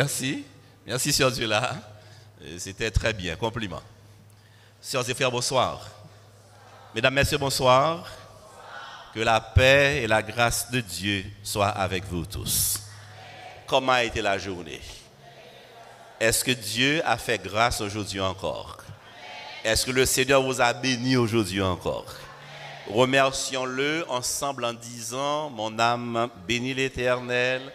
Merci. 0.00 0.46
Merci, 0.86 1.12
Sœur 1.12 1.30
Dieu-là. 1.30 1.74
C'était 2.56 2.90
très 2.90 3.12
bien. 3.12 3.36
Compliment. 3.36 3.82
Sœurs 4.80 5.06
et 5.10 5.12
frères, 5.12 5.30
bonsoir. 5.30 5.86
Mesdames, 6.94 7.12
Messieurs, 7.12 7.36
bonsoir. 7.36 8.08
Que 9.12 9.20
la 9.20 9.42
paix 9.42 10.00
et 10.02 10.06
la 10.06 10.22
grâce 10.22 10.70
de 10.70 10.80
Dieu 10.80 11.26
soient 11.42 11.68
avec 11.68 12.06
vous 12.06 12.24
tous. 12.24 12.80
Comment 13.66 13.92
a 13.92 14.04
été 14.04 14.22
la 14.22 14.38
journée? 14.38 14.80
Est-ce 16.18 16.44
que 16.44 16.52
Dieu 16.52 17.02
a 17.04 17.18
fait 17.18 17.36
grâce 17.36 17.82
aujourd'hui 17.82 18.20
encore? 18.20 18.78
Est-ce 19.62 19.84
que 19.84 19.90
le 19.90 20.06
Seigneur 20.06 20.42
vous 20.42 20.62
a 20.62 20.72
béni 20.72 21.18
aujourd'hui 21.18 21.60
encore? 21.60 22.06
Remercions-le 22.88 24.06
ensemble 24.08 24.64
en 24.64 24.72
disant, 24.72 25.50
mon 25.50 25.78
âme 25.78 26.30
bénit 26.48 26.72
l'Éternel, 26.72 27.70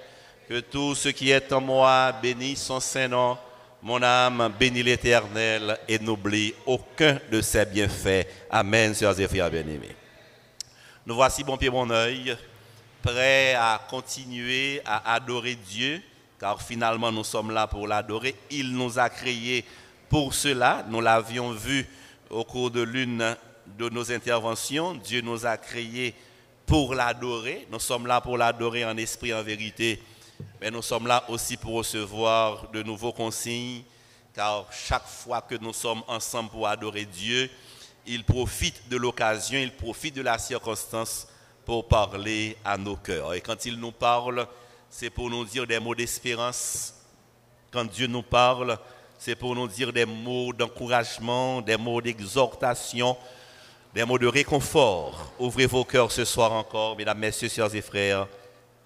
que 0.47 0.59
tout 0.59 0.95
ce 0.95 1.09
qui 1.09 1.31
est 1.31 1.51
en 1.51 1.61
moi 1.61 2.11
bénisse 2.11 2.63
son 2.63 2.79
Saint-Nom. 2.79 3.37
Mon 3.81 4.01
âme 4.01 4.51
bénit 4.59 4.83
l'Éternel 4.83 5.77
et 5.87 5.99
n'oublie 5.99 6.53
aucun 6.65 7.19
de 7.31 7.41
ses 7.41 7.65
bienfaits. 7.65 8.27
Amen, 8.49 8.93
sœurs 8.93 9.19
et 9.19 9.27
frères 9.27 9.49
bien-aimés. 9.49 9.95
Nous 11.05 11.15
voici, 11.15 11.43
bon 11.43 11.57
pied, 11.57 11.69
bon 11.69 11.89
oeil, 11.91 12.35
prêts 13.03 13.53
à 13.53 13.79
continuer 13.89 14.81
à 14.85 15.13
adorer 15.13 15.55
Dieu, 15.55 16.01
car 16.39 16.61
finalement 16.61 17.11
nous 17.11 17.23
sommes 17.23 17.51
là 17.51 17.67
pour 17.67 17.87
l'adorer. 17.87 18.35
Il 18.49 18.71
nous 18.71 18.97
a 18.97 19.09
créés 19.09 19.63
pour 20.09 20.33
cela. 20.33 20.83
Nous 20.89 21.01
l'avions 21.01 21.51
vu 21.51 21.87
au 22.29 22.43
cours 22.43 22.71
de 22.71 22.81
l'une 22.81 23.35
de 23.77 23.89
nos 23.89 24.11
interventions. 24.11 24.95
Dieu 24.95 25.21
nous 25.21 25.45
a 25.45 25.57
créés 25.57 26.15
pour 26.65 26.95
l'adorer. 26.95 27.67
Nous 27.71 27.79
sommes 27.79 28.07
là 28.07 28.19
pour 28.19 28.37
l'adorer 28.37 28.83
en 28.83 28.97
esprit, 28.97 29.31
en 29.31 29.43
vérité. 29.43 30.01
Mais 30.61 30.71
nous 30.71 30.81
sommes 30.81 31.07
là 31.07 31.23
aussi 31.29 31.57
pour 31.57 31.73
recevoir 31.73 32.69
de 32.71 32.81
nouveaux 32.81 33.13
consignes, 33.13 33.83
car 34.33 34.65
chaque 34.71 35.07
fois 35.07 35.41
que 35.41 35.55
nous 35.55 35.73
sommes 35.73 36.03
ensemble 36.07 36.49
pour 36.49 36.67
adorer 36.67 37.05
Dieu, 37.05 37.49
il 38.05 38.23
profite 38.23 38.87
de 38.89 38.97
l'occasion, 38.97 39.59
il 39.59 39.71
profite 39.71 40.15
de 40.15 40.21
la 40.21 40.37
circonstance 40.37 41.27
pour 41.65 41.87
parler 41.87 42.57
à 42.63 42.77
nos 42.77 42.95
cœurs. 42.95 43.33
Et 43.33 43.41
quand 43.41 43.65
il 43.65 43.77
nous 43.77 43.91
parle, 43.91 44.47
c'est 44.89 45.09
pour 45.09 45.29
nous 45.29 45.45
dire 45.45 45.65
des 45.65 45.79
mots 45.79 45.95
d'espérance. 45.95 46.93
Quand 47.71 47.85
Dieu 47.85 48.07
nous 48.07 48.21
parle, 48.21 48.77
c'est 49.17 49.35
pour 49.35 49.55
nous 49.55 49.67
dire 49.67 49.91
des 49.91 50.05
mots 50.05 50.53
d'encouragement, 50.53 51.61
des 51.61 51.77
mots 51.77 52.01
d'exhortation, 52.01 53.17
des 53.93 54.05
mots 54.05 54.19
de 54.19 54.27
réconfort. 54.27 55.33
Ouvrez 55.39 55.65
vos 55.65 55.83
cœurs 55.83 56.11
ce 56.11 56.25
soir 56.25 56.51
encore, 56.51 56.95
mesdames, 56.95 57.19
messieurs, 57.19 57.49
sœurs 57.49 57.73
et 57.73 57.81
frères, 57.81 58.27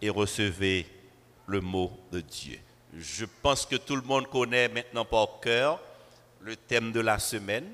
et 0.01 0.09
recevez 0.09 0.87
le 1.49 1.61
mot 1.61 1.91
de 2.11 2.21
Dieu. 2.21 2.59
Je 2.95 3.25
pense 3.41 3.65
que 3.65 3.75
tout 3.75 3.95
le 3.95 4.03
monde 4.03 4.27
connaît 4.27 4.69
maintenant 4.69 5.03
par 5.03 5.39
cœur 5.41 5.79
le 6.41 6.55
thème 6.55 6.91
de 6.91 6.99
la 6.99 7.17
semaine. 7.17 7.65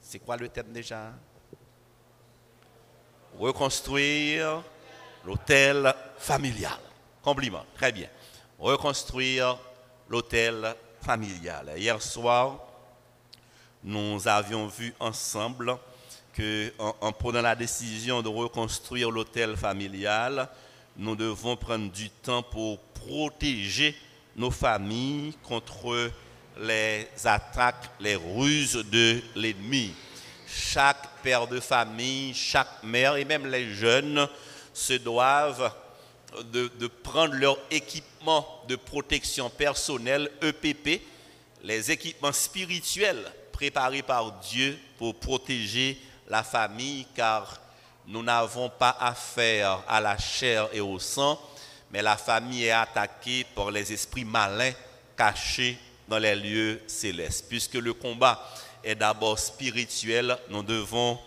C'est 0.00 0.20
quoi 0.20 0.36
le 0.36 0.48
thème 0.48 0.72
déjà? 0.72 1.12
Reconstruire 3.38 4.62
l'hôtel 5.24 5.92
familial. 6.18 6.78
Compliment, 7.20 7.64
très 7.74 7.90
bien. 7.90 8.08
Reconstruire 8.58 9.58
l'hôtel 10.08 10.74
familial. 11.02 11.72
Hier 11.76 12.00
soir, 12.00 12.60
nous 13.82 14.26
avions 14.28 14.68
vu 14.68 14.94
ensemble 15.00 15.76
que 16.32 16.72
en, 16.78 17.12
prenant 17.12 17.42
la 17.42 17.56
décision 17.56 18.22
de 18.22 18.28
reconstruire 18.28 19.10
l'hôtel 19.10 19.56
familial, 19.56 20.48
nous 20.96 21.16
devons 21.16 21.56
prendre 21.56 21.90
du 21.90 22.08
temps 22.08 22.42
pour 22.42 22.78
protéger 23.06 23.94
nos 24.36 24.50
familles 24.50 25.34
contre 25.42 26.10
les 26.60 27.08
attaques, 27.24 27.90
les 28.00 28.16
ruses 28.16 28.84
de 28.90 29.20
l'ennemi. 29.34 29.92
Chaque 30.46 31.22
père 31.22 31.46
de 31.46 31.60
famille, 31.60 32.34
chaque 32.34 32.82
mère 32.82 33.16
et 33.16 33.24
même 33.24 33.46
les 33.46 33.74
jeunes 33.74 34.28
se 34.72 34.94
doivent 34.94 35.72
de, 36.52 36.86
prendre 37.02 37.34
leur 37.34 37.58
équipement 37.70 38.62
de 38.68 38.76
protection 38.76 39.50
personnelle, 39.50 40.30
EPP, 40.42 41.02
les 41.62 41.90
équipements 41.90 42.32
spirituels 42.32 43.32
préparés 43.52 44.02
par 44.02 44.32
Dieu 44.40 44.78
pour 44.98 45.14
protéger 45.14 45.98
la 46.28 46.42
famille, 46.42 47.06
car 47.14 47.60
nous 48.06 48.22
n'avons 48.22 48.68
pas 48.68 48.96
affaire 49.00 49.82
à 49.88 50.00
la 50.00 50.18
chair 50.18 50.68
et 50.72 50.80
au 50.80 50.98
sang, 50.98 51.40
mais 51.96 52.02
la 52.02 52.18
famille 52.18 52.64
est 52.64 52.72
attaquée 52.72 53.46
par 53.54 53.70
les 53.70 53.90
esprits 53.90 54.26
malins 54.26 54.74
cachés 55.16 55.78
dans 56.06 56.18
les 56.18 56.36
lieux 56.36 56.82
célestes. 56.86 57.46
Puisque 57.48 57.76
le 57.76 57.94
combat 57.94 58.38
est 58.84 58.96
d'abord 58.96 59.38
spirituel, 59.38 60.36
nous 60.50 60.62
devons 60.62 61.18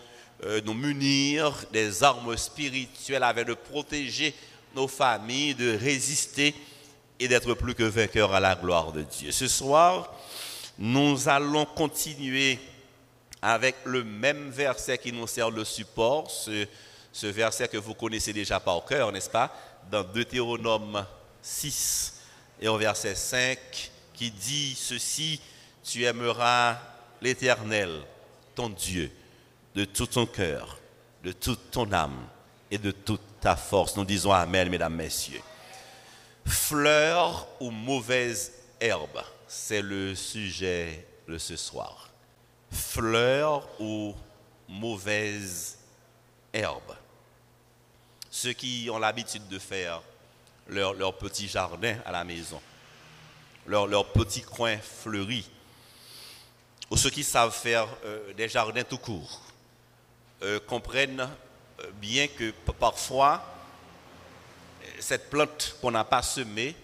euh, 0.43 0.61
nous 0.63 0.75
munir 0.75 1.51
des 1.73 2.03
armes 2.03 2.37
spirituelles 2.37 3.23
afin 3.23 3.45
de 3.45 3.55
protéger 3.55 4.35
nos 4.75 4.87
familles, 4.87 5.55
de 5.55 5.75
résister 5.75 6.53
et 7.19 7.27
d'être 7.27 7.55
plus 7.55 7.73
que 7.73 7.81
vainqueurs 7.81 8.31
à 8.31 8.39
la 8.39 8.53
gloire 8.53 8.91
de 8.91 9.01
Dieu. 9.01 9.31
Ce 9.31 9.47
soir, 9.47 10.13
nous 10.77 11.27
allons 11.27 11.65
continuer 11.65 12.59
avec 13.41 13.75
le 13.85 14.03
même 14.03 14.51
verset 14.51 14.99
qui 14.99 15.11
nous 15.11 15.25
sert 15.25 15.51
de 15.51 15.63
support, 15.63 16.29
ce, 16.29 16.67
ce 17.11 17.25
verset 17.25 17.67
que 17.67 17.77
vous 17.77 17.95
connaissez 17.95 18.33
déjà 18.33 18.59
par 18.59 18.85
cœur, 18.85 19.11
n'est-ce 19.11 19.31
pas? 19.31 19.51
Dans 19.89 20.03
Deutéronome 20.03 21.05
6 21.41 22.21
et 22.61 22.67
au 22.67 22.77
verset 22.77 23.15
5, 23.15 23.57
qui 24.13 24.29
dit 24.29 24.75
ceci, 24.75 25.41
tu 25.83 26.03
aimeras 26.03 26.77
l'Éternel, 27.21 28.03
ton 28.53 28.69
Dieu, 28.69 29.11
de 29.73 29.85
tout 29.85 30.05
ton 30.05 30.25
cœur, 30.25 30.77
de 31.23 31.31
toute 31.31 31.71
ton 31.71 31.91
âme 31.91 32.27
et 32.69 32.77
de 32.77 32.91
toute 32.91 33.21
ta 33.41 33.55
force. 33.55 33.95
Nous 33.95 34.05
disons 34.05 34.31
Amen, 34.31 34.69
mesdames, 34.69 34.95
messieurs. 34.95 35.41
Fleur 36.45 37.47
ou 37.59 37.71
mauvaise 37.71 38.51
herbe, 38.79 39.23
c'est 39.47 39.81
le 39.81 40.13
sujet 40.13 41.07
de 41.27 41.37
ce 41.37 41.55
soir. 41.55 42.09
Fleur 42.71 43.67
ou 43.79 44.13
mauvaise 44.67 45.79
herbe? 46.53 46.95
Ceux 48.31 48.53
qui 48.53 48.89
ont 48.91 48.99
l'habitude 48.99 49.47
de 49.47 49.59
faire 49.59 50.01
leur, 50.67 50.93
leur 50.93 51.17
petit 51.17 51.47
jardin 51.47 51.97
à 52.05 52.11
la 52.11 52.23
maison, 52.23 52.61
leur, 53.65 53.87
leur 53.87 54.11
petit 54.11 54.41
coin 54.41 54.77
fleuri, 54.77 55.49
ou 56.91 56.97
ceux 56.97 57.09
qui 57.09 57.23
savent 57.23 57.53
faire 57.53 57.87
euh, 58.05 58.33
des 58.33 58.47
jardins 58.47 58.83
tout 58.83 58.97
court, 58.97 59.41
euh, 60.41 60.59
comprennent 60.59 61.21
euh, 61.21 61.91
bien 61.93 62.27
que 62.27 62.51
parfois, 62.79 63.43
cette 64.99 65.29
plante 65.29 65.75
qu'on 65.81 65.91
n'a 65.91 66.03
pas 66.03 66.21
semée, 66.21 66.75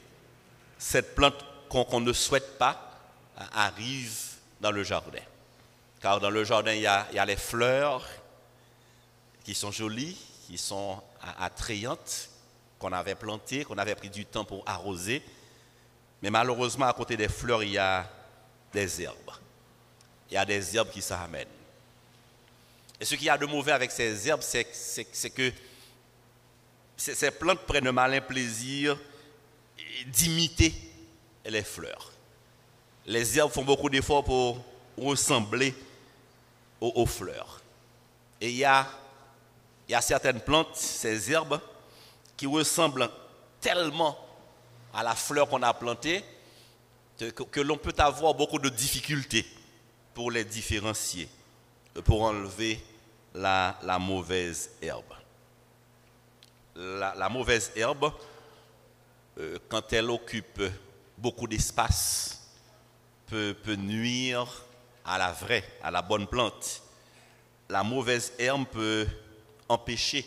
cette 0.78 1.16
plante 1.16 1.44
qu'on 1.70 2.02
ne 2.02 2.14
souhaite 2.14 2.58
pas, 2.58 2.82
arrive 3.54 4.16
dans 4.62 4.72
le 4.72 4.84
jardin. 4.84 5.20
Car 6.02 6.20
dans 6.20 6.30
le 6.30 6.44
jardin, 6.44 6.74
il 6.74 6.82
y 6.82 6.88
a, 6.88 7.08
il 7.12 7.16
y 7.16 7.20
a 7.20 7.26
les 7.26 7.36
fleurs 7.36 8.08
qui 9.44 9.54
sont 9.54 9.72
jolies, 9.72 10.18
qui 10.46 10.58
sont 10.58 11.02
attrayantes, 11.40 12.30
qu'on 12.78 12.92
avait 12.92 13.16
plantées, 13.16 13.64
qu'on 13.64 13.78
avait 13.78 13.96
pris 13.96 14.10
du 14.10 14.26
temps 14.26 14.46
pour 14.46 14.64
arroser. 14.66 15.24
Mais 16.22 16.30
malheureusement, 16.30 16.86
à 16.86 16.94
côté 16.94 17.18
des 17.18 17.28
fleurs, 17.28 17.64
il 17.64 17.72
y 17.72 17.78
a 17.78 18.10
des 18.72 19.02
herbes. 19.02 19.32
Il 20.30 20.36
y 20.36 20.38
a 20.38 20.46
des 20.46 20.76
herbes 20.76 20.90
qui 20.90 21.02
s'amènent. 21.02 21.48
Et 23.00 23.06
ce 23.06 23.16
qu'il 23.16 23.26
y 23.26 23.30
a 23.30 23.38
de 23.38 23.46
mauvais 23.46 23.72
avec 23.72 23.92
ces 23.92 24.28
herbes, 24.28 24.42
c'est 24.42 24.66
que 25.32 25.52
ces 26.98 27.32
plantes 27.32 27.62
prennent 27.62 27.88
un 27.88 27.92
malin 27.92 28.22
plaisir 28.22 28.98
d'imiter 30.08 30.74
les 31.46 31.64
fleurs. 31.64 32.12
Les 33.06 33.38
herbes 33.38 33.52
font 33.52 33.64
beaucoup 33.64 33.90
d'efforts 33.90 34.24
pour 34.24 34.64
ressembler 34.98 35.76
aux, 36.80 37.06
fleurs. 37.06 37.62
Et 38.42 38.50
il 38.50 38.58
y, 38.58 38.64
a, 38.66 38.88
il 39.88 39.92
y 39.92 39.96
a 39.96 40.02
certaines 40.02 40.42
plantes, 40.42 40.76
ces 40.76 41.32
herbes, 41.32 41.60
qui 42.38 42.48
ressemblent 42.48 43.10
tellement 43.62 44.18
à 44.94 45.04
la 45.04 45.16
fleur 45.16 45.48
qu'on 45.48 45.62
a 45.62 45.74
plantée 45.74 46.24
que, 47.18 47.62
l'on 47.62 47.78
peut 47.78 47.94
avoir 47.98 48.34
beaucoup 48.34 48.60
de 48.60 48.70
difficultés 48.70 49.46
pour 50.14 50.32
les 50.32 50.44
différencier, 50.44 51.30
pour 52.04 52.24
enlever 52.24 52.84
la, 53.34 53.78
mauvaise 54.00 54.72
herbe. 54.82 55.14
La, 56.76 57.30
mauvaise 57.30 57.72
herbe, 57.76 58.12
euh, 59.38 59.58
quand 59.70 59.94
elle 59.94 60.10
occupe 60.10 60.62
beaucoup 61.18 61.48
d'espace, 61.48 62.50
peut, 63.28 63.56
nuire 63.78 64.48
à 65.06 65.18
la 65.18 65.32
vraie, 65.32 65.64
à 65.82 65.92
la 65.92 66.02
bonne 66.02 66.28
plante. 66.28 66.82
La 67.70 67.84
mauvaise 67.84 68.34
herbe 68.38 68.66
peut 68.72 69.08
empêcher 69.68 70.26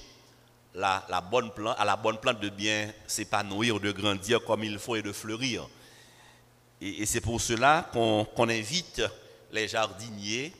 la, 0.75 1.03
bonne 1.31 1.51
plante, 1.53 1.77
à 1.79 1.85
la 1.85 1.97
bonne 1.97 2.19
plante 2.19 2.41
de 2.41 2.49
bien 2.49 2.93
s'épanouir, 3.07 3.81
de 3.81 3.91
grandir 3.93 4.45
comme 4.45 4.65
il 4.65 4.79
faut 4.79 4.97
et 4.97 5.03
de 5.03 5.13
fleurir. 5.13 5.69
Et, 6.81 7.07
c'est 7.07 7.21
pour 7.21 7.41
cela 7.41 7.89
qu'on 7.93 8.49
invite 8.49 9.03
les 9.51 9.67
jardiniers 9.67 10.53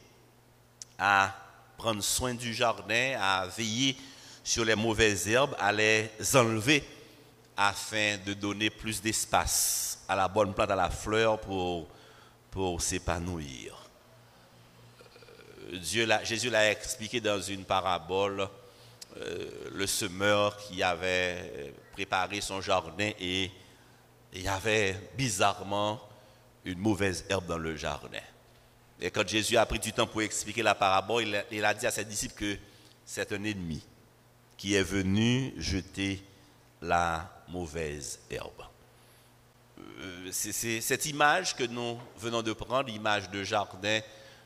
à 0.99 1.35
prendre 1.77 2.03
soin 2.03 2.35
du 2.35 2.53
jardin, 2.53 3.17
à 3.21 3.47
veiller 3.47 3.97
sur 4.43 4.65
les 4.65 4.75
mauvaises 4.75 5.29
herbes, 5.29 5.55
à 5.59 5.73
les 5.73 6.11
enlever 6.35 6.83
afin 7.57 8.17
de 8.25 8.35
donner 8.35 8.71
plus 8.71 9.01
d'espace 9.01 10.01
à 10.09 10.17
la 10.17 10.29
bonne 10.29 10.55
plante, 10.55 10.71
à 10.71 10.77
la 10.77 10.91
fleur 10.91 11.41
pour, 11.41 11.89
pour 12.51 12.81
s'épanouir. 12.81 13.77
Euh, 15.73 16.23
Jésus 16.25 16.51
l'a 16.51 16.71
expliqué 16.71 17.21
dans 17.21 17.41
une 17.41 17.65
parabole, 17.65 18.49
le 19.17 19.87
semeur 19.87 20.57
qui 20.57 20.83
avait 20.83 21.75
préparé 21.93 22.41
son 22.41 22.61
jardin 22.61 23.11
et 23.19 23.51
il 24.33 24.43
y 24.43 24.49
avait 24.49 24.97
bizarrement 25.17 26.01
une 26.65 26.79
mauvaise 26.79 27.25
herbe 27.29 27.47
dans 27.47 27.59
le 27.59 27.77
jardin. 27.77 28.21
Et 29.01 29.11
quand 29.11 29.27
Jésus 29.27 29.57
a 29.57 29.65
pris 29.65 29.79
du 29.79 29.93
temps 29.93 30.07
pour 30.07 30.23
expliquer 30.23 30.63
la 30.63 30.75
parabole, 30.75 31.45
il 31.51 31.65
a, 31.65 31.75
dit 31.75 31.87
à 31.87 31.91
ses 31.91 32.05
disciples 32.05 32.35
que 32.35 32.59
c'est 33.05 33.33
un 33.33 33.45
ennemi 33.45 33.83
qui 34.57 34.75
est 34.75 34.83
venu 34.83 35.55
jeter 35.57 36.23
la 36.83 37.31
mauvaise 37.49 38.19
herbe. 38.29 38.65
Euh, 39.79 40.29
c'est 40.33 40.81
cette 40.81 41.07
image 41.07 41.55
que 41.55 41.65
nous 41.65 41.99
venons 42.19 42.43
de 42.43 42.53
prendre, 42.53 42.89
l'image 42.89 43.31
de 43.31 43.45
jardin, 43.45 44.01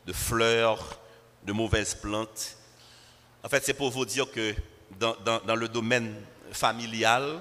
de 0.06 0.12
fleurs, 0.12 0.98
de 1.44 1.52
mauvaises 1.52 1.94
plantes. 1.94 2.56
En 3.44 3.48
fait, 3.48 3.64
c'est 3.64 3.74
pour 3.74 3.90
vous 3.90 4.04
dire 4.04 4.30
que 4.30 4.54
dans, 4.98 5.56
le 5.56 5.68
domaine 5.68 6.14
familial, 6.52 7.40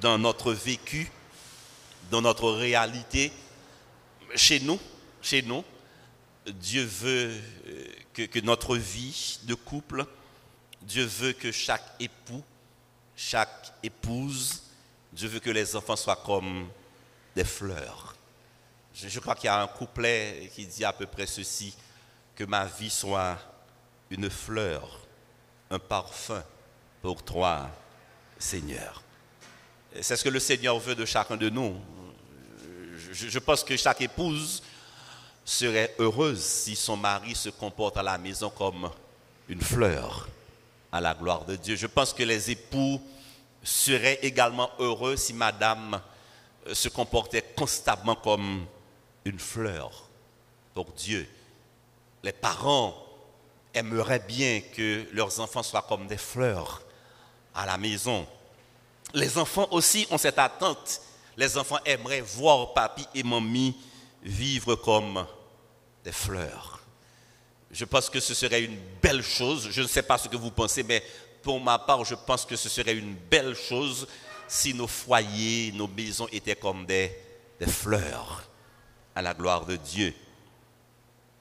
dans 0.00 0.18
notre 0.18 0.52
vécu, 0.52 1.10
dans 2.10 2.22
notre 2.22 2.50
réalité, 2.52 3.32
chez 4.34 4.60
nous, 4.60 4.78
chez 5.20 5.42
nous, 5.42 5.64
Dieu 6.46 6.84
veut 6.84 7.34
euh, 7.66 7.84
que, 8.12 8.40
notre 8.40 8.76
vie 8.76 9.40
de 9.42 9.54
couple, 9.54 10.04
Dieu 10.82 11.04
veut 11.04 11.32
que 11.32 11.50
chaque 11.50 11.84
époux, 11.98 12.44
chaque 13.16 13.72
épouse, 13.82 14.62
Dieu 15.12 15.28
veut 15.28 15.40
que 15.40 15.50
les 15.50 15.74
enfants 15.74 15.96
soient 15.96 16.22
comme 16.24 16.68
des 17.34 17.44
fleurs. 17.44 18.14
Je 18.94 19.18
crois 19.18 19.34
qu'il 19.34 19.46
y 19.46 19.48
a 19.48 19.60
un 19.60 19.66
couplet 19.66 20.50
qui 20.54 20.66
dit 20.66 20.84
à 20.84 20.92
peu 20.92 21.06
près 21.06 21.26
ceci, 21.26 21.74
que 22.36 22.44
ma 22.44 22.64
vie 22.64 22.90
soit 22.90 23.38
une 24.10 24.30
fleur, 24.30 25.05
un 25.70 25.78
parfum 25.78 26.42
pour 27.02 27.22
toi, 27.22 27.68
Seigneur. 28.38 29.02
C'est 30.00 30.16
ce 30.16 30.24
que 30.24 30.28
le 30.28 30.40
Seigneur 30.40 30.78
veut 30.78 30.94
de 30.94 31.04
chacun 31.04 31.36
de 31.36 31.48
nous. 31.48 31.76
Je, 33.12 33.38
pense 33.38 33.64
que 33.64 33.76
chaque 33.76 34.02
épouse 34.02 34.62
serait 35.44 35.94
heureuse 35.98 36.42
si 36.42 36.76
son 36.76 36.96
mari 36.96 37.34
se 37.34 37.48
comporte 37.48 37.96
à 37.96 38.02
la 38.02 38.18
maison 38.18 38.50
comme 38.50 38.90
une 39.48 39.60
fleur 39.60 40.28
à 40.92 41.00
la 41.00 41.14
gloire 41.14 41.44
de 41.44 41.56
Dieu. 41.56 41.76
Je 41.76 41.86
pense 41.86 42.12
que 42.12 42.22
les 42.22 42.50
époux 42.50 43.00
seraient 43.62 44.18
également 44.22 44.70
heureux 44.78 45.16
si 45.16 45.32
madame 45.32 46.00
euh, 46.66 46.74
se 46.74 46.88
comportait 46.88 47.44
constamment 47.56 48.14
comme 48.14 48.66
une 49.24 49.38
fleur 49.38 50.08
pour 50.74 50.92
Dieu. 50.92 51.28
Les 52.22 52.32
parents 52.32 53.05
aimeraient 53.76 54.24
bien 54.26 54.60
que 54.74 55.06
leurs 55.12 55.38
enfants 55.38 55.62
soient 55.62 55.86
comme 55.88 56.06
des 56.06 56.16
fleurs 56.16 56.82
à 57.54 57.66
la 57.66 57.76
maison. 57.78 58.26
Les 59.14 59.38
enfants 59.38 59.68
aussi 59.70 60.06
ont 60.10 60.18
cette 60.18 60.38
attente 60.38 61.00
les 61.36 61.58
enfants 61.58 61.78
aimeraient 61.84 62.22
voir 62.22 62.72
papy 62.72 63.06
et 63.14 63.22
mamie 63.22 63.76
vivre 64.22 64.74
comme 64.76 65.26
des 66.02 66.12
fleurs. 66.12 66.80
Je 67.70 67.84
pense 67.84 68.08
que 68.08 68.20
ce 68.20 68.32
serait 68.32 68.64
une 68.64 68.78
belle 69.02 69.22
chose. 69.22 69.68
Je 69.70 69.82
ne 69.82 69.86
sais 69.86 70.02
pas 70.02 70.18
ce 70.18 70.28
que 70.28 70.36
vous 70.36 70.50
pensez, 70.50 70.82
mais 70.82 71.02
pour 71.42 71.60
ma 71.60 71.78
part, 71.78 72.04
je 72.04 72.14
pense 72.14 72.44
que 72.44 72.56
ce 72.56 72.68
serait 72.68 72.94
une 72.94 73.14
belle 73.14 73.54
chose 73.54 74.08
si 74.48 74.72
nos 74.72 74.86
foyers, 74.86 75.72
nos 75.72 75.88
maisons 75.88 76.28
étaient 76.32 76.56
comme 76.56 76.86
des, 76.86 77.12
des 77.60 77.66
fleurs 77.66 78.44
à 79.14 79.20
la 79.20 79.34
gloire 79.34 79.66
de 79.66 79.76
Dieu. 79.76 80.14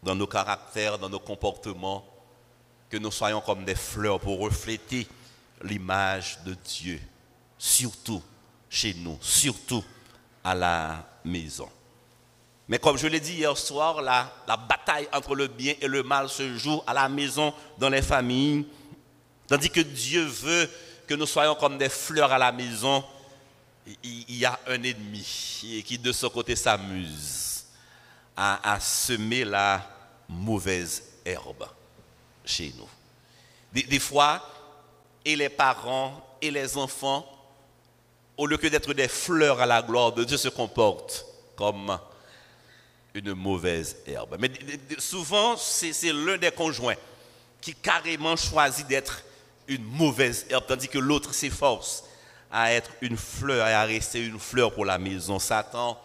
Dans 0.03 0.15
nos 0.15 0.27
caractères, 0.27 0.97
dans 0.97 1.09
nos 1.09 1.19
comportements, 1.19 2.05
que 2.89 2.97
nous 2.97 3.11
soyons 3.11 3.41
comme 3.41 3.65
des 3.65 3.75
fleurs 3.75 4.19
pour 4.19 4.39
refléter 4.39 5.07
l'image 5.61 6.39
de 6.45 6.53
Dieu. 6.53 6.99
Surtout 7.57 8.21
chez 8.69 8.93
nous, 8.93 9.17
surtout 9.21 9.83
à 10.43 10.53
la 10.53 11.07
maison. 11.23 11.69
Mais 12.67 12.79
comme 12.79 12.97
je 12.97 13.07
l'ai 13.07 13.19
dit 13.19 13.33
hier 13.33 13.57
soir, 13.57 14.01
la, 14.01 14.31
bataille 14.67 15.07
entre 15.13 15.35
le 15.35 15.47
bien 15.47 15.73
et 15.81 15.87
le 15.87 16.03
mal 16.03 16.29
se 16.29 16.57
joue 16.57 16.81
à 16.87 16.93
la 16.93 17.07
maison, 17.07 17.53
dans 17.77 17.89
les 17.89 18.01
familles. 18.01 18.65
Tandis 19.47 19.69
que 19.69 19.81
Dieu 19.81 20.23
veut 20.25 20.69
que 21.07 21.13
nous 21.13 21.27
soyons 21.27 21.55
comme 21.55 21.77
des 21.77 21.89
fleurs 21.89 22.31
à 22.31 22.39
la 22.39 22.51
maison, 22.51 23.03
il 24.03 24.37
y 24.37 24.45
a 24.45 24.59
un 24.67 24.81
ennemi 24.81 25.83
qui 25.85 25.97
de 25.99 26.11
son 26.11 26.29
côté 26.29 26.55
s'amuse 26.55 27.65
à, 28.35 28.79
semer 28.79 29.45
la 29.45 29.87
mauvaise 30.27 31.03
herbe 31.23 31.67
chez 32.45 32.73
nous. 32.77 32.87
Des, 33.71 33.99
fois, 33.99 34.41
et 35.23 35.35
les 35.35 35.49
parents 35.49 36.25
et 36.41 36.51
les 36.51 36.77
enfants 36.77 37.25
au 38.37 38.45
lieu 38.45 38.57
que 38.57 38.67
d'être 38.67 38.93
des 38.93 39.07
fleurs 39.07 39.61
à 39.61 39.65
la 39.65 39.81
gloire 39.81 40.11
de 40.11 40.23
Dieu, 40.23 40.37
se 40.37 40.49
comportent 40.49 41.25
comme 41.55 41.97
une 43.13 43.33
mauvaise 43.33 43.97
herbe. 44.05 44.35
Mais 44.39 44.51
souvent, 44.97 45.55
c'est 45.57 46.11
l'un 46.11 46.37
des 46.37 46.51
conjoints 46.51 46.95
qui 47.61 47.73
carrément 47.73 48.35
choisit 48.35 48.87
d'être 48.87 49.23
une 49.67 49.83
mauvaise 49.83 50.45
herbe, 50.49 50.65
tandis 50.67 50.87
que 50.87 50.99
l'autre 50.99 51.33
s'efforce 51.33 52.03
à 52.51 52.73
être 52.73 52.91
une 53.01 53.17
fleur 53.17 53.67
et 53.67 53.73
à 53.73 53.83
rester 53.83 54.23
une 54.23 54.39
fleur 54.39 54.73
pour 54.73 54.85
la 54.85 54.97
maison. 54.97 55.39
Satan 55.39 55.99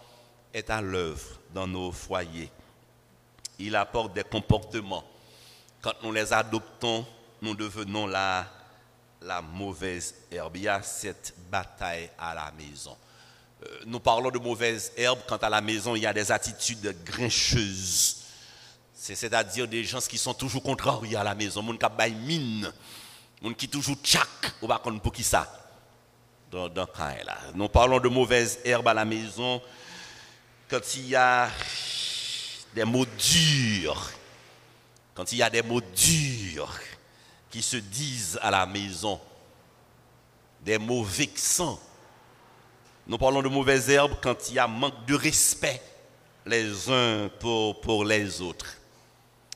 est 0.55 0.71
à 0.71 0.81
l'œuvre 0.81 1.39
dans 1.53 1.67
nos 1.67 1.93
foyers. 1.93 2.51
Il 3.59 3.77
apporte 3.77 4.15
des 4.15 4.25
comportements. 4.25 5.05
Quand 5.83 5.95
nous 6.03 6.13
les 6.13 6.33
adoptons, 6.33 7.07
nous 7.43 7.55
devenons 7.55 8.07
la 8.07 8.47
la 9.23 9.43
mauvaise 9.43 10.15
herbe. 10.31 10.57
Il 10.57 10.63
y 10.63 10.69
a 10.69 10.83
cette 10.83 11.35
bataille 11.51 12.11
à 12.19 12.35
la 12.35 12.53
maison. 12.53 12.97
Euh, 13.63 13.81
nous 13.87 14.01
parlons 14.01 14.31
de 14.31 14.39
mauvaise 14.39 14.93
herbe 14.97 15.19
quand 15.29 15.43
à 15.43 15.49
la 15.49 15.61
maison 15.61 15.95
il 15.95 16.03
y 16.03 16.07
a 16.07 16.13
des 16.13 16.33
attitudes 16.33 16.97
grincheuses. 17.05 18.17
C'est-à-dire 18.95 19.67
des 19.67 19.85
gens 19.85 20.01
qui 20.01 20.19
sont 20.19 20.35
toujours 20.35 20.63
contrariés 20.63 21.17
à 21.17 21.25
la 21.25 21.35
maison. 21.35 21.63
Moun 21.63 21.79
qui 21.79 22.13
mine. 22.13 22.73
Moun 23.43 23.55
qui 23.55 23.69
toujours 23.69 23.97
tchak. 24.03 24.29
Ou 24.63 24.67
pas 24.67 24.79
pour 24.79 25.13
qui 25.13 25.23
ça? 25.23 25.51
Dans, 26.51 26.69
dans 26.69 26.89
là. 26.99 27.39
Nous 27.55 27.69
parlons 27.69 28.01
de 28.01 28.09
mauvaise 28.09 28.59
herbe 28.65 28.89
à 28.89 28.95
la 28.95 29.05
maison 29.05 29.63
quand 30.69 30.95
il 30.97 31.09
y 31.09 31.17
a 31.17 31.49
des 32.75 32.85
mots 32.85 33.07
durs. 33.07 34.11
Quand 35.21 35.33
il 35.33 35.37
y 35.37 35.43
a 35.43 35.51
des 35.51 35.61
mots 35.61 35.83
durs 35.83 36.81
qui 37.51 37.61
se 37.61 37.77
disent 37.77 38.39
à 38.41 38.51
la 38.51 38.65
maison 38.65 39.21
des 40.63 40.79
mots 40.79 41.05
vexants. 41.05 41.79
Nous 43.07 43.19
parlons 43.19 43.43
de 43.43 43.49
mauvaises 43.51 43.91
herbes 43.91 44.15
quand 44.23 44.49
il 44.49 44.55
y 44.55 44.59
a 44.59 44.67
manque 44.67 45.05
de 45.05 45.15
respect 45.15 45.83
les 46.47 46.89
uns 46.89 47.29
pour, 47.39 48.03
les 48.03 48.41
autres. 48.41 48.79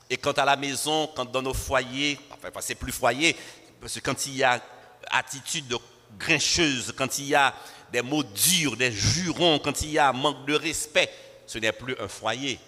Et 0.07 0.17
quand 0.17 0.37
à 0.37 0.45
la 0.45 0.55
maison, 0.55 1.09
quand 1.15 1.25
dans 1.25 1.41
nos 1.41 1.55
foyers, 1.55 2.19
enfin 2.29 2.61
c'est 2.61 2.75
plus 2.75 2.91
foyer, 2.91 3.35
parce 3.81 3.95
que 3.95 4.01
quand 4.01 4.27
il 4.27 4.35
y 4.35 4.43
a 4.43 4.61
attitude 5.09 5.67
de 5.67 5.79
grincheuse, 6.19 6.93
quand 6.95 7.17
il 7.17 7.25
y 7.25 7.33
a 7.33 7.55
des 7.91 8.03
mots 8.03 8.21
durs, 8.21 8.77
des 8.77 8.91
jurons, 8.91 9.57
quand 9.57 9.81
il 9.81 9.93
y 9.93 9.97
a 9.97 10.13
manque 10.13 10.45
de 10.45 10.53
respect, 10.53 11.09
ce 11.47 11.57
n'est 11.57 11.71
plus 11.71 11.95
un 11.99 12.07
foyer. 12.07 12.59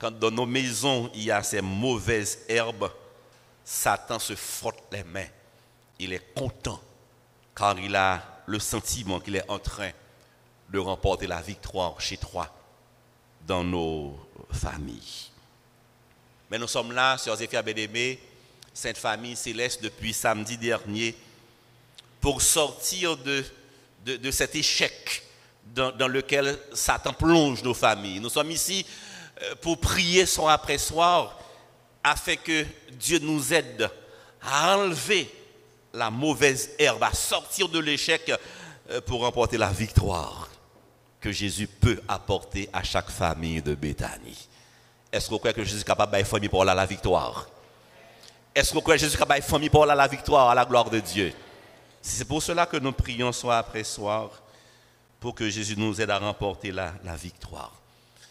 Quand 0.00 0.10
dans 0.10 0.30
nos 0.30 0.46
maisons, 0.46 1.10
il 1.14 1.24
y 1.24 1.30
a 1.30 1.42
ces 1.42 1.60
mauvaises 1.60 2.38
herbes, 2.48 2.90
Satan 3.64 4.18
se 4.18 4.34
frotte 4.34 4.82
les 4.90 5.04
mains. 5.04 5.28
Il 5.98 6.12
est 6.12 6.34
content 6.34 6.80
car 7.54 7.78
il 7.78 7.94
a 7.94 8.22
le 8.46 8.58
sentiment 8.58 9.20
qu'il 9.20 9.36
est 9.36 9.48
en 9.48 9.58
train 9.58 9.90
de 10.70 10.78
remporter 10.78 11.26
la 11.26 11.42
victoire 11.42 12.00
chez 12.00 12.16
toi, 12.16 12.52
dans 13.46 13.62
nos 13.62 14.18
familles. 14.50 15.30
Mais 16.50 16.58
nous 16.58 16.66
sommes 16.66 16.92
là, 16.92 17.18
sœurs 17.18 17.40
et 17.42 17.46
frères 17.46 17.62
bien 17.62 18.16
Sainte 18.72 18.96
Famille 18.96 19.36
Céleste, 19.36 19.82
depuis 19.82 20.14
samedi 20.14 20.56
dernier, 20.56 21.14
pour 22.20 22.40
sortir 22.40 23.16
de, 23.16 23.44
de, 24.04 24.30
cet 24.30 24.54
échec 24.54 25.22
dans, 25.74 26.08
lequel 26.08 26.58
Satan 26.72 27.12
plonge 27.12 27.62
nos 27.62 27.74
familles. 27.74 28.20
Nous 28.20 28.30
sommes 28.30 28.50
ici 28.50 28.86
pour 29.60 29.78
prier 29.78 30.26
soir 30.26 30.50
après 30.52 30.78
soir 30.78 31.38
afin 32.02 32.36
que 32.36 32.64
Dieu 32.92 33.18
nous 33.18 33.52
aide 33.52 33.90
à 34.42 34.76
enlever 34.76 35.30
la 35.92 36.10
mauvaise 36.10 36.70
herbe, 36.78 37.02
à 37.02 37.12
sortir 37.12 37.68
de 37.68 37.78
l'échec 37.78 38.32
euh, 38.90 39.00
pour 39.02 39.20
remporter 39.20 39.58
la 39.58 39.70
victoire. 39.70 40.48
que 41.20 41.30
Jésus 41.30 41.66
peut 41.66 42.00
apporter 42.08 42.68
à 42.72 42.82
chaque 42.82 43.10
famille 43.10 43.60
de 43.60 43.74
Béthanie. 43.74 44.48
Est-ce 45.12 45.28
vous 45.28 45.38
croyez 45.38 45.54
que 45.54 45.64
Jésus 45.64 45.80
est 45.80 45.84
capable 45.84 46.16
de 46.16 46.24
famille 46.24 46.48
pour 46.48 46.64
la 46.64 46.86
victoire? 46.86 47.48
Est-ce 48.54 48.72
vous 48.72 48.80
croyez 48.80 48.98
que 48.98 49.04
Jésus 49.04 49.16
est 49.16 49.18
capable 49.18 49.40
de 49.40 49.44
famille 49.44 49.68
pour 49.68 49.84
la 49.84 50.06
victoire, 50.06 50.48
à 50.48 50.54
la 50.54 50.64
gloire 50.64 50.88
de 50.88 51.00
Dieu? 51.00 51.32
C'est 52.00 52.24
pour 52.24 52.42
cela 52.42 52.64
que 52.64 52.78
nous 52.78 52.92
prions 52.92 53.32
soir 53.32 53.58
après 53.58 53.84
soir, 53.84 54.30
pour 55.18 55.34
que 55.34 55.50
Jésus 55.50 55.74
nous 55.76 56.00
aide 56.00 56.10
à 56.10 56.18
remporter 56.18 56.72
la, 56.72 56.94
la 57.04 57.14
victoire. 57.16 57.79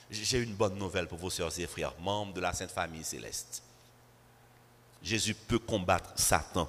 J'ai 0.10 0.40
une 0.40 0.56
bonne 0.56 0.78
nouvelle 0.78 1.08
pour 1.08 1.20
vos 1.20 1.30
sœurs 1.30 1.58
et 1.60 1.68
frères, 1.68 1.94
membres 2.00 2.34
de 2.34 2.42
la 2.42 2.54
Sainte 2.54 2.72
Famille 2.72 3.04
Céleste. 3.04 3.62
Jésus 5.04 5.34
peut 5.34 5.60
combattre 5.60 6.10
Satan 6.16 6.68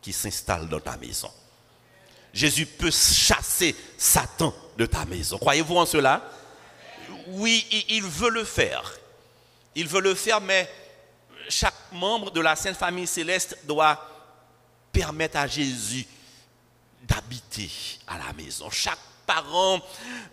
qui 0.00 0.12
s'installe 0.12 0.68
dans 0.68 0.80
ta 0.80 0.96
maison. 0.96 1.30
Jésus 2.32 2.66
peut 2.66 2.90
chasser 2.90 3.74
Satan 3.96 4.54
de 4.76 4.86
ta 4.86 5.04
maison. 5.04 5.38
Croyez-vous 5.38 5.76
en 5.76 5.86
cela? 5.86 6.22
Oui, 7.28 7.66
il 7.88 8.04
veut 8.04 8.30
le 8.30 8.44
faire. 8.44 8.92
Il 9.74 9.88
veut 9.88 10.00
le 10.00 10.14
faire, 10.14 10.40
mais 10.40 10.70
chaque 11.48 11.74
membre 11.92 12.30
de 12.30 12.40
la 12.40 12.56
Sainte 12.56 12.76
Famille 12.76 13.06
Céleste 13.06 13.58
doit 13.64 14.00
permettre 14.92 15.38
à 15.38 15.46
Jésus 15.46 16.06
d'habiter 17.02 17.70
à 18.06 18.18
la 18.18 18.32
maison. 18.34 18.70
Chaque 18.70 18.98
parent, 19.26 19.80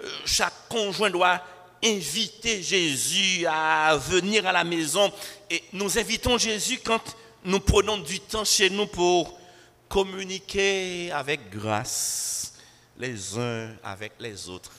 euh, 0.01 0.09
chaque 0.25 0.67
conjoint 0.67 1.09
doit 1.09 1.41
inviter 1.83 2.62
Jésus 2.62 3.45
à 3.48 3.98
venir 3.98 4.45
à 4.45 4.51
la 4.51 4.63
maison. 4.63 5.12
Et 5.50 5.63
nous 5.74 5.98
invitons 5.98 6.38
Jésus 6.38 6.79
quand 6.83 7.01
nous 7.43 7.59
prenons 7.59 7.98
du 7.98 8.19
temps 8.19 8.45
chez 8.45 8.69
nous 8.69 8.88
pour 8.88 9.38
communiquer 9.88 11.12
avec 11.12 11.50
grâce 11.50 12.53
les 12.98 13.38
uns 13.38 13.71
avec 13.83 14.13
les 14.19 14.50
autres. 14.50 14.71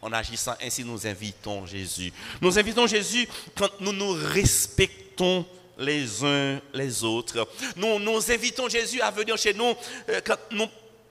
En 0.00 0.12
agissant 0.12 0.54
ainsi, 0.62 0.84
nous 0.84 1.06
invitons 1.06 1.66
Jésus. 1.66 2.12
Nous 2.40 2.56
invitons 2.56 2.86
Jésus 2.86 3.28
quand 3.56 3.80
nous 3.80 3.92
nous 3.92 4.12
respectons 4.12 5.44
les 5.76 6.24
uns 6.24 6.60
les 6.72 7.04
autres. 7.04 7.48
Nous, 7.76 7.98
nous 7.98 8.30
invitons 8.30 8.68
Jésus 8.68 9.00
à 9.00 9.10
venir 9.10 9.36
chez 9.36 9.54
nous 9.54 9.74
euh, 10.08 10.20
quand 10.24 10.38
nous 10.52 10.66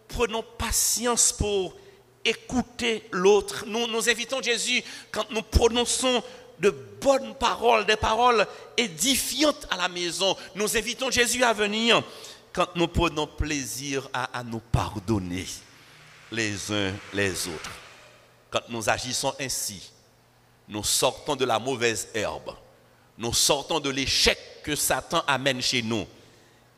prenons 0.08 0.44
patience 0.58 1.34
pour 1.34 1.74
écouter 2.28 3.08
l'autre. 3.12 3.64
Nous, 3.66 3.88
nous 3.88 4.10
invitons 4.10 4.42
Jésus 4.42 4.84
quand 5.12 5.30
nous 5.32 5.42
prononçons 5.42 6.22
de 6.60 6.70
bonnes 6.70 7.36
paroles, 7.36 7.86
des 7.86 7.96
paroles 7.96 8.46
édifiantes 8.76 9.68
à 9.70 9.78
la 9.78 9.88
maison. 9.88 10.36
Nous 10.56 10.76
invitons 10.78 11.10
Jésus 11.10 11.44
à 11.44 11.54
venir 11.54 12.04
quand 12.52 12.76
nous 12.76 12.88
prenons 12.88 13.28
plaisir 13.28 14.10
à, 14.14 14.44
nous 14.44 14.60
pardonner 14.60 15.46
les 16.32 16.72
uns 16.72 16.94
les 17.14 17.48
autres. 17.48 17.72
Quand 18.50 18.68
nous 18.70 18.90
agissons 18.90 19.34
ainsi, 19.40 19.92
nous 20.68 20.84
sortons 20.84 21.36
de 21.36 21.46
la 21.46 21.60
mauvaise 21.60 22.10
herbe, 22.14 22.56
nous 23.18 23.34
sortons 23.34 23.80
de 23.80 23.90
l'échec 23.90 24.38
que 24.64 24.76
Satan 24.76 25.24
amène 25.28 25.62
chez 25.62 25.82
nous 25.82 26.06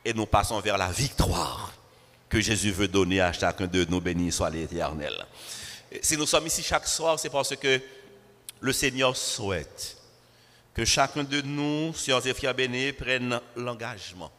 et 0.03 0.13
nous 0.13 0.25
passons 0.25 0.59
vers 0.59 0.77
la 0.77 0.91
victoire 0.91 1.71
que 2.29 2.39
Jésus 2.39 2.71
veut 2.71 2.87
donner 2.87 3.19
à 3.21 3.33
chacun 3.33 3.67
de 3.67 3.85
nous. 3.85 3.99
Béni 3.99 4.31
soit 4.31 4.49
l'Éternel. 4.49 5.25
Si 6.01 6.15
nous 6.15 6.27
sommes 6.27 6.47
ici 6.47 6.61
chaque 6.61 6.87
soir, 6.87 7.19
c'est 7.19 7.29
parce 7.29 7.55
que 7.55 7.81
le 8.61 8.71
Seigneur 8.71 9.17
souhaite 9.17 9.97
que 10.73 10.85
chacun 10.85 11.23
de 11.23 11.41
nous, 11.41 11.93
sœurs 11.93 12.25
et 12.27 12.33
frères 12.33 12.53
bénis, 12.53 12.93
prenne 12.93 13.41
l'engagement 13.55 14.31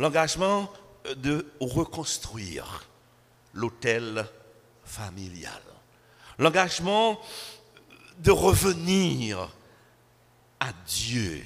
l'engagement 0.00 0.72
de 1.16 1.46
reconstruire 1.60 2.86
l'hôtel 3.52 4.26
familial, 4.84 5.60
l'engagement 6.38 7.20
de 8.18 8.30
revenir 8.30 9.48
à 10.58 10.72
Dieu, 10.86 11.44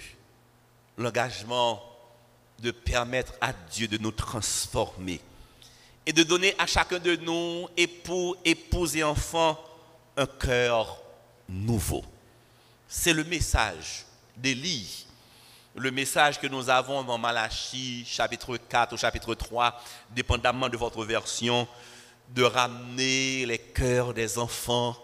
l'engagement 0.99 1.83
de 2.61 2.71
permettre 2.71 3.33
à 3.41 3.53
Dieu 3.53 3.89
de 3.89 3.99
nous 3.99 4.13
transformer 4.13 5.21
et 6.07 6.13
de 6.13 6.23
donner 6.23 6.55
à 6.59 6.67
chacun 6.67 6.99
de 6.99 7.17
nous, 7.17 7.69
époux, 7.77 8.37
épouses 8.45 8.97
et 8.97 9.03
enfants, 9.03 9.59
un 10.17 10.27
cœur 10.27 10.99
nouveau. 11.49 12.05
C'est 12.89 13.13
le 13.13 13.25
message 13.25 14.05
d'Élie 14.37 15.05
le 15.77 15.91
message 15.91 16.41
que 16.41 16.47
nous 16.47 16.71
avons 16.71 17.03
dans 17.03 17.19
Malachie, 17.19 18.05
chapitre 18.07 18.57
4 18.57 18.93
ou 18.93 18.97
chapitre 18.97 19.35
3, 19.35 19.81
dépendamment 20.11 20.69
de 20.69 20.77
votre 20.77 21.05
version, 21.05 21.67
de 22.31 22.45
ramener 22.45 23.45
les 23.45 23.59
cœurs 23.59 24.15
des 24.15 24.39
enfants 24.39 24.97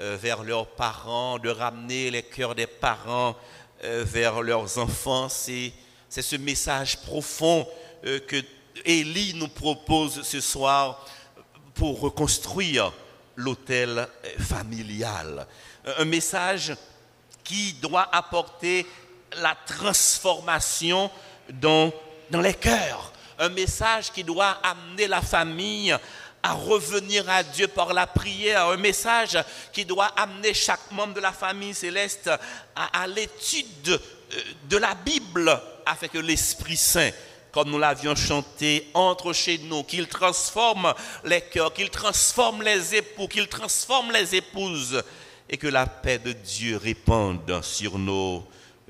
euh, 0.00 0.16
vers 0.18 0.42
leurs 0.42 0.66
parents, 0.66 1.38
de 1.38 1.50
ramener 1.50 2.10
les 2.10 2.22
cœurs 2.22 2.54
des 2.54 2.66
parents 2.66 3.36
euh, 3.84 4.02
vers 4.06 4.40
leurs 4.40 4.78
enfants. 4.78 5.28
C'est, 5.28 5.74
ce 6.08 6.36
message 6.36 7.02
profond 7.02 7.68
euh, 8.06 8.18
que 8.20 8.42
Élie 8.84 9.34
nous 9.34 9.48
propose 9.48 10.22
ce 10.22 10.40
soir 10.40 11.06
pour 11.74 12.00
reconstruire 12.00 12.92
l'hôtel 13.36 14.08
familial. 14.38 15.46
Un 15.98 16.04
message 16.04 16.74
qui 17.42 17.74
doit 17.74 18.08
apporter 18.12 18.86
la 19.36 19.56
transformation 19.66 21.10
dans, 21.48 21.92
les 22.30 22.54
cœurs. 22.54 23.12
Un 23.38 23.48
message 23.48 24.12
qui 24.12 24.24
doit 24.24 24.58
amener 24.62 25.06
la 25.06 25.20
famille 25.20 25.96
à 26.42 26.52
revenir 26.52 27.28
à 27.28 27.42
Dieu 27.42 27.68
par 27.68 27.92
la 27.94 28.06
prière, 28.06 28.68
un 28.68 28.76
message 28.76 29.38
qui 29.72 29.84
doit 29.84 30.12
amener 30.16 30.52
chaque 30.52 30.90
membre 30.90 31.14
de 31.14 31.20
la 31.20 31.32
famille 31.32 31.74
céleste 31.74 32.30
à, 32.76 33.06
l'étude 33.06 33.88
euh, 33.88 34.40
de 34.68 34.76
la 34.76 34.94
Bible 34.94 35.58
que 36.12 36.18
l'Esprit 36.18 36.76
Saint, 36.76 37.10
comme 37.54 37.70
nous 37.70 37.78
l'avions 37.78 38.16
chanté, 38.16 38.90
entre 38.94 39.32
chez 39.32 39.58
nous, 39.58 39.84
qu'il 39.84 40.08
transforme 40.08 40.92
les 41.22 41.40
cœurs, 41.40 41.72
qu'il 41.72 41.88
transforme 41.88 42.64
les 42.64 42.96
époux, 42.96 43.28
qu'il 43.28 43.46
transforme 43.46 44.10
les 44.10 44.34
épouses 44.34 45.00
et 45.48 45.56
que 45.56 45.68
la 45.68 45.86
paix 45.86 46.18
de 46.18 46.32
Dieu 46.32 46.76
répande 46.76 47.62
sur 47.62 47.96
nos 47.96 48.44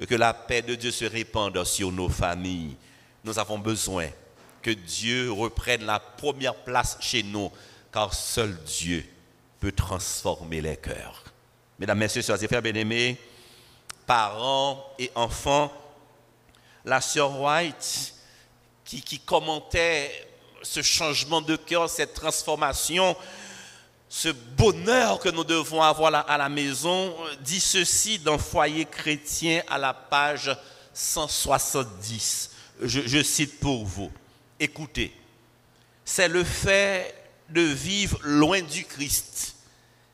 que 0.08 0.14
la 0.14 0.32
paix 0.32 0.62
de 0.62 0.76
Dieu 0.76 0.90
se 0.90 1.04
répande 1.04 1.62
sur 1.64 1.92
nos 1.92 2.08
familles. 2.08 2.74
Nous 3.22 3.38
avons 3.38 3.58
besoin 3.58 4.08
que 4.62 4.70
Dieu 4.70 5.30
reprenne 5.30 5.84
la 5.84 6.00
première 6.00 6.54
place 6.54 6.96
chez 7.00 7.22
nous, 7.22 7.52
car 7.92 8.14
seul 8.14 8.56
Dieu 8.64 9.04
peut 9.60 9.72
transformer 9.72 10.62
les 10.62 10.78
cœurs. 10.78 11.22
Mesdames, 11.78 11.98
Messieurs, 11.98 12.22
chers 12.22 12.42
et 12.42 12.48
frères 12.48 12.62
bien-aimés, 12.62 13.18
parents 14.06 14.82
et 14.98 15.10
enfants, 15.14 15.70
la 16.86 17.02
sœur 17.02 17.38
White, 17.38 18.13
qui, 18.84 19.18
commentait 19.18 20.28
ce 20.62 20.82
changement 20.82 21.40
de 21.40 21.56
cœur, 21.56 21.88
cette 21.88 22.14
transformation, 22.14 23.16
ce 24.08 24.28
bonheur 24.28 25.18
que 25.18 25.28
nous 25.28 25.44
devons 25.44 25.82
avoir 25.82 26.28
à 26.28 26.38
la 26.38 26.48
maison, 26.48 27.14
dit 27.40 27.60
ceci 27.60 28.18
dans 28.18 28.38
Foyer 28.38 28.84
chrétien 28.84 29.62
à 29.68 29.78
la 29.78 29.92
page 29.92 30.56
170. 30.92 32.50
Je, 32.82 33.00
je 33.06 33.22
cite 33.22 33.58
pour 33.58 33.84
vous. 33.84 34.12
Écoutez, 34.60 35.12
c'est 36.04 36.28
le 36.28 36.44
fait 36.44 37.14
de 37.48 37.60
vivre 37.60 38.18
loin 38.22 38.60
du 38.62 38.84
Christ 38.84 39.56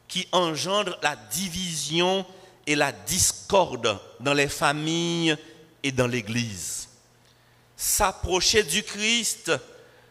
qui 0.09 0.27
engendre 0.33 0.99
la 1.03 1.17
division 1.17 2.27
et 2.67 2.75
la 2.75 2.93
discorde 2.93 3.99
dans 4.19 4.35
les 4.35 4.49
familles 4.49 5.37
et 5.83 5.93
dans 5.93 6.07
l'Église. 6.07 6.80
S'approcher 7.83 8.63
du 8.63 8.83
Christ, 8.83 9.51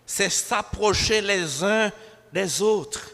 c'est 0.04 0.32
s'approcher 0.32 1.22
les 1.22 1.64
uns 1.64 1.92
des 2.34 2.64
autres. 2.64 3.12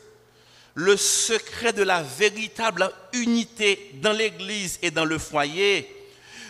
Le 0.75 0.95
secret 0.95 1.73
de 1.73 1.83
la 1.83 2.01
véritable 2.01 2.89
unité 3.11 3.91
dans 3.95 4.13
l'Église 4.13 4.79
et 4.81 4.91
dans 4.91 5.03
le 5.03 5.17
foyer 5.17 5.93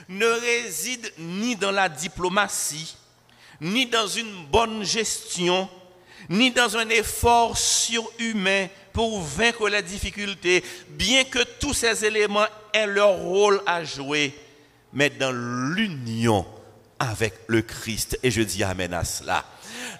ne 0.08 0.28
réside 0.28 1.12
ni 1.18 1.56
dans 1.56 1.72
la 1.72 1.90
diplomatie, 1.90 2.96
ni 3.60 3.88
dans 3.88 4.08
une 4.08 4.46
bonne 4.52 4.84
gestion, 4.84 5.68
ni 6.30 6.52
dans 6.52 6.78
un 6.78 6.88
effort 6.90 7.58
surhumain 7.58 8.68
pour 8.94 9.20
vaincre 9.20 9.68
les 9.68 9.82
difficultés, 9.82 10.64
bien 10.90 11.24
que 11.24 11.44
tous 11.60 11.74
ces 11.74 12.06
éléments 12.06 12.46
aient 12.72 12.86
leur 12.86 13.18
rôle 13.18 13.64
à 13.66 13.84
jouer, 13.84 14.32
mais 14.94 15.10
dans 15.10 15.32
l'union 15.32 16.46
avec 17.00 17.34
le 17.48 17.62
Christ. 17.62 18.20
Et 18.24 18.32
je 18.32 18.42
dis 18.42 18.64
Amen 18.64 18.94
à 18.94 19.04
cela. 19.04 19.46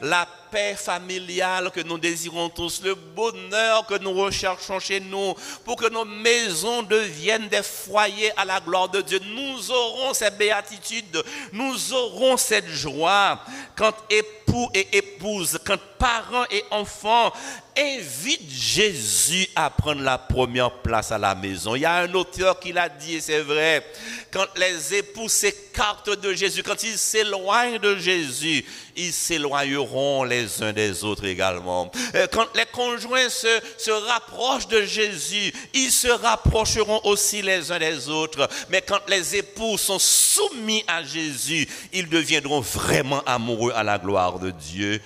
La 0.02 0.28
paix 0.52 0.76
familiale 0.76 1.72
que 1.72 1.82
nous 1.82 1.98
désirons 1.98 2.50
tous, 2.50 2.82
le 2.84 2.96
bonheur 2.96 3.86
que 3.86 3.98
nous 3.98 4.14
recherchons 4.14 4.80
chez 4.80 5.00
nous, 5.00 5.34
pour 5.64 5.76
que 5.76 5.90
nos 5.90 6.06
maisons 6.06 6.84
deviennent 6.84 7.48
des 7.48 7.64
foyers 7.64 8.32
à 8.38 8.46
la 8.46 8.60
gloire 8.60 8.90
de 8.90 9.02
Dieu. 9.02 9.20
Nous 9.20 9.72
aurons 9.72 10.14
cette 10.14 10.38
béatitude, 10.38 11.24
nous 11.52 11.94
aurons 11.94 12.38
cette 12.38 12.70
joie 12.70 13.40
quand 13.76 13.94
époux 14.10 14.70
et 14.74 14.98
épouse, 14.98 15.60
quand 15.66 15.80
parents 15.98 16.46
et 16.52 16.64
enfants 16.72 17.34
invite 17.78 18.50
Jésus 18.50 19.48
à 19.56 19.70
prendre 19.70 20.02
la 20.02 20.18
première 20.18 20.72
place 20.72 21.12
à 21.12 21.18
la 21.18 21.36
maison. 21.36 21.76
Il 21.76 21.82
y 21.82 21.86
a 21.86 21.98
un 21.98 22.14
auteur 22.14 22.60
qui 22.60 22.72
l'a 22.72 22.88
dit, 22.88 23.16
et 23.16 23.22
c'est 23.22 23.42
vrai, 23.42 23.86
quand 24.32 24.46
les 24.56 24.96
époux 24.96 25.28
s'écartent 25.28 26.10
de 26.10 26.34
Jésus, 26.34 26.64
quand 26.64 26.82
ils 26.84 26.98
s'éloignent 26.98 27.80
de 27.80 27.98
Jésus, 27.98 28.66
ils 28.96 29.12
s'éloigneront 29.12 30.24
les 30.24 30.35
uns 30.62 30.74
des 30.74 31.04
autres 31.04 31.26
également. 31.26 31.92
Euh, 32.16 32.28
quand 32.32 32.48
les 32.56 32.66
conjoints 32.66 33.30
se, 33.30 33.62
se 33.78 33.92
rapprochent 33.92 34.68
de 34.68 34.82
Jésus, 34.84 35.54
ils 35.74 35.92
se 35.92 36.08
rapprocheront 36.08 37.02
aussi 37.04 37.42
les 37.42 37.72
uns 37.72 37.80
des 37.80 38.10
autres. 38.10 38.50
Mais 38.70 38.82
quand 38.82 39.02
les 39.08 39.36
époux 39.36 39.78
sont 39.78 40.00
soumis 40.00 40.84
à 40.88 41.04
Jésus, 41.04 41.68
ils 41.94 42.10
deviendront 42.10 42.62
vraiment 42.62 43.22
amoureux 43.26 43.74
à 43.76 43.84
la 43.84 43.98
gloire 43.98 44.40
de 44.40 44.52
Dieu. 44.52 45.02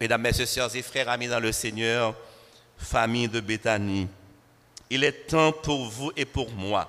Mesdames, 0.00 0.22
Messieurs, 0.22 0.46
et 0.74 0.82
frères, 0.82 1.08
amis 1.08 1.28
dans 1.28 1.40
le 1.40 1.52
Seigneur, 1.52 2.14
famille 2.76 3.28
de 3.28 3.40
Béthanie, 3.40 4.08
il 4.90 5.04
est 5.04 5.26
temps 5.26 5.52
pour 5.52 5.86
vous 5.88 6.12
et 6.16 6.24
pour 6.24 6.50
moi 6.50 6.88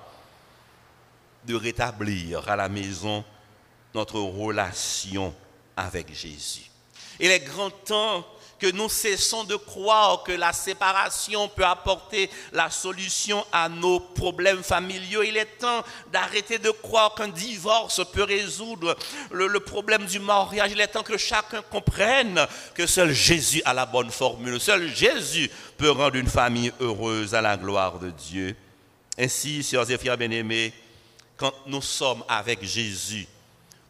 de 1.46 1.54
rétablir 1.54 2.48
à 2.48 2.56
la 2.56 2.68
maison 2.68 3.24
notre 3.94 4.18
relation 4.18 5.34
avec 5.76 6.12
Jésus. 6.12 6.70
Il 7.20 7.30
est 7.30 7.40
grand 7.40 7.70
temps 7.70 8.24
que 8.58 8.70
nous 8.70 8.88
cessons 8.88 9.44
de 9.44 9.56
croire 9.56 10.22
que 10.22 10.32
la 10.32 10.52
séparation 10.52 11.48
peut 11.48 11.64
apporter 11.66 12.30
la 12.52 12.70
solution 12.70 13.44
à 13.52 13.68
nos 13.68 14.00
problèmes 14.00 14.62
familiaux. 14.62 15.22
Il 15.22 15.36
est 15.36 15.58
temps 15.58 15.84
d'arrêter 16.12 16.58
de 16.58 16.70
croire 16.70 17.14
qu'un 17.14 17.28
divorce 17.28 18.00
peut 18.12 18.22
résoudre 18.22 18.96
le, 19.30 19.60
problème 19.60 20.06
du 20.06 20.18
mariage. 20.18 20.70
Il 20.72 20.80
est 20.80 20.88
temps 20.88 21.02
que 21.02 21.18
chacun 21.18 21.62
comprenne 21.62 22.46
que 22.74 22.86
seul 22.86 23.12
Jésus 23.12 23.60
a 23.64 23.74
la 23.74 23.86
bonne 23.86 24.10
formule. 24.10 24.60
Seul 24.60 24.88
Jésus 24.94 25.50
peut 25.76 25.90
rendre 25.90 26.16
une 26.16 26.28
famille 26.28 26.72
heureuse 26.80 27.34
à 27.34 27.42
la 27.42 27.56
gloire 27.56 27.98
de 27.98 28.10
Dieu. 28.10 28.56
Ainsi, 29.18 29.62
sœurs 29.62 29.90
et 29.90 29.98
frères 29.98 30.16
bien-aimés, 30.16 30.72
quand 31.36 31.52
nous 31.66 31.82
sommes 31.82 32.24
avec 32.28 32.64
Jésus, 32.64 33.26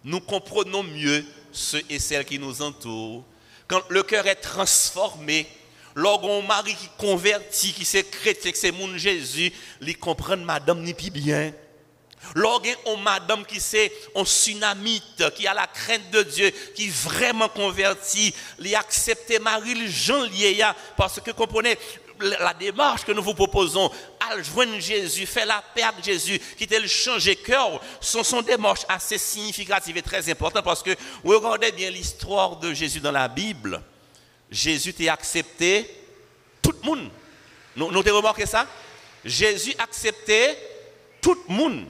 nous 0.03 0.21
comprenons 0.21 0.83
mieux 0.83 1.25
ceux 1.55 1.83
et 1.89 1.99
celles 1.99 2.25
qui 2.25 2.39
nous 2.39 2.63
entourent 2.63 3.25
quand 3.67 3.83
le 3.89 4.03
cœur 4.03 4.27
est 4.27 4.37
transformé, 4.37 5.47
lorsqu'on 5.95 6.43
mari 6.43 6.75
qui 6.75 6.89
convertit, 6.99 7.73
qui 7.73 7.85
s'est 7.85 8.05
chrétien, 8.05 8.53
que 8.53 8.59
c'est 8.59 8.73
mon 8.73 8.97
Jésus, 8.97 9.53
il 9.81 9.99
comprend 9.99 10.37
madame 10.37 10.83
ni 10.83 10.95
plus 10.95 11.11
bien. 11.11 11.53
Lorsqu'on 12.35 12.97
madame 12.97 13.45
qui 13.45 13.61
c'est 13.61 13.93
un 14.15 14.25
tsunamite, 14.25 15.31
qui 15.35 15.47
a 15.47 15.55
la 15.55 15.67
crainte 15.67 16.11
de 16.11 16.23
Dieu, 16.23 16.51
qui 16.75 16.89
vraiment 16.89 17.49
converti, 17.49 18.35
il 18.59 18.75
accepte 18.75 19.39
Marie 19.41 19.91
Jean 19.91 20.27
parce 20.97 21.21
que 21.21 21.31
comprenez, 21.33 21.79
la 22.21 22.55
démarche 22.55 23.05
que 23.05 23.13
nous 23.13 23.23
vous 23.23 23.35
proposons, 23.35 23.91
à 24.21 24.41
joindre 24.43 24.79
Jésus, 24.79 25.27
faire 25.27 25.47
la 25.47 25.63
paix 25.75 25.83
avec 25.83 26.05
Jésus, 26.05 26.41
qui 26.57 26.67
le 26.67 26.87
changer 26.87 27.37
cœur, 27.37 27.81
sont, 28.01 28.43
des 28.43 28.53
démarches 28.53 28.85
assez 28.89 29.19
significatives 29.19 29.97
et 29.97 30.03
très 30.03 30.29
importantes 30.31 30.65
parce 30.65 30.83
que 30.83 30.91
regardez 31.25 31.73
bien 31.73 31.91
l'histoire 31.91 32.57
de 32.57 32.73
Jésus 32.73 33.01
dans 33.01 33.13
la 33.13 33.29
Bible. 33.29 33.83
Jésus 34.51 34.95
t'a 34.95 35.13
accepté 35.13 35.91
tout 36.63 36.73
le 36.83 36.87
monde. 36.87 37.11
Nous, 37.77 37.91
nous 37.91 38.01
avons 38.01 38.19
remarqué 38.19 38.47
ça? 38.47 38.67
Jésus 39.25 39.75
acceptait 39.79 40.57
tout 41.21 41.37
le 41.49 41.55
monde. 41.55 41.87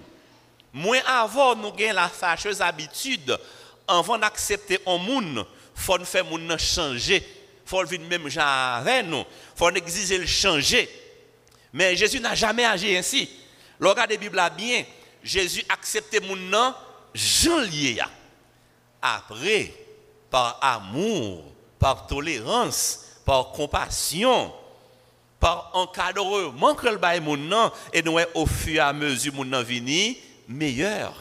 Moins 0.72 1.00
avant, 1.06 1.54
nous 1.54 1.68
avons 1.68 1.92
la 1.92 2.08
fâcheuse 2.08 2.60
habitude, 2.60 3.38
avant 3.86 4.18
d'accepter 4.18 4.80
un 4.86 4.98
monde, 4.98 5.46
il 5.76 5.82
faut 5.82 6.04
faire 6.04 6.24
changer 6.58 7.24
faut 7.64 7.84
vivre 7.84 8.04
même 8.04 8.28
avec 8.36 9.06
nous. 9.06 9.24
faut 9.56 9.70
exiger 9.70 10.18
le 10.18 10.26
changer. 10.26 10.88
Mais 11.72 11.96
Jésus 11.96 12.20
n'a 12.20 12.34
jamais 12.34 12.64
agi 12.64 12.96
ainsi. 12.96 13.28
Regardez 13.80 14.14
la 14.14 14.20
Bible 14.20 14.42
bien, 14.56 14.84
Jésus 15.22 15.64
acceptait 15.68 16.20
mon 16.20 16.36
nom, 16.36 16.74
Jean 17.14 17.58
lié. 17.58 17.98
Après, 19.02 19.72
par 20.30 20.58
amour, 20.62 21.44
par 21.78 22.06
tolérance, 22.06 23.00
par 23.24 23.52
compassion, 23.52 24.52
par 25.40 25.70
encadrement 25.74 26.74
que 26.74 26.88
le 26.88 27.20
mon 27.20 27.36
nom, 27.36 27.70
et 27.92 28.02
nous 28.02 28.18
au 28.34 28.46
fur 28.46 28.76
et 28.76 28.78
à 28.78 28.92
mesure 28.92 29.34
mon 29.34 29.44
nom 29.44 29.62
vini 29.62 30.18
meilleur. 30.48 31.12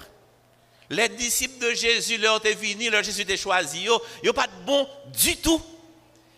Les 0.90 1.10
disciples 1.10 1.66
de 1.66 1.74
Jésus 1.74 2.18
leur 2.18 2.38
étaient 2.46 2.58
leur 2.90 3.04
Jésus 3.04 3.22
était 3.22 3.38
choisi, 3.38 3.86
ils 3.86 4.28
n'ont 4.28 4.34
pas 4.34 4.48
de 4.48 4.66
bon 4.66 4.88
du 5.22 5.36
tout. 5.38 5.62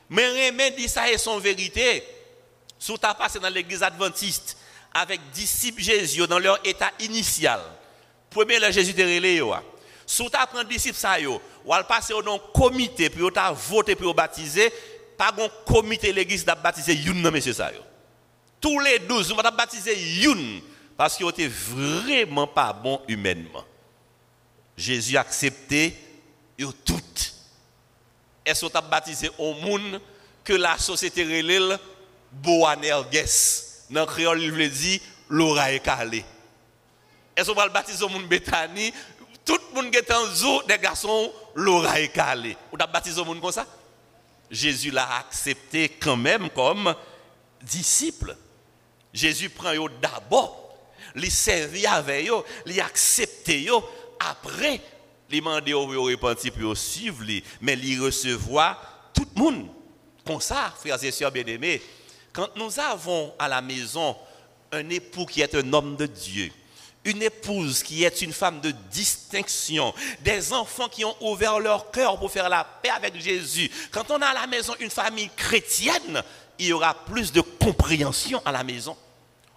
Mais 0.10 0.28
Rémé 0.28 0.72
dit 0.72 0.88
ça 0.88 1.10
et 1.10 1.18
son 1.18 1.40
vérité. 1.40 2.04
Tu 2.80 2.94
as 3.02 3.14
passé 3.14 3.40
dans 3.40 3.50
l'église 3.50 3.84
adventiste 3.84 4.58
avec 4.94 5.20
disciples 5.32 5.82
Jésus 5.82 6.26
dans 6.28 6.40
leur 6.40 6.60
état 6.66 6.92
initial, 7.00 7.60
premier 8.30 8.60
le 8.60 8.72
Jésus 8.72 8.94
de 8.94 9.04
relais, 9.04 9.42
si 10.06 10.24
tu 10.30 10.38
apprends 10.38 10.64
disciples 10.64 10.98
ça, 10.98 11.18
ou 11.66 11.74
al 11.74 11.86
passer 11.88 12.14
dans 12.24 12.40
comité, 12.40 13.10
puis 13.10 13.24
as 13.36 13.52
voté 13.52 13.96
pour 13.96 14.14
baptiser, 14.14 14.72
pas 15.18 15.34
un 15.38 15.50
comité 15.66 16.14
l'église 16.14 16.46
d'a 16.46 16.56
baptisé 16.56 16.94
youn 16.94 17.22
monsieur 17.30 17.54
ça. 17.54 17.72
Tous 18.62 18.80
les 18.80 19.00
douze, 19.00 19.32
on 19.32 19.36
va 19.36 19.52
baptiser 19.52 19.98
youn 20.22 20.62
parce 20.96 21.18
qu'il 21.18 21.28
était 21.28 21.48
vraiment 21.48 22.48
pas 22.48 22.72
bon 22.72 23.02
humainement. 23.08 23.64
Jésus 24.78 25.18
a 25.18 25.22
accepté 25.22 25.96
toutes 26.86 27.35
est-ce 28.46 28.66
tu 28.66 28.72
baptisé 28.90 29.32
au 29.38 29.54
monde 29.56 30.00
que 30.44 30.54
la 30.54 30.78
société 30.78 31.24
relève 31.24 31.80
Boanerges? 32.32 33.26
Dans 33.90 34.02
le 34.02 34.06
créole, 34.06 34.42
il 34.42 34.52
veut 34.52 34.70
dire 34.70 35.00
l'oreille 35.30 35.82
calé. 35.82 36.24
Est-ce 37.36 37.52
qu'on 37.52 37.56
va 37.56 37.68
au 38.02 38.10
monde 38.10 38.28
Bethany 38.28 38.94
Tout 39.44 39.58
le 39.74 39.82
monde 39.82 39.96
est 39.96 40.12
en 40.12 40.26
zoo, 40.28 40.64
des 40.64 40.78
garçons, 40.78 41.32
l'oreille 41.56 42.12
calé. 42.12 42.56
Ou 42.72 42.78
tu 42.78 42.86
baptisé 42.92 43.20
au 43.20 43.26
monde 43.26 43.42
comme 43.42 43.52
ça? 43.52 43.66
Jésus 44.50 44.92
l'a 44.92 45.18
accepté 45.18 45.90
quand 45.90 46.16
même 46.16 46.50
comme 46.52 46.94
disciple. 47.62 48.36
Jésus 49.14 49.50
prend 49.50 49.74
d'abord, 50.02 50.78
il 51.16 51.32
servit 51.32 51.88
avec 51.88 52.30
eux, 52.30 52.44
il 52.66 52.80
accepté 52.82 53.70
après 54.20 54.82
il 55.30 55.38
demande 55.38 55.70
au 55.70 56.04
repentir 56.04 56.52
pour 56.54 56.78
suivre, 56.78 57.24
mais 57.62 57.74
il 57.74 58.02
recevoir 58.02 59.12
tout 59.14 59.28
le 59.36 59.42
monde. 59.42 59.68
Comme 60.26 60.42
ça, 60.42 60.74
frères 60.80 61.04
et 61.04 61.12
sœurs 61.12 61.32
bien-aimés, 61.32 61.82
quand 62.34 62.50
nous 62.56 62.80
avons 62.80 63.34
à 63.40 63.48
la 63.48 63.62
maison 63.62 64.16
un 64.72 64.90
époux 64.90 65.26
qui 65.26 65.42
est 65.42 65.56
un 65.56 65.74
homme 65.74 65.96
de 65.96 66.06
Dieu, 66.06 66.52
une 67.04 67.22
épouse 67.22 67.84
qui 67.84 68.04
est 68.04 68.22
une 68.22 68.34
femme 68.34 68.60
de 68.62 68.72
distinction, 68.92 69.94
des 70.22 70.52
enfants 70.52 70.90
qui 70.90 71.06
ont 71.06 71.16
ouvert 71.22 71.60
leur 71.60 71.92
cœur 71.92 72.18
pour 72.20 72.32
faire 72.32 72.50
la 72.50 72.64
paix 72.64 72.90
avec 72.90 73.20
Jésus. 73.22 73.70
Quand 73.92 74.10
on 74.10 74.22
a 74.22 74.28
à 74.28 74.34
la 74.34 74.48
maison 74.48 74.74
une 74.80 74.90
famille 74.90 75.30
chrétienne, 75.36 76.24
il 76.58 76.68
y 76.68 76.74
aura 76.74 76.94
plus 77.06 77.32
de 77.32 77.42
compréhension 77.42 78.42
à 78.44 78.52
la 78.52 78.64
maison. 78.64 78.98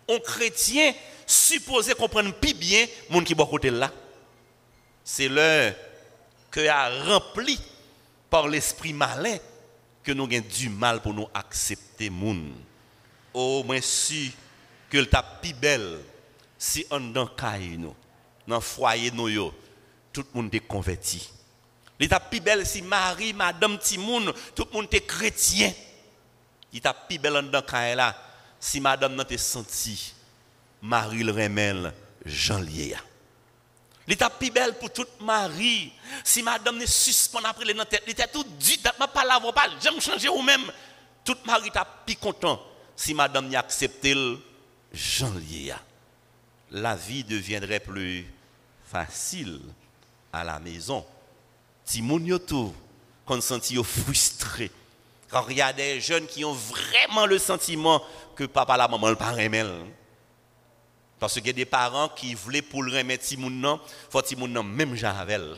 Un 0.08 0.18
chrétien 0.18 0.92
supposé 1.26 1.94
comprendre 1.94 2.32
plus 2.34 2.54
bien 2.54 2.86
monde 3.08 3.24
qui 3.24 3.32
est 3.32 3.36
côté 3.36 3.70
là 3.70 3.90
c'est 5.10 5.30
l'heure 5.30 5.74
que 6.50 6.68
a 6.68 6.90
rempli 7.06 7.58
par 8.28 8.46
l'esprit 8.46 8.92
malin 8.92 9.38
que 10.02 10.12
nous 10.12 10.24
avons 10.24 10.44
du 10.54 10.68
mal 10.68 11.00
pour 11.00 11.14
nous 11.14 11.26
accepter 11.32 12.10
moun. 12.10 12.52
Au 13.32 13.64
moins 13.64 13.80
que 13.80 14.98
le 14.98 15.08
plus 15.40 15.54
belle 15.54 15.98
si 16.58 16.84
on 16.90 17.00
dans 17.00 17.26
caille 17.26 17.78
nous 17.78 17.94
dans 18.46 18.60
foyer 18.60 19.10
nous 19.10 19.50
tout 20.12 20.26
le 20.34 20.42
monde 20.42 20.54
est 20.54 20.60
converti. 20.60 21.30
T'a 22.06 22.20
plus 22.20 22.40
belle 22.40 22.66
si 22.66 22.82
Marie, 22.82 23.32
madame 23.32 23.78
Timoun, 23.78 24.30
tout 24.54 24.66
le 24.70 24.76
monde 24.76 24.88
est 24.92 25.06
chrétien. 25.06 25.72
T'a 26.82 26.92
plus 26.92 27.18
belle 27.18 27.48
dans 27.50 27.64
là 27.72 28.14
si 28.60 28.78
madame 28.78 29.14
n'a 29.14 29.38
senti 29.38 30.12
Marie 30.82 31.24
le 31.24 31.32
remel 31.32 31.94
Jean. 32.26 32.60
L'état 34.08 34.30
plus 34.30 34.50
belle 34.50 34.78
pour 34.78 34.90
toute 34.90 35.20
Marie. 35.20 35.92
Si 36.24 36.42
madame 36.42 36.78
ne 36.78 36.86
suspend 36.86 37.40
après 37.44 37.66
les 37.66 37.74
tête, 37.84 38.04
l'état 38.06 38.26
tout 38.26 38.44
dit, 38.58 38.80
ma 38.98 39.06
pas 39.06 39.22
là, 39.22 39.38
pas, 39.52 39.68
j'aime 39.82 40.00
changer 40.00 40.30
ou 40.30 40.40
même. 40.40 40.72
Toute 41.22 41.44
Marie 41.44 41.70
t'a 41.70 41.84
plus 41.84 42.16
content 42.16 42.58
si 42.96 43.12
madame 43.12 43.48
n'y 43.48 43.56
accepté 43.56 44.14
le 44.14 44.40
Jean 44.94 45.30
La 46.70 46.96
vie 46.96 47.22
deviendrait 47.22 47.80
plus 47.80 48.26
facile 48.90 49.60
à 50.32 50.42
la 50.42 50.58
maison. 50.58 51.04
Si 51.84 52.00
mon 52.00 52.18
tout, 52.38 52.74
quand 53.26 53.42
senti 53.42 53.76
frustré, 53.84 54.70
Quand 55.28 55.46
il 55.50 55.58
y 55.58 55.62
a 55.62 55.74
des 55.74 56.00
jeunes 56.00 56.26
qui 56.26 56.46
ont 56.46 56.54
vraiment 56.54 57.26
le 57.26 57.38
sentiment 57.38 58.02
que 58.34 58.44
papa, 58.44 58.78
la 58.78 58.88
maman, 58.88 59.10
le 59.10 59.16
parent 59.16 59.36
Parce 61.18 61.34
qu'il 61.34 61.46
y 61.46 61.50
a 61.50 61.52
des 61.52 61.64
parents 61.64 62.08
qui 62.08 62.34
voulaient 62.34 62.62
pour 62.62 62.82
le 62.82 62.96
remettre 62.96 63.24
Timoun, 63.24 63.78
faut 64.10 64.22
Timoun 64.22 64.62
même 64.62 64.94
Javel. 64.94 65.56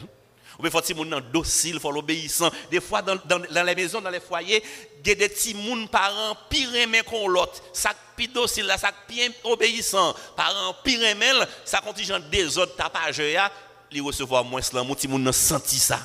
Ou 0.58 0.62
bien 0.62 0.70
faut 0.70 0.80
Timoun 0.80 1.22
docile, 1.32 1.80
faut 1.80 1.90
l'obéissant. 1.90 2.50
Des 2.70 2.80
fois 2.80 3.02
dans, 3.02 3.18
les 3.64 3.74
maisons, 3.74 4.00
dans 4.00 4.10
les 4.10 4.20
foyers, 4.20 4.62
il 5.02 5.08
y 5.08 5.12
a 5.12 5.14
des 5.14 5.30
Timoun 5.30 5.88
parents 5.88 6.36
pire 6.48 6.74
aimés 6.74 7.02
qu'on 7.02 7.28
l'autre. 7.28 7.62
Ça 7.72 7.90
plus 8.14 8.28
docile 8.28 8.66
là, 8.66 8.76
ça 8.76 8.92
plus 9.06 9.32
obéissant. 9.44 10.14
Parents 10.36 10.74
pire 10.84 11.02
aimés, 11.04 11.32
ça 11.64 11.80
contingent 11.80 12.20
des 12.30 12.58
autres 12.58 12.76
tapage 12.76 13.20
là, 13.20 13.50
il 13.90 14.02
recevoir 14.02 14.44
moins 14.44 14.62
cela, 14.62 14.82
mon 14.82 14.94
Timoun 14.94 15.32
senti 15.32 15.78
ça. 15.78 16.00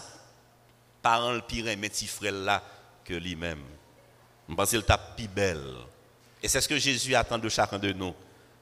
Parents 1.02 1.40
pire 1.42 1.68
aimé 1.68 1.90
petit 1.90 2.08
frère 2.08 2.32
là 2.32 2.64
que 3.04 3.14
lui-même. 3.14 3.64
Je 4.48 4.56
pense 4.56 4.70
qu'il 4.70 4.84
tape 4.84 5.16
plus 5.16 5.28
belle. 5.28 5.76
Et 6.42 6.48
c'est 6.48 6.62
ce 6.62 6.68
que 6.68 6.78
Jésus 6.78 7.16
attend 7.16 7.38
de 7.38 7.50
chacun 7.50 7.80
de 7.80 7.92
nous. 7.92 8.14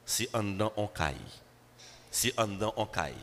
Si 0.06 0.28
en 0.32 0.42
dedans 0.42 0.72
on 0.76 0.86
caille, 0.86 1.14
si 2.10 2.32
en 2.36 2.46
dedans 2.46 2.74
on 2.76 2.86
caille, 2.86 3.14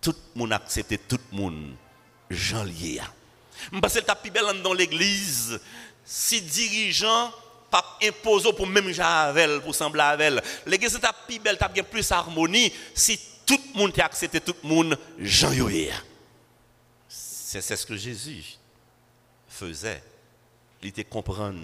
tout 0.00 0.14
le 0.34 0.40
monde 0.40 0.52
accepte 0.52 1.08
tout 1.08 1.18
le 1.32 1.38
monde, 1.38 1.74
Jean 2.30 2.64
lié. 2.64 3.00
Qu'il 3.70 3.80
tape 3.80 4.22
plus 4.22 4.30
belle 4.30 4.62
dans 4.62 4.72
l'église. 4.72 5.60
Si 6.04 6.40
dirigeant 6.40 7.32
pas 7.70 7.98
imposé 8.02 8.52
pour 8.52 8.66
même 8.66 8.90
Javel, 8.90 9.60
pour 9.60 9.74
sembler 9.74 10.00
avec 10.00 10.42
L'église 10.66 10.94
est 10.94 11.26
plus 11.26 11.38
belle, 11.38 11.58
as 11.60 11.68
plus 11.68 12.10
harmonie. 12.10 12.72
Si 12.94 13.18
tout 13.44 13.60
le 13.74 13.78
monde 13.78 14.00
accepté 14.00 14.40
tout 14.40 14.54
le 14.62 14.68
monde, 14.68 14.98
Jean 15.18 15.50
C'est 17.08 17.60
ce 17.60 17.86
que 17.86 17.96
Jésus 17.96 18.58
faisait. 19.48 20.02
Il 20.82 20.88
était 20.88 21.04
comprendre 21.04 21.58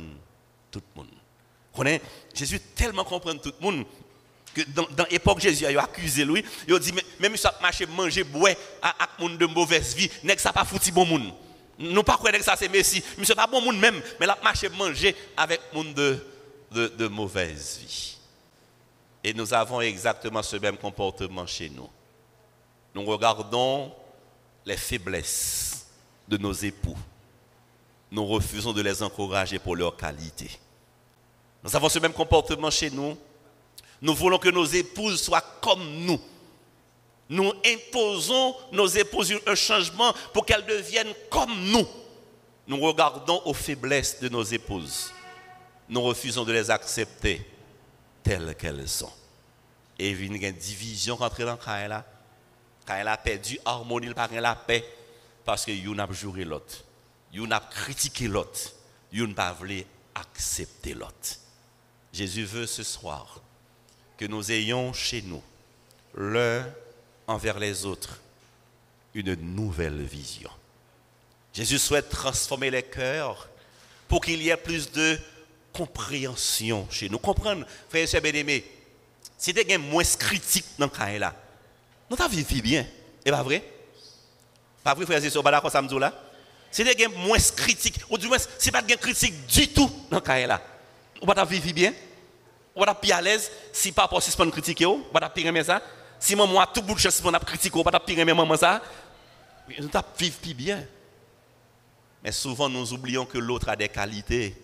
tout 0.70 0.82
le 0.94 1.02
monde. 1.02 2.00
Jésus 2.34 2.60
tellement 2.60 3.04
comprendre 3.04 3.40
tout 3.40 3.52
le 3.60 3.64
monde 3.64 3.86
dans, 4.68 5.06
l'époque 5.10 5.40
Jésus 5.40 5.66
a 5.66 5.82
accusé 5.82 6.24
lui, 6.24 6.44
il 6.66 6.74
a 6.74 6.78
dit 6.78 6.92
même 7.20 7.36
si 7.36 7.46
marcher 7.60 7.86
manger 7.86 8.24
boire 8.24 8.54
à 8.82 9.08
monde 9.18 9.38
de 9.38 9.46
mauvaise 9.46 9.94
vie, 9.94 10.10
n'est 10.22 10.38
ça 10.38 10.52
pas 10.52 10.64
foutu 10.64 10.92
bon 10.92 11.04
monde. 11.06 11.32
Nous 11.78 12.02
pas 12.02 12.16
croire 12.16 12.32
que 12.32 12.42
ça 12.42 12.54
c'est 12.56 12.68
Messie, 12.68 13.02
pas 13.34 13.46
bon 13.46 13.60
monde 13.60 13.78
même, 13.78 14.00
mais 14.20 14.26
la 14.26 14.38
marcher 14.42 14.68
manger 14.68 15.14
avec 15.36 15.60
monde 15.72 15.94
de, 15.94 16.18
de, 16.70 16.88
de 16.88 17.08
mauvaise 17.08 17.78
vie. 17.80 18.16
Et 19.22 19.32
nous 19.32 19.52
avons 19.54 19.80
exactement 19.80 20.42
ce 20.42 20.56
même 20.56 20.76
comportement 20.76 21.46
chez 21.46 21.70
nous. 21.70 21.88
Nous 22.94 23.04
regardons 23.04 23.92
les 24.66 24.76
faiblesses 24.76 25.86
de 26.28 26.36
nos 26.36 26.52
époux 26.52 26.96
nous 28.14 28.24
refusons 28.26 28.72
de 28.72 28.80
les 28.80 29.02
encourager 29.02 29.58
pour 29.58 29.74
leur 29.74 29.96
qualité. 29.96 30.48
Nous 31.64 31.74
avons 31.74 31.88
ce 31.88 31.98
même 31.98 32.12
comportement 32.12 32.70
chez 32.70 32.88
nous. 32.88 33.16
Nous 34.04 34.14
voulons 34.14 34.36
que 34.36 34.50
nos 34.50 34.66
épouses 34.66 35.22
soient 35.22 35.40
comme 35.62 36.04
nous. 36.04 36.20
Nous 37.30 37.50
imposons 37.64 38.54
nos 38.70 38.86
épouses 38.86 39.32
un 39.46 39.54
changement 39.54 40.12
pour 40.34 40.44
qu'elles 40.44 40.66
deviennent 40.66 41.14
comme 41.30 41.58
nous. 41.70 41.88
Nous 42.66 42.78
regardons 42.80 43.40
aux 43.46 43.54
faiblesses 43.54 44.20
de 44.20 44.28
nos 44.28 44.42
épouses. 44.42 45.10
Nous 45.88 46.02
refusons 46.02 46.44
de 46.44 46.52
les 46.52 46.70
accepter 46.70 47.50
telles 48.22 48.54
qu'elles 48.56 48.86
sont. 48.86 49.10
Et 49.98 50.10
il 50.10 50.38
y 50.38 50.44
a 50.44 50.48
une 50.48 50.54
division 50.54 51.16
entre 51.18 51.42
dans 51.42 51.56
Kaila. 51.56 52.04
Quand 52.86 53.06
a 53.06 53.16
perdu 53.16 53.58
harmonie, 53.64 54.12
parle 54.12 54.34
la 54.34 54.54
paix 54.54 54.84
parce 55.46 55.64
que 55.64 55.72
a 55.72 56.02
a 56.02 56.12
joué 56.12 56.44
l'autre. 56.44 56.84
Vous 57.34 57.46
n'a 57.46 57.60
critiqué 57.60 58.28
l'autre. 58.28 58.70
Vous 59.10 59.26
n'a 59.26 59.32
pas 59.34 59.54
voulu 59.54 59.82
accepter 60.14 60.92
l'autre. 60.92 61.38
Jésus 62.12 62.44
veut 62.44 62.66
ce 62.66 62.82
soir 62.82 63.40
que 64.16 64.24
nous 64.26 64.50
ayons 64.52 64.92
chez 64.92 65.22
nous, 65.22 65.42
l'un 66.16 66.66
envers 67.26 67.58
les 67.58 67.84
autres, 67.84 68.20
une 69.14 69.34
nouvelle 69.34 70.02
vision. 70.02 70.50
Jésus 71.52 71.78
souhaite 71.78 72.08
transformer 72.08 72.70
les 72.70 72.82
cœurs 72.82 73.48
pour 74.08 74.20
qu'il 74.20 74.42
y 74.42 74.50
ait 74.50 74.56
plus 74.56 74.90
de 74.90 75.18
compréhension 75.72 76.86
chez 76.90 77.08
nous. 77.08 77.18
Comprendre, 77.18 77.66
frère 77.88 78.12
et 78.12 78.20
bien-aimés, 78.20 78.64
si 79.38 79.52
tu 79.52 79.60
es 79.60 79.78
moins 79.78 80.04
critique 80.04 80.66
dans 80.78 80.86
le 80.86 80.90
cas 80.90 81.18
là, 81.18 81.34
nous 82.10 82.16
t'avons 82.16 82.36
vécu 82.36 82.60
bien. 82.60 82.86
Et 83.24 83.30
pas 83.30 83.42
vrai? 83.42 83.62
Pas 84.82 84.94
vrai, 84.94 85.06
frère 85.06 85.24
et 85.24 85.30
sœurs, 85.30 85.42
pas 85.42 85.70
ça 85.70 85.80
là? 85.80 86.12
c'est 86.70 86.82
des 86.82 87.06
moins 87.06 87.38
critiques, 87.56 88.00
ou 88.10 88.18
du 88.18 88.26
moins, 88.26 88.36
c'est 88.58 88.72
pas 88.72 88.82
de 88.82 88.94
critique 88.94 89.46
du 89.46 89.68
tout 89.68 89.88
dans 90.10 90.20
le 90.20 90.46
là. 90.46 90.60
On 91.22 91.26
va 91.26 91.44
vivre 91.44 91.72
bien, 91.72 91.94
on 92.76 92.84
va 92.84 92.96
être 93.02 93.12
à 93.12 93.22
l'aise, 93.22 93.50
si 93.72 93.92
papa 93.92 94.20
suspend 94.20 94.50
critiquer, 94.50 94.86
on 94.86 95.04
va 95.12 95.28
pire 95.30 95.64
ça. 95.64 95.80
Si 96.18 96.34
maman 96.34 96.60
a 96.60 96.66
tout 96.66 96.82
bout 96.82 96.94
de 96.94 97.26
on 97.26 97.30
va 97.30 97.38
critiquer, 97.38 97.78
on 97.78 97.82
va 97.82 98.00
pire 98.00 98.24
maman 98.26 98.56
ça. 98.56 98.82
Nous 99.68 99.88
vivre 100.18 100.38
plus 100.38 100.54
bien. 100.54 100.84
Mais 102.22 102.32
souvent, 102.32 102.68
nous 102.68 102.92
oublions 102.92 103.26
que 103.26 103.38
l'autre 103.38 103.68
a 103.68 103.76
des 103.76 103.88
qualités. 103.88 104.56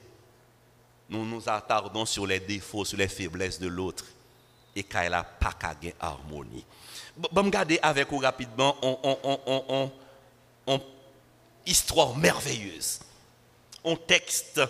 Nous 1.09 1.25
nous 1.27 1.49
attardons 1.49 2.07
sur 2.07 2.27
les 2.27 2.40
défauts, 2.40 2.85
sur 2.85 2.99
les 2.99 3.09
faiblesses 3.09 3.59
de 3.59 3.68
l'autre. 3.68 4.05
Et 4.75 4.83
qu'il 4.83 5.11
n'a 5.11 5.25
pas 5.25 5.53
qu'à 5.53 5.75
harmonie. 6.01 6.64
Bon, 7.16 7.42
regarder 7.42 7.79
avec 7.83 8.11
vous 8.11 8.18
rapidement, 8.18 8.77
on, 8.83 8.99
on, 9.03 9.40
on, 9.46 9.92
on 10.66 10.81
histoire 11.66 12.16
merveilleuse. 12.16 13.01
Un 13.85 13.96
texte 13.96 14.61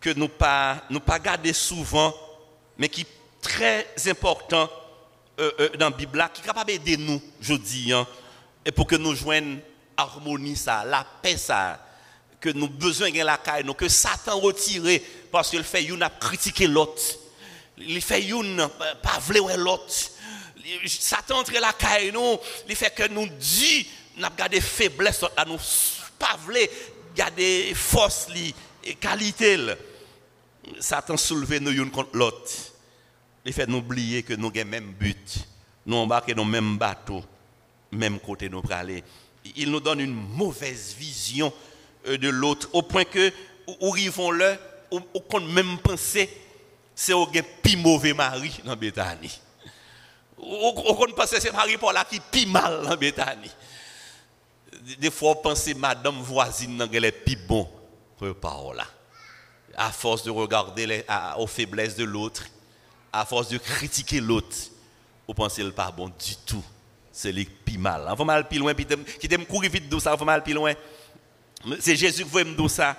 que 0.00 0.10
nous 0.10 0.28
pas 0.28 0.82
nous 0.88 1.00
pas 1.00 1.18
garder 1.18 1.52
souvent, 1.52 2.14
mais 2.80 2.88
qui 2.88 3.02
est 3.02 3.06
très 3.42 3.86
important 4.06 4.68
euh, 5.38 5.52
euh, 5.60 5.68
dans 5.76 5.90
la 5.90 5.96
Bible, 5.96 6.28
qui 6.32 6.40
est 6.40 6.44
capable 6.46 6.68
d'aider 6.72 6.96
nous, 6.96 7.20
je 7.38 7.52
dis, 7.52 7.92
hein, 7.92 8.06
et 8.64 8.72
pour 8.72 8.86
que 8.86 8.96
nous 8.96 9.14
joignions 9.14 9.60
harmonie, 9.98 10.56
ça, 10.56 10.82
la 10.86 11.06
paix, 11.22 11.36
ça, 11.36 11.78
que 12.40 12.48
nous 12.48 12.68
besoin 12.68 13.10
de 13.10 13.20
la 13.20 13.36
caille, 13.36 13.64
que 13.74 13.86
Satan 13.86 14.40
retire 14.40 14.98
parce 15.30 15.50
qu'il 15.50 15.62
fait 15.62 15.84
une 15.84 16.02
a 16.02 16.08
critiqué 16.08 16.66
l'autre. 16.66 17.02
Il 17.76 18.00
fait 18.00 18.22
une 18.22 18.66
pas 19.02 19.18
vouloir 19.20 19.58
l'autre. 19.58 19.92
Satan 20.86 21.40
entre 21.40 21.52
la 21.60 21.74
caille 21.74 22.12
nous, 22.12 22.38
il 22.66 22.76
fait 22.76 22.94
que 22.94 23.06
nous 23.08 23.26
dit, 23.26 23.86
nous 24.16 24.24
avons 24.24 24.34
gardé 24.36 24.58
faiblesse 24.58 25.22
nous 25.46 25.58
pas 26.18 26.38
garder 27.14 27.74
force 27.74 28.28
qualité 28.98 29.58
Satan 30.78 31.16
soulevé 31.16 31.60
nous 31.60 31.72
une 31.72 31.90
contre 31.90 32.16
l'autre. 32.16 32.50
Il 33.44 33.52
fait 33.52 33.68
oublier 33.70 34.22
que 34.22 34.34
nous 34.34 34.48
avons 34.48 34.58
le 34.58 34.64
même 34.64 34.92
but. 34.92 35.38
Nous 35.86 35.96
embarquons 35.96 36.34
dans 36.34 36.44
le 36.44 36.50
même 36.50 36.76
bateau, 36.76 37.24
même 37.90 38.20
côté 38.20 38.48
nous 38.48 38.62
aller. 38.70 39.02
Il 39.56 39.70
nous 39.70 39.80
donne 39.80 40.00
une 40.00 40.14
mauvaise 40.14 40.94
vision 40.98 41.52
euh, 42.06 42.18
de 42.18 42.28
l'autre 42.28 42.68
au 42.72 42.82
point 42.82 43.04
que 43.04 43.32
où 43.80 43.92
vivons 43.92 44.30
le 44.30 44.56
au 44.90 45.20
compte 45.20 45.44
même 45.44 45.78
penser 45.78 46.28
c'est 46.94 47.12
au 47.12 47.26
plus 47.26 47.76
mauvais 47.76 48.12
mari 48.12 48.60
dans 48.64 48.76
Bethanie. 48.76 49.40
Au 50.36 50.72
compte 50.72 51.14
penser 51.14 51.40
c'est 51.40 51.52
Marie 51.52 51.78
Paul 51.78 51.96
qui 52.10 52.20
plus 52.20 52.46
mal 52.46 52.82
dans 52.86 52.96
Bethanie 52.96 53.50
des 54.98 55.10
fois, 55.10 55.32
on 55.32 55.36
pense 55.36 55.66
madame 55.74 56.20
voisine 56.20 56.76
n'a 56.76 56.86
est 56.86 57.12
plus 57.12 57.36
bon 57.36 57.68
que 58.18 58.34
là. 58.74 58.86
À 59.76 59.90
force 59.92 60.24
de 60.24 60.30
regarder 60.30 60.86
les, 60.86 61.04
aux 61.38 61.46
faiblesses 61.46 61.96
de 61.96 62.04
l'autre, 62.04 62.44
à 63.12 63.24
force 63.24 63.48
de 63.48 63.58
critiquer 63.58 64.20
l'autre, 64.20 64.56
vous 65.26 65.34
pensez 65.34 65.62
le 65.62 65.72
pas 65.72 65.90
bon 65.90 66.08
du 66.08 66.36
tout. 66.46 66.64
C'est 67.12 67.32
le 67.32 67.44
plus 67.44 67.78
mal. 67.78 68.06
On 68.08 68.14
va 68.14 68.24
mal 68.24 68.48
plus 68.48 68.58
loin, 68.58 68.74
qui 68.74 69.28
t'aime 69.28 69.46
courir 69.46 69.70
vite 69.70 69.88
d'où 69.88 70.00
ça, 70.00 70.14
on 70.14 70.16
va 70.16 70.24
mal 70.24 70.42
plus 70.42 70.54
loin. 70.54 70.72
C'est 71.80 71.96
Jésus 71.96 72.24
qui 72.24 72.30
veut 72.30 72.44
me 72.44 72.54
dire 72.54 72.70
ça. 72.70 72.96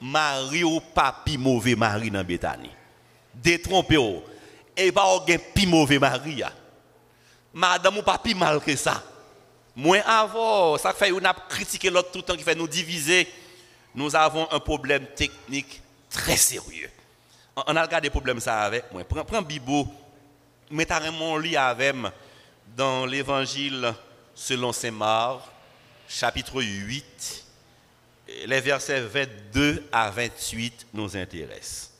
Marie 0.00 0.64
ou 0.64 0.80
pas 0.80 1.22
plus 1.24 1.38
mauvais 1.38 1.74
mari 1.74 2.10
dans 2.10 2.22
Bethanie. 2.22 2.70
Détrompez-vous. 3.34 4.22
Et 4.76 4.92
pas 4.92 5.06
au 5.06 5.20
plus 5.20 5.66
mauvais 5.66 5.98
mari. 5.98 6.42
Madame 7.52 7.98
ou 7.98 8.02
pas 8.02 8.18
plus 8.18 8.34
mal 8.34 8.60
que 8.60 8.76
ça. 8.76 9.02
Moins 9.74 10.00
avant, 10.06 10.76
ça 10.78 10.92
fait 10.92 11.10
qu'on 11.10 11.24
a 11.24 11.34
critiqué 11.34 11.90
l'autre 11.90 12.10
tout 12.10 12.18
le 12.18 12.24
temps 12.24 12.36
qui 12.36 12.42
fait 12.42 12.54
nous 12.54 12.68
diviser. 12.68 13.28
Nous 13.94 14.14
avons 14.14 14.46
un 14.52 14.60
problème 14.60 15.06
technique 15.16 15.80
très 16.10 16.36
sérieux. 16.36 16.90
On 17.66 17.76
a 17.76 17.82
regardé 17.82 18.06
des 18.06 18.10
problèmes 18.10 18.40
ça 18.40 18.62
avec 18.62 18.92
moi. 18.92 19.02
Prends, 19.04 19.24
prends 19.24 19.42
Bibo, 19.42 19.88
mettez 20.70 21.10
mon 21.10 21.36
lit 21.38 21.56
avec 21.56 21.94
dans 22.76 23.06
l'évangile 23.06 23.92
selon 24.34 24.72
Saint 24.72 24.92
Marc, 24.92 25.40
chapitre 26.08 26.62
8, 26.62 27.44
les 28.46 28.60
versets 28.60 29.00
22 29.00 29.88
à 29.90 30.10
28 30.10 30.86
nous 30.94 31.16
intéressent. 31.16 31.92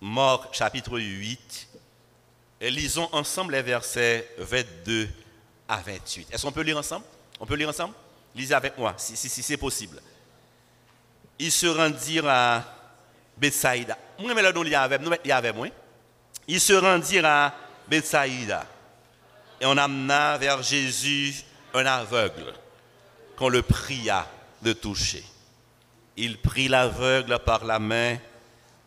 Marc 0.00 0.54
chapitre 0.54 0.98
8, 0.98 1.68
et 2.60 2.70
lisons 2.70 3.08
ensemble 3.12 3.52
les 3.52 3.62
versets 3.62 4.28
22 4.38 5.08
à 5.68 5.78
28. 5.78 6.28
Est-ce 6.32 6.42
qu'on 6.42 6.52
peut 6.52 6.62
lire 6.62 6.78
ensemble? 6.78 7.04
On 7.40 7.46
peut 7.46 7.54
lire 7.54 7.68
ensemble? 7.68 7.94
Lisez 8.34 8.54
avec 8.54 8.78
moi, 8.78 8.94
si, 8.96 9.16
si, 9.16 9.42
c'est 9.42 9.56
possible. 9.56 10.00
ils 11.38 11.52
se 11.52 11.66
rendirent 11.66 12.28
à 12.28 12.81
Bethsaïda. 13.36 13.96
Moi, 14.18 14.34
mais 14.34 14.42
là, 14.42 14.52
nous, 14.52 14.64
il 14.64 14.70
y 14.70 14.74
avait, 14.74 14.98
il 16.48 16.60
se 16.60 16.72
rendirent 16.72 17.26
à 17.26 17.54
Bethsaïda. 17.88 18.66
Et 19.60 19.66
on 19.66 19.76
amena 19.76 20.38
vers 20.38 20.62
Jésus 20.62 21.44
un 21.74 21.86
aveugle 21.86 22.52
qu'on 23.36 23.48
le 23.48 23.62
pria 23.62 24.26
de 24.60 24.72
toucher. 24.72 25.24
Il 26.16 26.38
prit 26.38 26.68
l'aveugle 26.68 27.38
par 27.38 27.64
la 27.64 27.78
main 27.78 28.16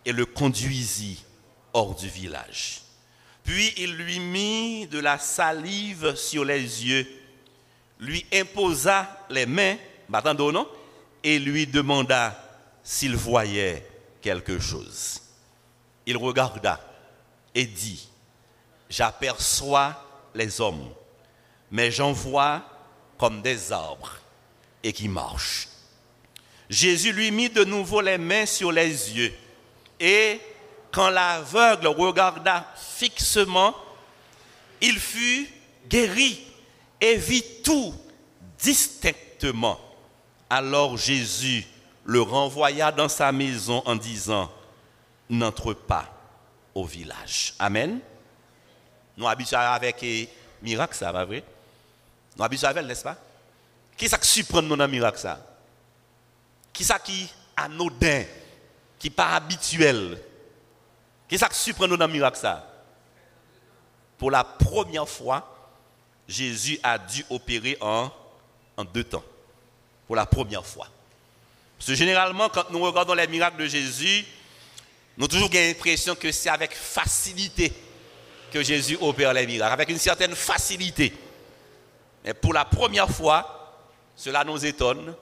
et 0.06 0.12
le 0.12 0.26
conduisit 0.26 1.24
hors 1.74 1.96
du 1.96 2.08
village. 2.08 2.82
Puis 3.44 3.74
il 3.78 3.96
lui 3.96 4.20
mit 4.20 4.88
de 4.88 5.00
la 5.00 5.18
salive 5.20 6.16
sur 6.16 6.46
les 6.46 6.62
yeux, 6.62 7.08
lui 8.00 8.26
imposa 8.34 9.26
les 9.30 9.46
mains, 9.46 9.78
non, 10.10 10.68
et 11.24 11.40
lui 11.40 11.66
demanda 11.68 12.38
s'il 12.84 13.16
voyait 13.16 13.86
quelque 14.26 14.58
chose. 14.58 15.22
Il 16.08 16.18
regarda 16.18 16.80
et 17.54 17.66
dit, 17.68 18.10
j'aperçois 18.90 20.04
les 20.34 20.60
hommes, 20.60 20.90
mais 21.70 21.92
j'en 21.92 22.12
vois 22.12 22.64
comme 23.20 23.44
des 23.44 23.72
arbres 23.72 24.18
et 24.84 24.94
qui 24.94 25.08
marchent. 25.08 25.68
Jésus 26.72 27.14
lui 27.14 27.30
mit 27.30 27.50
de 27.50 27.64
nouveau 27.66 28.02
les 28.02 28.18
mains 28.18 28.48
sur 28.48 28.72
les 28.72 29.16
yeux 29.16 29.32
et 30.00 30.42
quand 30.92 31.12
l'aveugle 31.12 31.86
regarda 31.86 32.66
fixement, 32.76 33.76
il 34.82 35.00
fut 35.00 35.48
guéri 35.88 36.42
et 37.00 37.16
vit 37.16 37.46
tout 37.64 37.94
distinctement. 38.58 39.80
Alors 40.50 40.98
Jésus 40.98 41.68
le 42.06 42.22
renvoya 42.22 42.92
dans 42.92 43.10
sa 43.10 43.32
maison 43.32 43.82
en 43.86 43.96
disant, 43.96 44.52
n'entre 45.30 45.74
pas 45.74 46.08
au 46.74 46.86
village. 46.86 47.56
Amen. 47.58 48.00
Nous 49.18 49.28
habituons 49.28 49.58
avec 49.58 50.06
miracle, 50.62 50.96
ça, 50.96 51.12
va 51.12 51.26
vrai? 51.26 51.44
Nous 52.38 52.44
habituons 52.44 52.68
avec, 52.68 52.86
n'est-ce 52.86 53.04
pas? 53.04 53.18
Qui 53.98 54.08
ça 54.08 54.18
qui 54.20 54.28
surprend 54.28 54.62
nous 54.62 54.76
dans 54.76 54.88
miracle, 54.88 55.18
ça? 55.18 55.40
Qui 56.72 56.84
ça 56.84 57.00
qui 57.00 57.28
anodin, 57.56 58.24
qui 59.00 59.10
pas 59.10 59.34
habituel? 59.34 60.22
Qui 61.28 61.40
ça 61.40 61.50
qui 61.50 61.58
surprend 61.58 61.88
nous 61.88 61.98
dans 61.98 62.08
miracle, 62.08 62.38
ça? 62.38 62.72
Pour 64.18 64.30
la 64.30 64.44
première 64.44 65.10
fois, 65.10 65.52
Jésus 66.28 66.80
a 66.84 67.00
dû 67.00 67.26
opérer 67.30 67.78
en, 67.82 68.12
en 68.78 68.84
deux 68.84 69.04
temps. 69.04 69.24
Pour 70.06 70.16
la 70.16 70.26
première 70.26 70.66
fois. 70.66 70.88
Parce 71.78 71.88
que 71.88 71.96
généralement, 71.96 72.50
quand 72.50 72.70
nous 72.72 72.82
regardons 72.82 73.14
les 73.14 73.28
miracles 73.28 73.58
de 73.58 73.68
Jésus, 73.68 74.26
nous 75.18 75.26
avons 75.26 75.34
toujours 75.34 75.50
l'impression 75.54 76.16
que 76.16 76.32
c'est 76.32 76.50
avec 76.50 76.74
facilité 76.74 77.72
que 78.52 78.64
Jésus 78.64 78.98
opère 79.02 79.34
les 79.34 79.46
miracles, 79.46 79.74
avec 79.74 79.90
une 79.90 79.98
certaine 79.98 80.36
facilité. 80.36 81.14
Mais 82.24 82.34
pour 82.34 82.54
la 82.54 82.66
première 82.66 83.10
fois, 83.10 83.84
cela 84.16 84.44
nous 84.44 84.66
étonne, 84.66 85.14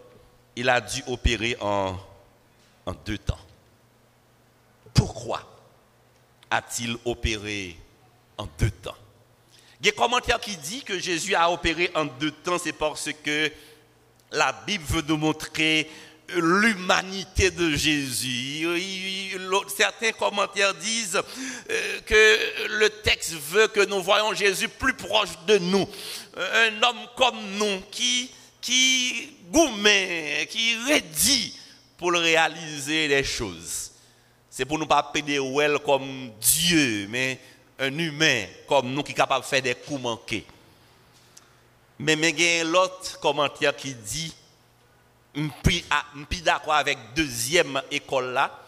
il 0.55 0.69
a 0.69 0.79
dû 0.79 1.03
opérer 1.07 1.57
en, 1.59 1.97
deux 3.05 3.17
temps. 3.17 3.39
Pourquoi 4.93 5.41
a-t-il 6.49 6.95
opéré 7.05 7.75
en 8.37 8.47
deux 8.59 8.69
temps? 8.69 8.95
Il 9.79 9.87
y 9.87 9.89
a 9.89 9.93
un 9.93 9.95
commentaire 9.95 10.39
qui 10.39 10.55
dit 10.55 10.83
que 10.83 10.99
Jésus 10.99 11.35
a 11.35 11.49
opéré 11.51 11.91
en 11.95 12.05
deux 12.05 12.31
temps, 12.31 12.57
c'est 12.57 12.73
parce 12.73 13.09
que 13.23 13.51
la 14.31 14.51
Bible 14.65 14.83
veut 14.87 15.03
nous 15.07 15.17
montrer 15.17 15.89
l'humanité 16.35 17.51
de 17.51 17.71
Jésus. 17.75 18.67
Certains 19.75 20.11
commentaires 20.11 20.73
disent 20.75 21.21
euh, 21.69 21.99
que 22.05 22.77
le 22.79 22.89
texte 22.89 23.33
veut 23.33 23.67
que 23.67 23.85
nous 23.85 24.01
voyons 24.01 24.33
Jésus 24.33 24.67
plus 24.67 24.93
proche 24.93 25.29
de 25.47 25.57
nous. 25.57 25.87
Un 26.37 26.83
homme 26.83 27.07
comme 27.15 27.39
nous 27.57 27.81
qui, 27.91 28.31
qui 28.61 29.29
gourmet, 29.51 30.47
qui 30.49 30.75
rédit 30.87 31.57
pour 31.97 32.11
réaliser 32.13 33.07
les 33.07 33.23
choses. 33.23 33.91
C'est 34.49 34.65
pour 34.65 34.77
nous 34.77 34.85
pas 34.85 35.03
péder 35.03 35.39
comme 35.85 36.31
Dieu, 36.39 37.07
mais 37.09 37.39
un 37.79 37.97
humain 37.97 38.45
comme 38.67 38.93
nous 38.93 39.03
qui 39.03 39.11
est 39.11 39.15
capable 39.15 39.43
de 39.43 39.49
faire 39.49 39.61
des 39.61 39.75
coups 39.75 40.01
manqués. 40.01 40.45
Mais 41.99 42.13
il 42.13 42.41
y 42.41 42.59
a 42.59 42.63
l'autre 42.63 43.19
commentaire 43.19 43.75
qui 43.75 43.93
dit 43.93 44.33
suis 45.35 46.41
d'accord 46.43 46.75
avec 46.75 46.97
deuxième 47.15 47.81
école 47.91 48.33
là. 48.33 48.59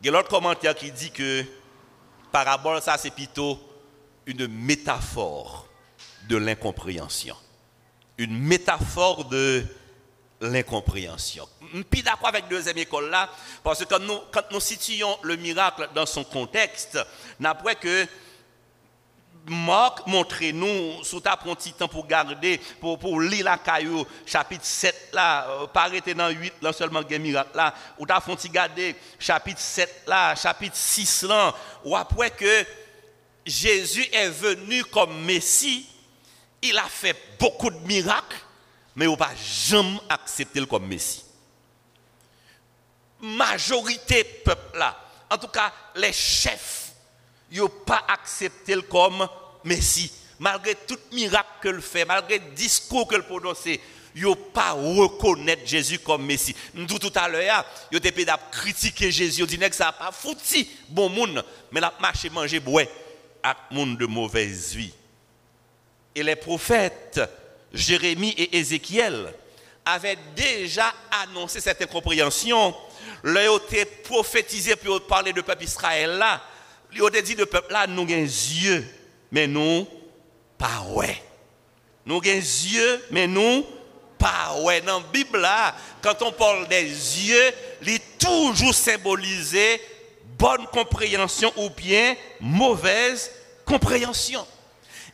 Il 0.00 0.06
y 0.06 0.08
a 0.08 0.12
l'autre 0.12 0.28
commentaire 0.28 0.74
qui 0.74 0.90
dit 0.92 1.10
que 1.10 1.44
parabole, 2.30 2.80
ça 2.82 2.96
c'est 2.98 3.10
plutôt 3.10 3.58
une 4.26 4.46
métaphore 4.46 5.66
de 6.28 6.36
l'incompréhension. 6.36 7.36
Une 8.18 8.38
métaphore 8.38 9.24
de 9.24 9.64
l'incompréhension. 10.40 11.48
Je 11.72 11.82
suis 11.92 12.02
d'accord 12.02 12.28
avec 12.28 12.48
deuxième 12.48 12.78
école 12.78 13.10
là, 13.10 13.28
parce 13.62 13.84
que 13.84 13.84
quand 13.84 14.50
nous, 14.52 14.60
situons 14.60 15.16
le 15.22 15.36
miracle 15.36 15.88
dans 15.94 16.06
son 16.06 16.24
contexte, 16.24 16.98
n'après 17.40 17.74
que 17.76 18.06
Marc, 19.48 20.06
montrez-nous, 20.06 21.02
sous 21.04 21.20
ta 21.20 21.36
petit 21.36 21.72
temps 21.72 21.88
pour 21.88 22.06
garder, 22.06 22.60
pour, 22.80 23.20
lire 23.20 23.44
la 23.44 23.58
caillou, 23.58 24.06
chapitre 24.26 24.64
7 24.64 25.10
là, 25.12 25.48
euh, 25.48 25.66
pas 25.66 25.84
arrêter 25.84 26.14
dans 26.14 26.28
8 26.28 26.54
là 26.62 26.72
seulement 26.72 27.00
il 27.08 27.18
miracle 27.20 27.56
là, 27.56 27.74
ou 27.98 28.06
t'as 28.06 28.20
fait 28.20 28.48
garder 28.48 28.96
chapitre 29.18 29.60
7 29.60 30.04
là, 30.06 30.34
chapitre 30.34 30.76
6 30.76 31.22
là, 31.24 31.54
ou 31.84 31.96
après 31.96 32.30
que 32.30 32.66
Jésus 33.44 34.06
est 34.12 34.28
venu 34.28 34.84
comme 34.84 35.24
Messie, 35.24 35.86
il 36.62 36.76
a 36.76 36.84
fait 36.84 37.16
beaucoup 37.38 37.70
de 37.70 37.78
miracles, 37.86 38.36
mais 38.96 39.06
on 39.06 39.16
pas 39.16 39.30
jamais 39.36 39.98
accepté 40.08 40.64
comme 40.66 40.86
Messie. 40.86 41.24
Majorité 43.20 44.24
peuple 44.24 44.78
là, 44.78 44.96
en 45.30 45.38
tout 45.38 45.48
cas 45.48 45.72
les 45.94 46.12
chefs 46.12 46.87
n'ont 47.52 47.68
pas 47.68 48.04
accepté 48.08 48.76
comme 48.88 49.26
Messie. 49.64 50.12
Malgré 50.38 50.74
tout 50.74 50.98
miracle 51.12 51.48
qu'il 51.62 51.80
fait, 51.80 52.04
malgré 52.04 52.38
le 52.38 52.54
discours 52.54 53.08
qu'il 53.08 53.22
prononce, 53.22 53.66
ils 54.14 54.22
n'ont 54.22 54.36
pas 54.36 54.72
reconnaître 54.72 55.66
Jésus 55.66 55.98
comme 55.98 56.24
Messie. 56.24 56.54
Nous 56.74 56.86
tout 56.86 57.12
à 57.14 57.28
l'heure, 57.28 57.64
ils 57.90 57.96
ont 57.96 58.00
été 58.00 58.24
critiquer 58.50 59.10
Jésus, 59.10 59.40
ils 59.40 59.44
ont 59.44 59.46
dit 59.46 59.58
que 59.58 59.74
ça 59.74 59.86
n'a 59.86 59.92
pas 59.92 60.12
foutu 60.12 60.66
bon 60.88 61.08
monde, 61.08 61.44
mais 61.72 61.80
la 61.80 61.92
marché 62.00 62.30
manger 62.30 62.60
boire 62.60 62.86
à 63.42 63.56
monde 63.70 63.98
de 63.98 64.06
mauvaise 64.06 64.74
vie. 64.74 64.92
Et 66.14 66.22
les 66.22 66.36
prophètes 66.36 67.20
Jérémie 67.72 68.34
et 68.36 68.58
Ézéchiel 68.58 69.32
avaient 69.84 70.18
déjà 70.36 70.92
annoncé 71.22 71.60
cette 71.60 71.82
incompréhension. 71.82 72.74
Leur 73.22 73.54
ont 73.54 73.60
prophétisé 74.04 74.76
pour 74.76 75.06
parler 75.06 75.32
de 75.32 75.40
peuple 75.40 75.64
Israël 75.64 76.10
là 76.18 76.42
il 77.06 77.16
a 77.18 77.22
dit 77.22 77.34
de 77.34 77.44
peuple 77.44 77.72
là, 77.72 77.86
nous 77.86 78.02
avons 78.02 78.06
des 78.06 78.22
yeux, 78.22 78.84
mais 79.30 79.46
nous, 79.46 79.86
pas 80.56 80.82
ouais. 80.90 81.22
Nous 82.04 82.16
avons 82.16 82.24
yeux, 82.24 83.04
mais 83.10 83.26
nous, 83.26 83.64
pas 84.18 84.56
ouais. 84.62 84.80
Dans 84.80 84.98
la 84.98 85.06
Bible 85.12 85.38
là, 85.38 85.74
quand 86.02 86.22
on 86.22 86.32
parle 86.32 86.66
des 86.68 86.84
yeux, 86.84 87.52
il 87.82 87.90
est 87.90 88.18
toujours 88.18 88.74
symbolisé 88.74 89.80
bonne 90.38 90.66
compréhension 90.66 91.52
ou 91.56 91.70
bien 91.70 92.14
mauvaise 92.40 93.30
compréhension. 93.64 94.46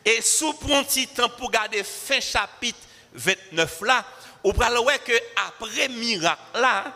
Et 0.03 0.21
sous 0.21 0.53
petit 0.53 1.07
temps 1.07 1.29
pour 1.29 1.49
garder 1.49 1.83
fin 1.83 2.19
chapitre 2.19 2.77
29 3.13 3.81
là, 3.81 4.05
on 4.43 4.51
voir 4.51 4.71
que 5.03 5.13
après 5.47 5.87
miracle 5.89 6.39
là, 6.53 6.93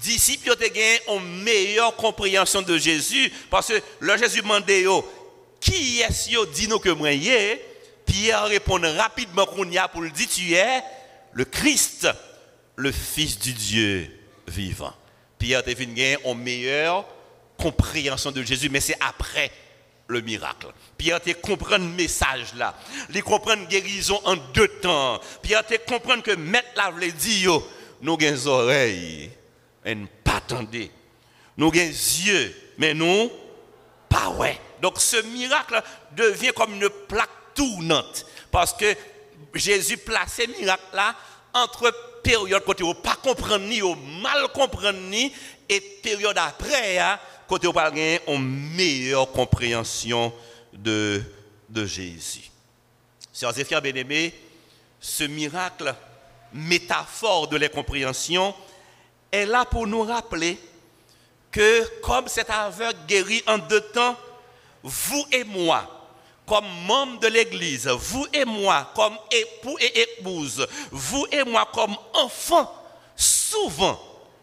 disciples 0.00 0.54
ont 1.08 1.18
une 1.20 1.42
meilleure 1.42 1.96
compréhension 1.96 2.62
de 2.62 2.78
Jésus 2.78 3.32
parce 3.50 3.68
que 3.68 3.80
le 4.00 4.16
Jésus 4.16 4.42
demandait 4.42 4.84
qui 5.60 6.00
est-ce 6.00 6.28
qui 6.28 6.36
dit 6.52 6.68
nous 6.68 6.78
que 6.78 6.90
moi 6.90 7.10
Pierre 8.06 8.44
répond 8.44 8.80
rapidement 8.80 9.46
pour 9.46 9.64
le 10.02 10.10
dire 10.10 10.28
tu 10.28 10.54
es 10.54 10.82
le 11.32 11.44
Christ, 11.44 12.08
le 12.76 12.92
Fils 12.92 13.38
du 13.38 13.52
Dieu 13.52 14.10
vivant. 14.46 14.92
Pierre 15.38 15.62
a 15.66 15.70
une 15.70 16.38
meilleure 16.38 17.04
compréhension 17.58 18.30
de 18.30 18.42
Jésus, 18.42 18.68
mais 18.68 18.80
c'est 18.80 18.96
après 19.00 19.50
le 20.06 20.20
miracle. 20.20 20.66
Pierre 20.96 21.20
te 21.20 21.30
comprend 21.32 21.78
le 21.78 21.84
message 21.84 22.54
là. 22.56 22.74
Il 23.12 23.22
comprend 23.22 23.54
la 23.54 23.64
guérison 23.64 24.20
en 24.24 24.36
deux 24.36 24.68
temps. 24.68 25.20
Pierre 25.42 25.66
te 25.66 25.76
comprend 25.86 26.20
que 26.20 26.32
mettre 26.32 26.68
la 26.76 26.90
veut 26.90 27.10
dire, 27.10 27.60
nous 28.02 28.18
avons 28.20 28.46
oreilles 28.46 29.30
et 29.84 29.96
pas 30.22 30.36
attendez. 30.36 30.90
Nous 31.56 31.68
avons 31.68 31.76
yeux, 31.76 32.54
mais 32.78 32.94
nous, 32.94 33.30
pas 34.08 34.30
ouais. 34.30 34.58
Donc 34.80 35.00
ce 35.00 35.16
miracle 35.22 35.82
devient 36.12 36.52
comme 36.54 36.74
une 36.74 36.88
plaque 37.08 37.30
tournante. 37.54 38.26
Parce 38.50 38.72
que 38.72 38.94
Jésus 39.54 39.96
place 39.98 40.40
ce 40.40 40.60
miracle 40.60 40.82
là 40.92 41.14
entre 41.52 41.92
période 42.22 42.64
côté 42.64 42.82
vous 42.82 42.94
pas 42.94 43.16
comprendre 43.16 43.66
ni 43.66 43.80
mal 44.22 44.48
comprendre 44.52 44.98
ni 44.98 45.32
et 45.68 45.80
période 45.80 46.38
après 46.38 46.98
hein, 46.98 47.18
côté 47.46 47.66
vous 47.66 47.72
pas 47.72 47.92
une 47.92 48.74
meilleure 48.74 49.30
compréhension 49.30 50.32
de 50.72 51.22
de 51.68 51.86
Jésus. 51.86 52.50
Sœurs 53.32 53.58
et 53.58 53.64
frères 53.64 53.82
bien-aimés, 53.82 54.32
ce 55.00 55.24
miracle 55.24 55.94
métaphore 56.52 57.48
de 57.48 57.56
l'incompréhension 57.56 58.54
est 59.34 59.46
là 59.46 59.64
pour 59.64 59.86
nous 59.86 60.02
rappeler 60.02 60.58
que 61.50 62.00
comme 62.00 62.28
cet 62.28 62.50
aveugle 62.50 62.98
guéri 63.06 63.42
en 63.46 63.58
deux 63.58 63.80
temps, 63.80 64.16
vous 64.82 65.24
et 65.32 65.44
moi, 65.44 65.88
comme 66.46 66.66
membres 66.86 67.20
de 67.20 67.28
l'Église, 67.28 67.86
vous 67.88 68.26
et 68.32 68.44
moi, 68.44 68.90
comme 68.94 69.16
époux 69.30 69.76
et 69.80 70.00
épouse, 70.00 70.66
vous 70.90 71.26
et 71.32 71.44
moi, 71.44 71.68
comme 71.72 71.96
enfants, 72.14 72.72
souvent, 73.16 74.00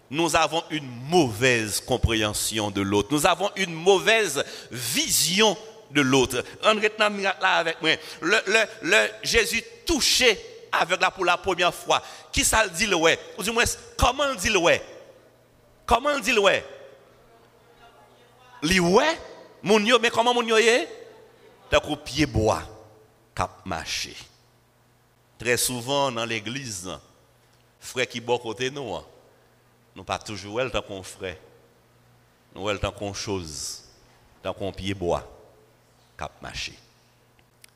nous 0.10 0.36
avons 0.36 0.64
une 0.72 0.90
mauvaise 1.10 1.80
compréhension 1.80 2.72
de 2.72 2.82
l'autre. 2.82 3.10
Nous 3.12 3.26
avons 3.26 3.50
une 3.56 3.74
mauvaise 3.74 4.44
vision 4.72 5.56
de 5.92 6.02
l'autre. 6.02 6.44
En 6.64 6.76
là 6.76 7.58
avec 7.58 7.82
moi. 7.82 7.92
Le, 8.22 8.38
le, 8.82 9.08
Jésus 9.24 9.64
touché 9.86 10.38
avec 10.72 11.02
la 11.02 11.12
pour 11.12 11.26
la 11.26 11.38
première 11.38 11.74
fois. 11.74 12.02
Qui 12.32 12.44
ça 12.44 12.64
le 12.64 12.70
dit 12.70 12.88
le 12.88 12.96
ouais? 12.96 13.20
Ou 13.38 13.44
du 13.44 13.52
moins, 13.52 13.64
comment 13.98 14.28
le 14.28 14.36
dit 14.36 14.50
le 14.50 14.60
ouais? 14.60 14.84
Comment 15.86 16.14
le 16.14 16.22
dit 16.22 16.32
le 16.32 16.40
ouais? 16.40 16.66
Li 18.62 18.80
ouais? 18.80 19.20
Moun 19.64 19.86
yo, 19.86 20.00
mais 20.00 20.10
comment 20.10 20.34
moun 20.34 20.48
yo 20.48 20.58
est? 20.58 20.88
T'as 21.70 21.80
pied 21.80 22.26
bois, 22.26 22.64
cap 23.34 23.66
marché. 23.66 24.16
Très 25.40 25.56
souvent 25.56 26.12
dans 26.12 26.26
l'église, 26.26 26.90
frère 27.80 28.08
qui 28.08 28.20
bon 28.20 28.38
côté 28.38 28.70
nous, 28.70 28.94
hein. 28.94 29.06
nous 29.96 30.04
pas 30.04 30.20
toujours 30.20 30.60
elle 30.62 30.70
tant 30.70 30.82
qu'on 30.82 31.02
frère. 31.02 31.38
Nous 32.54 32.70
elle 32.70 32.80
tant 32.80 32.92
qu'on 32.92 33.14
chose, 33.14 33.84
tant 34.44 34.54
qu'on 34.54 34.72
pied 34.72 34.94
bois, 34.94 35.26
cap 36.18 36.32
marché. 36.42 36.74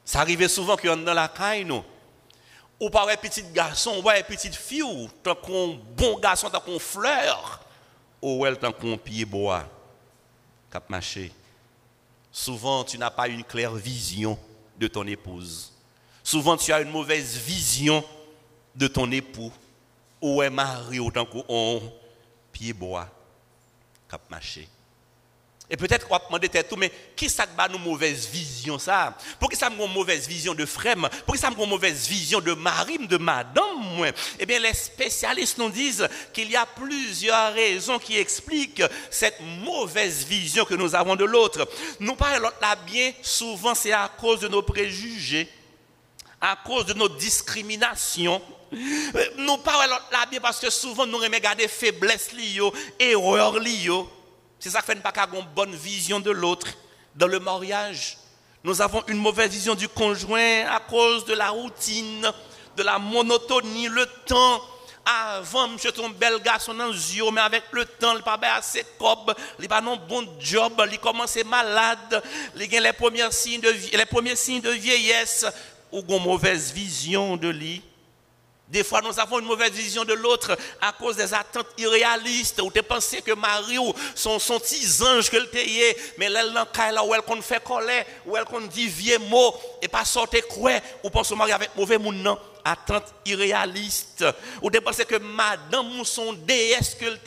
Ça 0.04 0.20
arrivait 0.20 0.50
souvent 0.50 0.76
qu'on 0.76 0.98
dans 0.98 1.14
la 1.14 1.28
caille 1.28 1.64
nous. 1.64 1.84
Ou 2.80 2.90
pas 2.90 3.10
un 3.12 3.16
petit 3.16 3.44
garçon, 3.54 4.02
ou 4.04 4.10
un 4.10 4.22
petite 4.22 4.56
fille, 4.56 5.10
tant 5.24 5.36
qu'on 5.36 5.80
bon 5.96 6.20
garçon, 6.20 6.50
tant 6.50 6.60
qu'on 6.60 6.80
fleur, 6.80 7.62
ou 8.22 8.46
elle 8.46 8.58
tant 8.58 8.72
qu'on 8.72 8.98
pied 8.98 9.24
bois, 9.24 9.64
cap 10.72 10.90
marché. 10.90 11.32
Souvent, 12.32 12.84
tu 12.84 12.98
n'as 12.98 13.12
pas 13.12 13.30
une 13.30 13.46
claire 13.46 13.74
vision 13.74 14.38
de 14.78 14.88
ton 14.88 15.08
épouse. 15.08 15.72
Souvent, 16.22 16.58
tu 16.58 16.74
as 16.74 16.82
une 16.82 16.92
mauvaise 16.92 17.38
vision 17.38 18.04
de 18.76 18.88
ton 18.88 19.10
époux. 19.12 19.54
Ou 20.22 20.42
est 20.42 20.50
mari 20.50 21.00
autant 21.00 21.26
qu'on 21.26 21.82
pied 22.52 22.74
bois, 22.74 23.08
cap 24.10 24.22
marché. 24.30 24.68
Et 25.68 25.78
peut-être 25.78 26.08
qu'on 26.08 26.14
va 26.14 26.22
demander 26.28 26.50
tout, 26.64 26.76
mais 26.76 26.92
qui 27.16 27.28
ça 27.28 27.48
bat 27.48 27.68
nous 27.68 27.80
mauvaise 27.80 28.28
vision 28.28 28.78
ça? 28.78 29.18
Pour 29.40 29.50
qui 29.50 29.56
ça 29.56 29.70
me 29.72 29.88
mauvaise 29.88 30.28
vision 30.28 30.54
de 30.54 30.66
frère 30.66 30.96
Pour 31.26 31.34
qui 31.34 31.42
ça 31.42 31.50
me 31.50 31.56
mauvaise 31.66 32.08
vision 32.08 32.40
de 32.40 32.54
mari, 32.54 33.00
de 33.00 33.18
madame 33.18 34.12
Eh 34.40 34.46
bien, 34.46 34.60
les 34.60 34.76
spécialistes 34.76 35.58
nous 35.58 35.70
disent 35.70 36.08
qu'il 36.34 36.52
y 36.52 36.56
a 36.56 36.68
plusieurs 36.68 37.54
raisons 37.54 37.98
qui 37.98 38.16
expliquent 38.16 38.84
cette 39.10 39.40
mauvaise 39.64 40.24
vision 40.26 40.66
que 40.66 40.76
nous 40.76 40.94
avons 40.94 41.16
de 41.16 41.26
l'autre. 41.26 41.68
Nous 42.00 42.16
parlons 42.16 42.50
là 42.62 42.76
bien 42.86 43.12
souvent, 43.24 43.74
c'est 43.74 43.92
à 43.92 44.12
cause 44.20 44.42
de 44.42 44.48
nos 44.48 44.62
préjugés, 44.62 45.50
à 46.40 46.56
cause 46.64 46.86
de 46.86 46.94
nos 46.94 47.10
discriminations. 47.10 48.40
Nous 49.38 49.58
parlons 49.58 49.96
là 50.12 50.26
bien 50.30 50.40
parce 50.40 50.60
que 50.60 50.70
souvent 50.70 51.08
nous 51.08 51.18
regardons 51.18 51.64
erreurs 53.00 53.60
liées. 53.60 54.06
C'est 54.66 54.72
ça 54.72 54.82
qui 54.82 54.88
fait 54.88 54.96
pas 54.96 55.14
une 55.32 55.46
bonne 55.54 55.76
vision 55.76 56.20
de 56.20 56.32
l'autre. 56.32 56.66
Dans 57.16 57.28
le 57.28 57.40
mariage, 57.40 58.18
nous 58.64 58.82
avons 58.82 59.04
une 59.08 59.20
mauvaise 59.20 59.52
vision 59.52 59.76
du 59.76 59.88
conjoint 59.88 60.66
à 60.66 60.80
cause 60.80 61.24
de 61.26 61.36
la 61.36 61.50
routine, 61.50 62.28
de 62.76 62.82
la 62.82 62.98
monotonie, 62.98 63.88
le 63.90 64.08
temps. 64.26 64.60
Avant, 65.06 65.68
monsieur, 65.68 65.92
ton 65.92 66.10
bel 66.10 66.42
garçon 66.42 66.74
dans 66.74 66.92
yeux, 66.92 67.30
mais 67.32 67.42
avec 67.42 67.66
le 67.74 67.86
temps, 67.86 68.16
il 68.18 68.24
pas 68.24 68.40
assez 68.56 68.84
cob, 68.98 69.36
il 69.60 69.68
pas 69.68 69.84
un 69.84 69.96
bon 69.98 70.28
job, 70.40 70.74
il 70.92 70.98
commence 70.98 71.38
malade, 71.46 72.24
il 72.56 72.76
a 72.76 72.80
les 72.80 72.94
premiers 72.94 73.32
signes 73.32 73.62
de, 73.62 73.70
les 73.70 74.06
premiers 74.08 74.36
signes 74.36 74.62
de 74.62 74.72
vieillesse, 74.72 75.46
ou 75.92 76.04
une 76.10 76.24
mauvaise 76.24 76.72
vision 76.74 77.38
de 77.38 77.50
lui. 77.50 77.84
Des 78.68 78.84
fois, 78.84 79.00
nous 79.02 79.20
avons 79.20 79.40
une 79.40 79.46
mauvaise 79.46 79.72
vision 79.72 80.04
de 80.04 80.14
l'autre 80.14 80.58
à 80.82 80.92
cause 80.92 81.16
des 81.18 81.34
attentes 81.36 81.68
irréalistes, 81.78 82.60
où 82.62 82.72
tu 82.72 82.82
pensé 82.82 83.22
que 83.22 83.34
Marie 83.34 83.78
ou 83.78 83.94
son, 84.16 84.40
son 84.40 84.60
petit 84.60 84.88
ange 85.04 85.30
que 85.30 85.38
le 85.38 85.48
mais 86.18 86.26
elle 86.26 86.34
là 86.34 87.04
où 87.04 87.14
elle 87.14 87.22
qu'on 87.22 87.42
fait 87.44 87.64
colère, 87.64 88.06
où 88.26 88.36
elle 88.36 88.46
qu'on 88.46 88.62
dit 88.62 88.88
vieux 88.88 89.20
mots, 89.20 89.56
et 89.84 89.88
pas 89.88 90.04
sortir 90.04 90.48
quoi, 90.48 90.72
ou 91.04 91.12
pense 91.12 91.32
au 91.32 91.36
mari 91.36 91.52
avec 91.52 91.76
mauvais 91.76 92.00
monde, 92.00 92.16
non. 92.16 92.40
Attente 92.68 93.14
irréaliste. 93.24 94.26
Ou 94.60 94.72
tu 94.72 94.82
pensé 94.82 95.06
que 95.06 95.18
madame 95.18 96.00
ou 96.00 96.04
son 96.04 96.34
déesse 96.34 96.96
que 96.96 97.06
le 97.06 97.20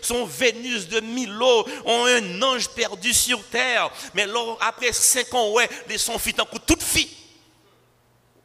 son 0.00 0.24
Vénus 0.24 0.86
de 0.86 1.00
Milo, 1.00 1.66
ont 1.84 2.04
un 2.06 2.42
ange 2.42 2.68
perdu 2.68 3.12
sur 3.12 3.42
terre, 3.48 3.90
mais 4.14 4.28
après 4.60 4.92
cinq 4.92 5.34
ans, 5.34 5.50
ouais, 5.50 5.68
ils 5.90 5.98
sont 5.98 6.16
fit 6.20 6.36
en 6.40 6.44
coup 6.44 6.60
toute 6.60 6.84
fille. 6.84 7.10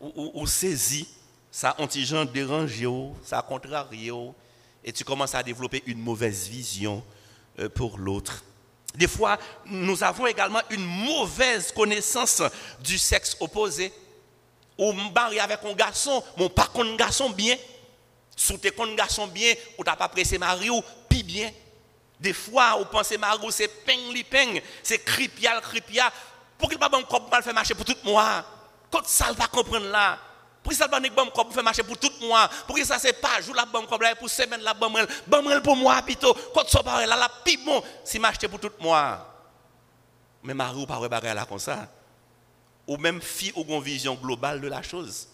Ou, 0.01 0.11
ou, 0.15 0.41
ou 0.41 0.47
saisit 0.47 1.07
ça 1.55 1.73
anti-gens 1.77 2.25
dérange, 2.25 2.85
ça 3.23 3.41
contrarie, 3.41 4.11
et 4.83 4.91
tu 4.91 5.05
commences 5.05 5.35
à 5.35 5.41
développer 5.41 5.81
une 5.85 5.99
mauvaise 5.99 6.49
vision 6.49 7.01
euh, 7.59 7.69
pour 7.69 7.97
l'autre. 7.97 8.43
Des 8.93 9.07
fois, 9.07 9.37
nous 9.65 10.03
avons 10.03 10.27
également 10.27 10.59
une 10.69 10.83
mauvaise 10.83 11.71
connaissance 11.71 12.43
du 12.81 12.97
sexe 12.97 13.37
opposé. 13.39 13.93
Ou 14.77 14.91
marié 14.91 15.39
avec 15.39 15.59
un 15.63 15.71
garçon, 15.71 16.21
mon 16.35 16.49
pas 16.49 16.69
un 16.75 16.95
garçon 16.97 17.29
bien. 17.29 17.55
Sous 18.35 18.57
tes 18.57 18.73
un 18.77 18.93
garçon 18.93 19.25
bien, 19.25 19.53
ou 19.77 19.83
t'as 19.85 19.95
pas 19.95 20.09
pressé 20.09 20.37
mari 20.37 20.69
ou 20.69 20.81
pi 21.07 21.23
bien. 21.23 21.49
Des 22.19 22.33
fois, 22.33 22.75
vous 22.77 22.85
pensez 22.85 23.17
mari 23.17 23.47
c'est 23.51 23.69
ping 23.85 24.13
li 24.13 24.25
ping, 24.25 24.61
c'est 24.83 24.99
cripial 24.99 25.61
cripia. 25.61 26.11
Pour 26.57 26.67
qu'il 26.67 26.77
pas 26.77 26.89
bon 26.89 27.01
mal 27.31 27.41
faire 27.41 27.53
marcher 27.53 27.75
pour 27.75 27.85
tout 27.85 27.95
moi. 28.03 28.43
Quand 28.91 29.05
ça 29.05 29.31
va 29.31 29.47
comprendre 29.47 29.87
là. 29.87 30.19
Pour 30.65 30.73
ça, 30.73 30.87
le 30.87 31.09
bon 31.15 31.29
pour 31.29 31.53
faire 31.53 31.63
marcher 31.63 31.83
pour 31.83 31.95
tout 31.95 32.09
le 32.19 32.27
mois. 32.27 32.49
Pour 32.65 32.75
ça, 32.79 32.97
c'est 32.97 33.13
pas 33.13 33.39
jour 33.39 33.53
la 33.53 33.65
là 33.65 34.15
pour 34.15 34.27
semaine 34.27 34.61
la 34.61 34.73
bonne 34.73 35.05
Bon 35.27 35.43
pour 35.61 35.75
moi, 35.75 36.01
plutôt. 36.01 36.35
Quand 36.55 36.67
ça 36.67 36.81
va 36.81 37.05
là, 37.05 37.15
la 37.15 37.29
pipe 37.43 37.63
bon. 37.63 37.83
Si 38.03 38.17
m'acheter 38.17 38.47
pour 38.47 38.59
tout 38.59 38.71
le 38.75 38.83
mois. 38.83 39.31
Mais 40.41 40.55
Marie 40.55 40.81
ou 40.81 40.87
pas 40.87 40.99
là 41.21 41.45
comme 41.45 41.59
ça. 41.59 41.87
Ou 42.87 42.97
même 42.97 43.21
fille 43.21 43.53
ou 43.55 43.63
une 43.67 43.79
vision 43.79 44.15
globale 44.15 44.59
de 44.59 44.67
la 44.67 44.81
chose. 44.81 45.27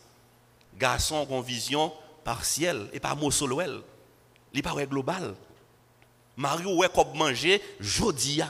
Garçon 0.78 1.26
une 1.30 1.42
vision 1.42 1.94
partielle 2.26 2.90
et 2.92 3.00
pas 3.00 3.16
mot 3.16 3.32
solo 3.32 3.62
elle. 3.62 3.80
Il 4.54 4.62
pas 4.62 4.74
global. 4.86 5.34
Marie 6.36 6.66
ou 6.66 6.84
est 6.84 7.16
manger 7.16 7.62
jodi 7.80 8.42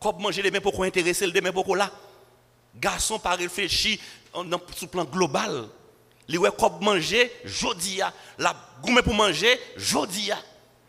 Comme 0.00 0.22
manger 0.22 0.42
demain 0.42 0.60
pour 0.60 0.82
intéresser 0.82 1.26
le 1.26 1.32
demain 1.32 1.52
pour 1.52 1.76
là. 1.76 1.90
Garçon 2.74 3.18
pas 3.18 3.34
réfléchi 3.34 4.00
le 4.44 4.86
plan 4.86 5.04
global. 5.04 5.68
Les 6.28 6.38
ouais 6.38 6.50
comme 6.58 6.82
manger 6.82 7.30
jodi 7.44 8.00
la 8.38 8.56
gourmet 8.82 9.02
pour 9.02 9.14
manger 9.14 9.58
jodi 9.76 10.30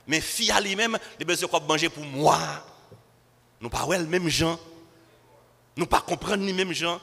Mais 0.07 0.19
fille 0.19 0.51
à 0.51 0.59
lui-même, 0.59 0.97
les 1.19 1.25
besoin 1.25 1.47
comme 1.47 1.65
manger 1.65 1.89
pour 1.89 2.03
moi. 2.03 2.39
Nous 3.61 3.69
pas 3.69 3.85
le 3.97 4.05
même 4.05 4.27
gens. 4.27 4.59
Nous 5.75 5.85
pas 5.85 6.01
comprendre 6.01 6.43
les 6.43 6.53
mêmes 6.53 6.73
gens. 6.73 6.99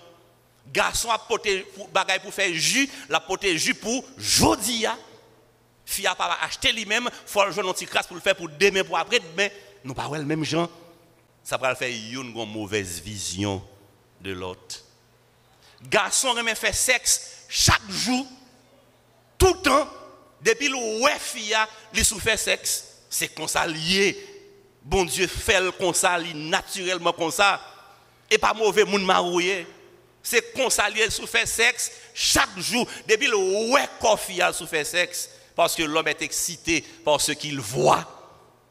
Garçon 0.73 1.11
a 1.11 1.19
porté 1.19 1.67
bagaille 1.93 2.21
pour 2.21 2.33
faire 2.33 2.53
jus, 2.53 2.89
la 3.09 3.21
porté 3.21 3.57
jus 3.59 3.75
pour 3.75 4.05
jodi 4.17 4.87
Fille 5.87 6.07
a 6.07 6.15
pas 6.15 6.39
acheter 6.41 6.73
lui-même, 6.73 7.11
faut 7.27 7.51
jouer 7.51 7.69
un 7.69 7.73
petit 7.73 7.87
pour 7.87 8.17
le 8.17 8.21
faire 8.21 8.35
pour 8.35 8.49
demain 8.49 8.83
pour 8.83 8.97
après 8.97 9.21
demain. 9.21 9.49
Nous 9.85 9.93
pas 9.93 10.09
le 10.11 10.25
même 10.25 10.43
gens. 10.43 10.69
Ça 11.43 11.59
va 11.59 11.75
faire 11.75 11.91
une 11.91 12.33
mauvaise 12.33 13.01
vision 13.03 13.63
de 14.23 14.33
l'autre 14.33 14.84
garçon 15.89 16.33
remet 16.33 16.55
faire 16.55 16.75
sexe 16.75 17.45
chaque 17.49 17.89
jour, 17.89 18.27
tout 19.39 19.55
le 19.55 19.61
temps, 19.61 19.89
depuis 20.41 20.69
le 20.69 21.03
ouais 21.03 21.19
fille, 21.19 21.57
il 21.95 22.05
souffre 22.05 22.37
sexe. 22.37 22.85
C'est 23.09 23.29
comme 23.29 23.49
ça. 23.49 23.67
Bon 24.83 25.05
Dieu 25.05 25.27
fait 25.27 25.61
le 25.61 25.73
comme 25.73 25.95
naturellement 26.35 27.13
comme 27.13 27.31
ça. 27.31 27.61
Et 28.31 28.37
pas 28.39 28.53
mauvais 28.53 28.85
monde 28.85 29.05
marouillé. 29.05 29.67
C'est 30.23 30.53
comme 30.55 30.71
ça 30.71 30.89
lié 30.89 31.09
sexe 31.45 31.93
chaque 32.15 32.59
jour, 32.59 32.87
depuis 33.07 33.27
le 33.27 33.37
ouais 33.73 33.89
fille 34.19 34.45
souffre 34.53 34.83
sexe. 34.85 35.31
Parce 35.55 35.75
que 35.75 35.83
l'homme 35.83 36.09
est 36.09 36.23
excité 36.23 36.83
par 37.05 37.21
ce 37.21 37.33
qu'il 37.33 37.61
voit. 37.61 38.05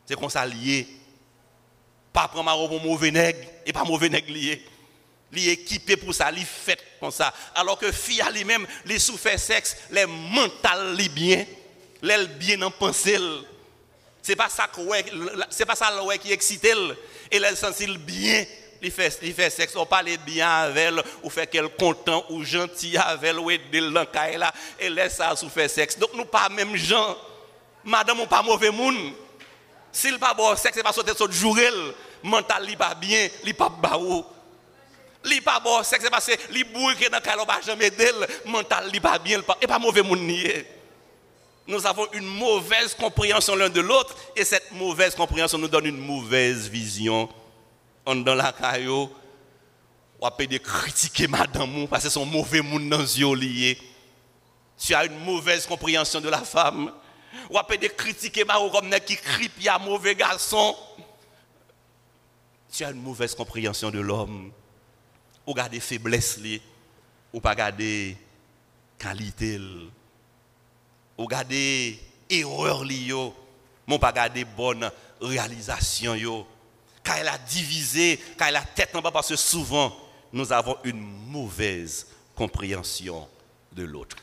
C'est 0.06 0.20
comme 0.20 0.30
ça. 0.30 0.46
Pas 2.12 2.28
prendre 2.28 2.68
pour 2.68 2.82
mauvais 2.82 3.10
nègre 3.10 3.40
et 3.66 3.74
pas 3.74 3.84
mauvais 3.84 4.10
nègre 4.10 4.32
lié. 4.32 4.64
Li 5.34 5.50
équipé 5.50 5.98
pour 5.98 6.14
ça, 6.14 6.32
li 6.32 6.46
fait 6.46 6.80
comme 7.00 7.12
ça. 7.12 7.34
Alors 7.56 7.78
que 7.78 7.92
fille 7.92 8.22
à 8.22 8.32
lui-même, 8.32 8.66
les 8.86 9.00
souffert 9.00 9.40
sexe, 9.40 9.76
les 9.92 10.06
mental 10.06 10.96
li 10.96 11.10
bien, 11.10 11.46
l'aile 12.02 12.28
bien 12.28 12.62
en 12.62 12.72
pensée. 12.72 13.20
C'est 14.22 14.38
pas 14.38 14.50
ça 14.50 14.70
c'est 15.50 15.66
pas 15.66 15.76
ça 15.76 15.92
qui 16.22 16.32
excite 16.32 16.66
et 16.66 17.38
elle 17.38 17.58
sentit 17.58 17.98
bien 17.98 18.46
il 18.84 18.92
fait, 18.92 19.18
il 19.22 19.34
fait 19.34 19.50
sexe, 19.50 19.76
on 19.78 19.86
parle 19.86 20.10
bien 20.26 20.50
avec 20.50 20.78
elle, 20.78 21.04
ou 21.24 21.30
fait 21.30 21.48
qu'elle 21.48 21.70
content 21.70 22.26
ou 22.30 22.44
gentil 22.44 22.98
avec 22.98 23.30
elle, 23.30 23.40
ou 23.40 23.50
aider 23.50 23.80
là, 23.80 24.54
et 24.78 24.90
laisse 24.90 25.16
ça 25.16 25.36
sous 25.38 25.50
sexe. 25.68 25.98
Donc 25.98 26.10
nous 26.14 26.26
pas 26.26 26.50
même 26.50 26.76
gens. 26.76 27.18
Madame 27.86 28.20
ou 28.20 28.26
pas 28.26 28.42
mauvais 28.42 28.72
monde. 28.72 29.14
S'il 29.92 30.20
pas 30.20 30.34
bon 30.34 30.56
sexe, 30.56 30.76
c'est 30.76 30.84
pas 30.84 30.94
sauter 30.94 31.16
sur 31.16 31.32
jour 31.32 31.58
mental 32.22 32.66
li 32.66 32.76
pas 32.76 32.96
bien, 32.96 33.30
li 33.44 33.54
pas 33.54 33.70
baou. 33.70 34.26
Li 35.26 35.42
pas 35.42 35.60
bon 35.60 35.84
sexe, 35.84 36.10
parce 36.10 36.26
que 36.26 36.54
li 36.54 36.64
bourre 36.64 36.94
dans 37.12 37.40
le 37.40 37.46
pas 37.46 37.62
jamais 37.62 37.90
d'elle, 37.90 38.28
mental 38.46 38.90
li 38.92 39.00
pas 39.00 39.20
bien, 39.20 39.42
et 39.62 39.68
pas 39.68 39.80
mauvais 39.80 40.02
monde. 40.02 40.30
Nous 41.66 41.86
avons 41.88 42.08
une 42.12 42.26
mauvaise 42.26 42.94
compréhension 42.94 43.56
l'un 43.56 43.70
de 43.70 43.80
l'autre 43.80 44.16
et 44.36 44.44
cette 44.44 44.72
mauvaise 44.74 45.16
compréhension 45.16 45.58
nous 45.58 45.70
donne 45.70 45.86
une 45.86 45.98
mauvaise 45.98 46.68
vision 46.68 47.30
dans 48.06 48.36
la 48.36 48.52
caillou, 48.52 49.10
on 50.20 50.32
peut 50.32 50.48
de 50.48 50.58
critiquer 50.58 51.28
madame 51.28 51.88
parce 51.88 52.04
que 52.04 52.10
son 52.10 52.26
mauvais 52.26 52.62
monde 52.62 52.90
dans 52.90 53.34
lié. 53.34 53.78
Tu 54.78 54.94
as 54.94 55.06
une 55.06 55.20
mauvaise 55.20 55.66
compréhension 55.66 56.20
de 56.20 56.30
la 56.30 56.40
femme. 56.40 56.92
On 57.50 57.64
peut 57.64 57.78
de 57.78 57.88
critiquer 57.88 58.44
madame 58.44 58.72
comme 58.72 58.90
qui 59.06 59.16
crie 59.16 59.52
un 59.68 59.80
mauvais 59.80 60.16
garçon. 60.16 60.76
Tu 62.72 62.84
as 62.84 62.92
une 62.92 63.02
mauvaise 63.02 63.36
compréhension 63.36 63.92
de 63.92 64.00
l'homme. 64.00 64.52
Ou 65.46 65.54
garder 65.54 65.80
faiblesse 65.80 66.40
ou 67.34 67.42
pas 67.42 67.56
garder 67.56 68.16
qualité 68.98 69.60
ou 71.18 71.28
garder 71.28 72.00
erreur 72.30 72.84
li 72.86 73.08
yo, 73.08 73.36
mon 73.86 74.00
pas 74.00 74.12
garder 74.12 74.46
bonne 74.46 74.90
réalisation 75.20 76.16
yo 76.16 76.48
quand 77.04 77.16
elle 77.16 77.28
a 77.28 77.38
divisé, 77.38 78.20
quand 78.38 78.46
elle 78.46 78.56
a 78.56 78.62
tête 78.62 78.96
en 78.96 79.02
bas, 79.02 79.12
parce 79.12 79.30
que 79.30 79.36
souvent, 79.36 79.96
nous 80.32 80.52
avons 80.54 80.78
une 80.84 81.02
mauvaise 81.02 82.08
compréhension 82.36 83.28
de 83.74 83.84
l'autre. 83.84 84.18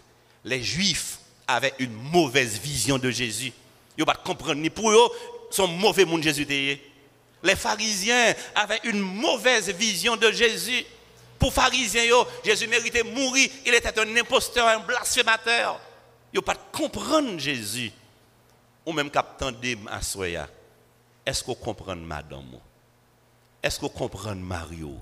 Les 0.44 0.62
Juifs 0.62 1.18
avaient 1.46 1.74
une 1.78 1.92
mauvaise 1.92 2.58
vision 2.58 2.98
de 2.98 3.10
Jésus. 3.10 3.52
Ils 3.96 4.00
ne 4.00 4.04
pas 4.04 4.14
comprendre 4.14 4.60
ni 4.60 4.70
pour 4.70 4.90
eux, 4.90 5.10
son 5.50 5.66
mauvais 5.66 6.04
monde 6.04 6.22
Jésus 6.22 6.46
Les 6.48 7.56
pharisiens 7.56 8.34
avaient 8.54 8.80
une 8.84 9.00
mauvaise 9.00 9.68
vision 9.70 10.16
de 10.16 10.30
Jésus. 10.32 10.84
Pour 11.40 11.54
pharisiens, 11.54 12.02
Jésus 12.44 12.68
méritait 12.68 13.02
mourir. 13.02 13.48
Il 13.64 13.74
était 13.74 13.98
un 13.98 14.16
imposteur, 14.16 14.68
un 14.68 14.80
blasphémateur. 14.80 15.80
Ils 16.32 16.36
ne 16.36 16.40
pas 16.42 16.54
comprendre 16.54 17.38
Jésus. 17.38 17.90
Ou 18.84 18.92
même 18.92 19.10
captain 19.10 19.50
de 19.50 19.76
Soya. 20.02 20.48
Est-ce 21.24 21.40
que 21.40 21.46
vous 21.46 21.54
comprenez 21.54 22.04
madame? 22.04 22.60
Est-ce 23.62 23.76
que 23.76 23.86
vous 23.86 23.88
comprenez 23.88 24.40
Mario? 24.40 24.98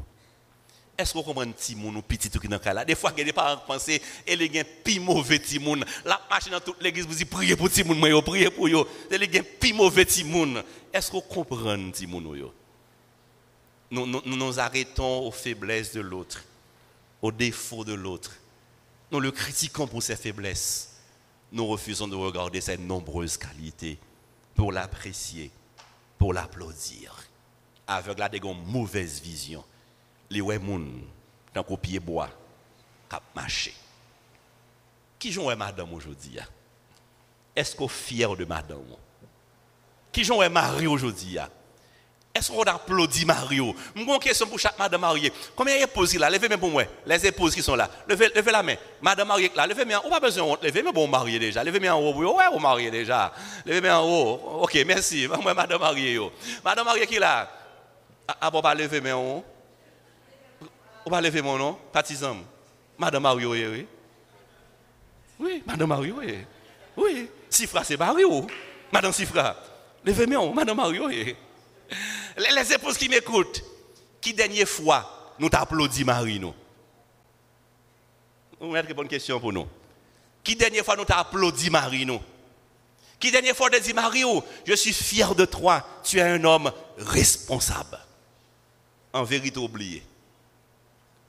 Est-ce 0.97 1.13
que 1.13 1.19
vous 1.19 1.25
comprenez 1.25 1.53
Timoun 1.53 1.97
ou 1.97 2.03
petit 2.03 2.31
qui 2.31 2.49
dans 2.49 2.61
là? 2.65 2.85
Des 2.85 2.95
fois, 2.95 3.13
il 3.17 3.19
y 3.19 3.23
a 3.23 3.25
des 3.25 3.33
parents 3.33 3.57
pensent 3.67 3.85
qu'il 3.85 4.01
y 4.43 4.59
a 4.59 4.65
mauvais 5.01 5.39
Timoun. 5.41 5.85
La 6.05 6.21
machine 6.31 6.53
dans 6.53 6.61
toute 6.61 6.81
l'église 6.83 7.07
vous 7.07 7.15
dit 7.15 7.25
priez 7.25 7.57
pour 7.57 7.71
Timoun, 7.71 8.23
priez 8.23 8.51
pour 8.51 8.67
eux. 8.67 8.89
Il 9.11 9.35
y 9.35 9.39
a 9.39 9.75
mauvais 9.75 10.05
Timoun. 10.05 10.63
Est-ce 10.93 11.09
que 11.09 11.17
vous 11.17 11.23
comprenez 11.23 11.91
Timoun 11.91 12.23
nous, 12.23 12.53
nous, 13.91 14.07
nous 14.07 14.61
arrêtons 14.61 15.27
aux 15.27 15.31
faiblesses 15.31 15.93
de 15.93 16.01
l'autre, 16.01 16.45
aux 17.23 17.33
défauts 17.33 17.85
de 17.85 17.95
l'autre. 17.95 18.37
Nous 19.11 19.21
le 19.21 19.31
critiquons 19.31 19.87
pour 19.87 20.03
ses 20.03 20.17
faiblesses. 20.17 20.97
Nous 21.51 21.67
refusons 21.67 22.09
de 22.09 22.15
regarder 22.15 22.61
ses 22.61 22.77
nombreuses 22.77 23.39
qualités 23.39 23.99
pour 24.55 24.73
l'apprécier, 24.73 25.51
pour 26.19 26.35
l'applaudir 26.35 27.17
avec 27.87 28.19
la 28.19 28.29
mauvaise 28.67 29.21
vision. 29.21 29.65
Les 30.31 30.43
moun 30.43 31.01
tant 31.55 31.63
qu'au 31.63 31.79
pied 31.79 31.99
bois 31.99 32.29
cap 33.09 33.23
marché. 33.35 33.75
Qui 35.19 35.33
joue 35.33 35.49
madame 35.57 35.93
aujourd'hui 35.95 36.39
Est-ce 37.57 37.75
qu'on 37.75 37.87
est 37.87 37.89
fier 37.89 38.37
de 38.37 38.45
madame? 38.45 38.85
Qui 40.13 40.23
joue 40.23 40.47
Marie 40.51 40.87
aujourd'hui 40.87 41.39
est-ce 42.35 42.53
qu'on 42.53 42.63
applaudit 42.63 43.25
Mario? 43.25 43.75
Je 43.97 44.01
une 44.01 44.19
question 44.19 44.47
pour 44.47 44.61
chaque 44.61 44.79
madame 44.79 45.01
mariée. 45.01 45.33
Combien 45.57 45.77
d'épouses 45.79 46.15
là? 46.15 46.31
Levez 46.31 46.49
moi 46.49 46.59
pour 46.59 46.71
moi. 46.71 46.85
Les 47.05 47.27
épouses 47.27 47.55
qui 47.55 47.63
sont 47.63 47.75
là. 47.75 47.91
Levez, 48.07 48.31
la 48.53 48.63
main. 48.63 48.77
Madame 49.03 49.27
mariée 49.27 49.51
là. 49.57 49.67
Levez 49.67 49.85
moi. 49.85 50.03
On 50.05 50.11
pas 50.11 50.21
besoin 50.21 50.57
de 50.61 50.67
lever, 50.67 50.83
mais 50.83 50.93
bon, 50.93 51.09
déjà. 51.27 51.65
Levez 51.65 51.81
moi 51.81 51.91
en 51.91 52.01
haut. 52.01 52.37
Ouais, 52.37 52.45
on 52.53 52.61
marié 52.61 52.91
déjà. 52.91 53.33
Levez 53.67 53.81
moi 53.81 53.99
en 53.99 54.07
haut. 54.07 54.61
Ok, 54.63 54.79
merci. 54.87 55.27
Moi, 55.43 55.53
madame 55.55 55.81
mariée. 55.81 56.21
Madame 56.65 56.85
mariée 56.85 57.07
qui 57.07 57.19
là? 57.19 57.51
Ah, 58.41 58.51
bon, 58.51 58.61
pas 58.61 58.75
lever 58.75 59.01
mais 59.01 59.13
on. 59.13 59.43
On 61.07 61.11
va 61.11 61.21
lever 61.21 61.41
mon 61.41 61.57
nom, 61.57 61.79
partisan. 61.91 62.37
Madame 62.99 63.23
Mario, 63.23 63.53
oui. 63.53 63.87
Oui, 65.41 65.63
Madame 65.67 65.89
Mario, 65.89 66.17
oui. 66.19 66.35
Oui, 66.97 67.31
Sifra, 67.49 67.83
c'est 67.83 67.97
Mario. 67.97 68.47
Madame 68.93 69.13
Sifra. 69.13 69.57
Levez 70.05 70.27
moi 70.27 70.53
Madame 70.55 70.77
Mario. 70.77 71.09
Les, 72.39 72.73
épouses 72.73 72.97
qui 72.97 73.09
m'écoutent, 73.09 73.65
qui 74.21 74.33
dernière 74.33 74.69
fois 74.69 75.35
nous 75.39 75.49
t'applaudit 75.49 76.05
Marie, 76.05 76.39
nous? 76.39 76.55
Vous 78.61 78.71
mettez 78.71 78.89
une 78.89 78.95
bonne 78.95 79.09
question 79.09 79.41
pour 79.41 79.53
nous. 79.53 79.67
Qui 80.43 80.57
dernière 80.57 80.85
fois 80.85 80.97
nous 80.97 81.05
t'applaudit 81.05 81.71
Marie, 81.71 82.07
nous? 82.07 82.21
Qui 83.19 83.31
dernière 83.33 83.57
fois 83.57 83.71
te 83.71 83.81
dit 83.81 83.93
Mario, 83.93 84.45
je 84.65 84.75
suis 84.75 84.93
fier 84.93 85.35
de 85.35 85.45
toi, 85.45 85.85
tu 86.05 86.19
es 86.19 86.23
un 86.23 86.43
homme 86.45 86.71
responsable 86.99 87.99
en 89.13 89.25
vérité 89.25 89.59
oublié. 89.59 90.03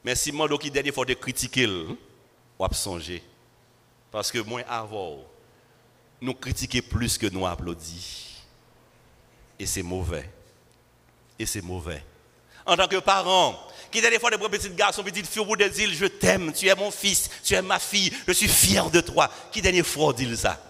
Mais 0.04 0.16
si 0.16 0.32
moi, 0.32 0.48
qui 0.60 0.70
dernier 0.70 0.92
fois 0.92 1.06
de 1.06 1.14
critiquer, 1.16 1.68
on 1.68 1.98
va 2.66 2.74
songer. 2.74 3.24
Parce 4.12 4.32
que 4.32 4.40
moi, 4.40 4.62
avant, 4.68 5.24
nous 6.22 6.34
critiquons 6.34 6.88
plus 6.88 7.18
que 7.18 7.28
nous 7.28 7.46
applaudissons. 7.46 8.28
Et 9.58 9.66
c'est 9.66 9.84
mauvais. 9.84 10.30
Et 11.40 11.46
c'est 11.46 11.64
mauvais. 11.64 12.04
En 12.66 12.76
tant 12.76 12.88
que 12.88 12.98
parent, 12.98 13.58
qui 13.90 14.02
de 14.02 14.18
prendre 14.18 14.50
petit 14.50 14.70
garçon, 14.70 15.04
petite 15.04 15.26
fille 15.26 15.42
au 15.42 15.56
je 15.58 16.06
t'aime, 16.06 16.54
tu 16.54 16.68
es 16.68 16.76
mon 16.76 16.92
fils, 16.92 17.30
tu 17.44 17.56
es 17.56 17.62
ma 17.62 17.80
fille, 17.80 18.14
je 18.28 18.34
suis 18.34 18.48
fier 18.48 18.90
de 18.92 19.02
toi. 19.02 19.30
Qui 19.52 19.62
dernier 19.62 19.84
fois 19.84 20.14
dit 20.14 20.38
ça? 20.38 20.62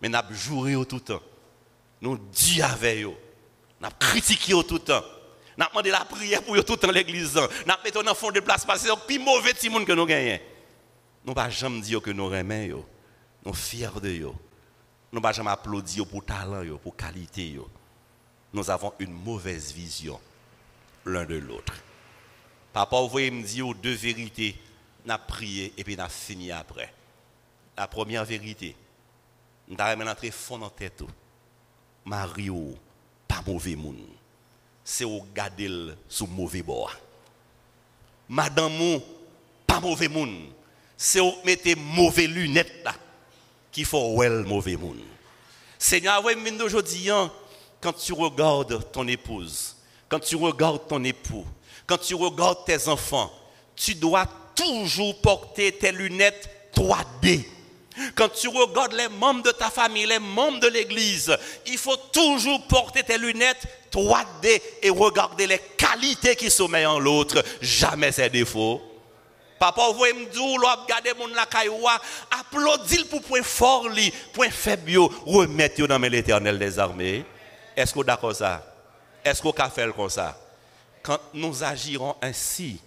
Mais 0.00 0.08
nous 0.08 0.16
avons 0.16 0.34
joué 0.34 0.86
tout 0.86 0.96
le 0.96 1.00
temps. 1.00 1.22
Nous 2.00 2.18
dit 2.32 2.60
avec 2.62 3.04
eux. 3.04 3.14
Nous 3.80 3.86
avons 3.86 3.96
critiqué 4.00 4.52
tout 4.52 4.74
le 4.74 4.78
temps. 4.80 5.04
Nous 5.56 5.64
demandé 5.66 5.90
la 5.90 6.04
prière 6.04 6.42
pour 6.42 6.62
tout 6.64 6.76
dans 6.76 6.90
l'église. 6.90 7.36
Nous 7.36 7.74
mettons 7.84 8.02
dans 8.02 8.10
le 8.10 8.16
fond 8.16 8.32
de 8.32 8.40
place 8.40 8.64
parce 8.64 8.82
que 8.82 8.88
c'est 8.88 8.94
le 8.94 9.06
plus 9.06 9.18
mauvais 9.18 9.52
petit 9.52 9.68
monde 9.68 9.86
que 9.86 9.92
nous 9.92 10.06
gagnons. 10.06 10.40
Nous 11.24 11.30
ne 11.30 11.34
pas 11.34 11.48
jamais 11.48 11.80
dire 11.80 12.02
que 12.02 12.10
nous 12.10 12.32
aimons. 12.34 12.84
Nous 13.44 13.52
sommes 13.52 13.54
fiers 13.54 14.00
de 14.02 14.08
eux. 14.08 14.32
Nous 15.12 15.20
ne 15.20 15.32
jamais 15.32 15.50
applaudir 15.50 16.06
pour 16.06 16.24
talent, 16.24 16.64
pour 16.82 16.96
qualité. 16.96 17.56
Nous 18.54 18.70
avons 18.70 18.94
une 18.98 19.12
mauvaise 19.12 19.72
vision 19.72 20.18
l'un 21.04 21.26
de 21.26 21.34
l'autre. 21.34 21.74
Papa, 22.72 22.98
vous 23.00 23.08
voyez 23.10 23.30
me 23.30 23.42
dire 23.42 23.74
deux 23.74 23.92
vérités. 23.92 24.56
Avons 25.06 25.22
prié 25.28 25.74
et 25.76 25.84
puis 25.84 25.98
avons 25.98 26.08
fini 26.08 26.50
après. 26.50 26.90
La 27.76 27.86
première 27.86 28.24
vérité, 28.24 28.74
nous 29.68 29.76
avons 29.78 30.06
entré 30.06 30.30
fond 30.30 30.56
dans 30.56 30.70
tête. 30.70 31.02
Mario, 32.06 32.74
pas 33.28 33.42
mauvais 33.46 33.76
monde 33.76 34.06
c'est 34.84 35.04
au 35.04 35.26
garder 35.34 35.94
sous 36.08 36.26
mauvais 36.26 36.62
bord. 36.62 36.94
Madame, 38.28 39.00
pas 39.66 39.80
mauvais 39.80 40.08
monde. 40.08 40.50
C'est 40.96 41.20
au 41.20 41.34
mettre 41.44 41.76
mauvais 41.76 42.26
lunettes 42.26 42.84
là, 42.84 42.94
qu'il 43.72 43.86
faut 43.86 44.14
well 44.16 44.44
mauvais 44.44 44.76
monde. 44.76 45.00
Seigneur, 45.78 46.22
aujourd'hui, 46.62 47.10
hein, 47.10 47.32
quand 47.84 47.92
tu 47.92 48.14
regardes 48.14 48.90
ton 48.92 49.06
épouse, 49.06 49.76
quand 50.08 50.18
tu 50.18 50.36
regardes 50.36 50.88
ton 50.88 51.04
époux, 51.04 51.44
quand 51.86 51.98
tu 51.98 52.14
regardes 52.14 52.64
tes 52.64 52.88
enfants, 52.88 53.30
tu 53.76 53.94
dois 53.94 54.24
toujours 54.54 55.20
porter 55.20 55.70
tes 55.70 55.92
lunettes 55.92 56.48
3D. 56.74 57.44
Quand 58.14 58.30
tu 58.30 58.48
regardes 58.48 58.94
les 58.94 59.08
membres 59.08 59.42
de 59.42 59.50
ta 59.50 59.68
famille, 59.68 60.06
les 60.06 60.18
membres 60.18 60.60
de 60.60 60.68
l'église, 60.68 61.36
il 61.66 61.76
faut 61.76 61.98
toujours 62.10 62.66
porter 62.68 63.02
tes 63.02 63.18
lunettes 63.18 63.66
3D 63.92 64.62
et 64.82 64.88
regarder 64.88 65.46
les 65.46 65.60
qualités 65.76 66.36
qui 66.36 66.50
sommeillent 66.50 66.86
en 66.86 66.98
l'autre, 66.98 67.44
jamais 67.60 68.12
ses 68.12 68.30
défauts. 68.30 68.80
Papa, 69.58 69.82
vous 69.92 70.00
me 70.00 70.24
dire, 70.32 70.42
regarder 70.42 71.12
mon 71.18 71.26
la 71.26 71.44
cailloua, 71.44 72.00
applaudis 72.30 73.04
pour 73.04 73.20
point 73.20 73.42
fort, 73.42 73.88
point 74.32 74.50
faible, 74.50 74.96
remettre 75.26 75.86
dans 75.86 75.98
l'éternel 75.98 76.58
des 76.58 76.78
armées. 76.78 77.26
Est-ce 77.76 77.94
vous 77.94 78.04
d'accord 78.04 78.34
ça? 78.34 78.64
Est-ce 79.24 79.42
que 79.42 79.48
vous 79.48 79.70
fait 79.70 79.92
comme 79.94 80.08
ça? 80.08 80.38
quand 81.04 81.20
nous 81.34 81.62
agirons 81.62 82.16
ainsi, 82.22 82.80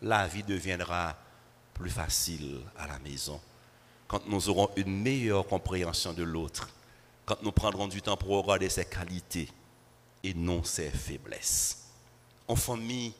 la 0.00 0.28
vie 0.28 0.44
deviendra 0.44 1.16
plus 1.74 1.90
facile 1.90 2.60
à 2.78 2.86
la 2.86 3.00
maison. 3.00 3.40
Quand 4.06 4.24
nous 4.28 4.48
aurons 4.48 4.70
une 4.76 5.02
meilleure 5.02 5.44
compréhension 5.46 6.12
de 6.12 6.22
l'autre. 6.22 6.70
Quand 7.26 7.42
nous 7.42 7.50
prendrons 7.50 7.88
du 7.88 8.00
temps 8.00 8.16
pour 8.16 8.40
regarder 8.42 8.68
ses 8.68 8.84
qualités 8.84 9.48
et 10.22 10.34
non 10.34 10.62
ses 10.62 10.88
faiblesses. 10.88 11.88
En 12.46 12.54
famille 12.54 13.12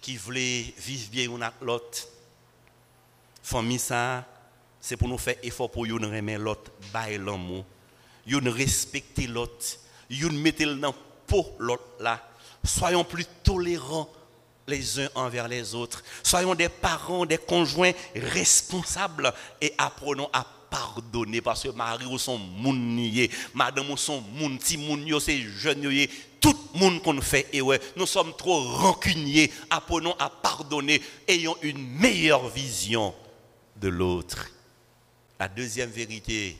qui 0.00 0.16
voulait 0.16 0.74
vivre 0.78 1.08
bien 1.10 1.24
une 1.30 1.48
l'autre, 1.62 2.08
famille 3.40 3.78
ça, 3.78 4.24
c'est 4.80 4.96
pour 4.96 5.08
nous 5.08 5.18
faire 5.18 5.36
effort 5.44 5.70
pour 5.70 5.86
nous 5.86 6.12
aimer 6.12 6.38
l'autre, 6.38 6.72
bailler 6.92 7.18
l'amour, 7.18 7.64
nous 8.26 8.52
respecter 8.52 9.28
l'autre, 9.28 9.76
dans 10.80 10.94
pour 11.26 11.54
l'autre. 11.58 11.84
Soyons 12.64 13.04
plus 13.04 13.24
tolérants 13.42 14.08
les 14.66 15.00
uns 15.00 15.08
envers 15.14 15.48
les 15.48 15.74
autres. 15.74 16.02
Soyons 16.22 16.54
des 16.54 16.68
parents, 16.68 17.26
des 17.26 17.38
conjoints 17.38 17.92
responsables 18.14 19.32
et 19.60 19.72
apprenons 19.78 20.28
à 20.32 20.44
pardonner 20.70 21.40
parce 21.40 21.64
que 21.64 21.68
Marie 21.70 22.06
ou 22.06 22.18
son 22.18 22.38
madame 23.54 23.90
ou 23.90 23.96
son 23.96 24.22
c'est 25.20 25.40
jeune 25.40 25.84
tout 26.40 26.56
le 26.74 26.80
monde 26.80 27.02
qu'on 27.02 27.20
fait, 27.20 27.46
et 27.52 27.60
ouais, 27.60 27.80
nous 27.96 28.06
sommes 28.06 28.34
trop 28.34 28.62
rancuniers. 28.62 29.52
Apprenons 29.68 30.14
à 30.18 30.30
pardonner, 30.30 31.02
ayons 31.28 31.56
une 31.62 31.86
meilleure 31.98 32.48
vision 32.48 33.14
de 33.76 33.88
l'autre. 33.88 34.48
La 35.38 35.48
deuxième 35.48 35.90
vérité 35.90 36.56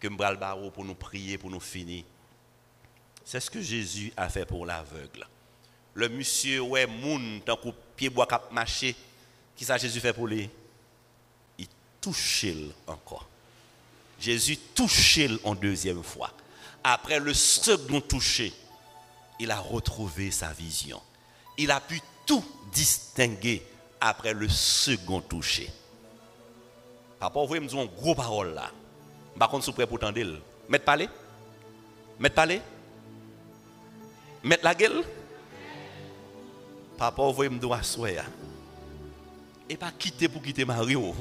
que 0.00 0.08
Mbral 0.08 0.38
pour 0.74 0.84
nous 0.84 0.94
prier, 0.94 1.36
pour 1.36 1.50
nous 1.50 1.60
finir, 1.60 2.04
c'est 3.28 3.40
ce 3.40 3.50
que 3.50 3.60
Jésus 3.60 4.10
a 4.16 4.30
fait 4.30 4.46
pour 4.46 4.64
l'aveugle. 4.64 5.26
Le 5.92 6.08
monsieur, 6.08 6.62
ouais, 6.62 6.86
moun, 6.86 7.42
tant 7.44 7.58
qu'on 7.58 7.74
pied 7.94 8.08
bois 8.08 8.26
cap 8.26 8.50
marché, 8.50 8.96
qui 9.54 9.66
ça 9.66 9.76
Jésus 9.76 10.00
fait 10.00 10.14
pour 10.14 10.26
lui? 10.26 10.48
Il 11.58 11.66
touchait 12.00 12.56
encore. 12.86 13.28
Jésus 14.18 14.56
touchait 14.74 15.28
en 15.44 15.54
deuxième 15.54 16.02
fois. 16.02 16.32
Après 16.82 17.20
le 17.20 17.34
second 17.34 18.00
toucher, 18.00 18.50
il 19.38 19.50
a 19.50 19.60
retrouvé 19.60 20.30
sa 20.30 20.54
vision. 20.54 21.02
Il 21.58 21.70
a 21.70 21.80
pu 21.80 22.00
tout 22.24 22.42
distinguer 22.72 23.62
après 24.00 24.32
le 24.32 24.48
second 24.48 25.20
toucher. 25.20 25.70
Papa, 27.20 27.40
vous 27.40 27.54
me 27.56 27.66
dire 27.66 27.78
une 27.78 27.88
gros 27.88 28.14
parole 28.14 28.54
là. 28.54 28.70
Par 29.38 29.50
contre, 29.50 29.66
vous 29.66 29.72
prêt 29.72 29.86
pour 29.86 29.98
tendre. 29.98 30.18
Mettez 30.66 30.84
parler. 30.84 31.08
Mettez 32.18 32.34
parler. 32.34 32.62
Mettez 34.42 34.62
la 34.62 34.74
gueule. 34.74 35.04
Papa, 36.96 37.22
vous 37.22 37.32
voyez, 37.32 37.50
me. 37.50 37.60
Et 39.68 39.76
pas 39.76 39.92
quitter 39.96 40.28
pour 40.28 40.42
quitter 40.42 40.64
Mario. 40.64 41.14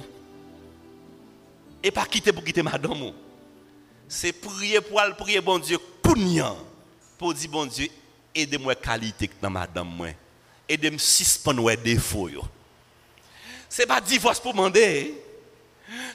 Et 1.83 1.91
pas 1.91 2.05
quitter 2.05 2.31
pour 2.31 2.43
quitter 2.43 2.63
madame. 2.63 3.13
C'est 4.07 4.31
prier 4.31 4.81
pour 4.81 4.99
aller 4.99 5.13
prier 5.13 5.41
bon 5.41 5.59
Dieu, 5.59 5.77
pour 6.01 6.15
dire 7.33 7.49
bon 7.49 7.65
Dieu, 7.65 7.89
aidez-moi 8.33 8.75
qualité 8.75 9.29
dans 9.41 9.49
madame 9.49 9.87
moi. 9.89 10.07
Aidez-moi 10.67 10.99
suspendre 10.99 11.75
défaut 11.77 12.29
yo. 12.29 12.43
C'est 13.69 13.85
pas 13.85 13.99
divorce 13.99 14.39
pour 14.39 14.53
demander. 14.53 15.21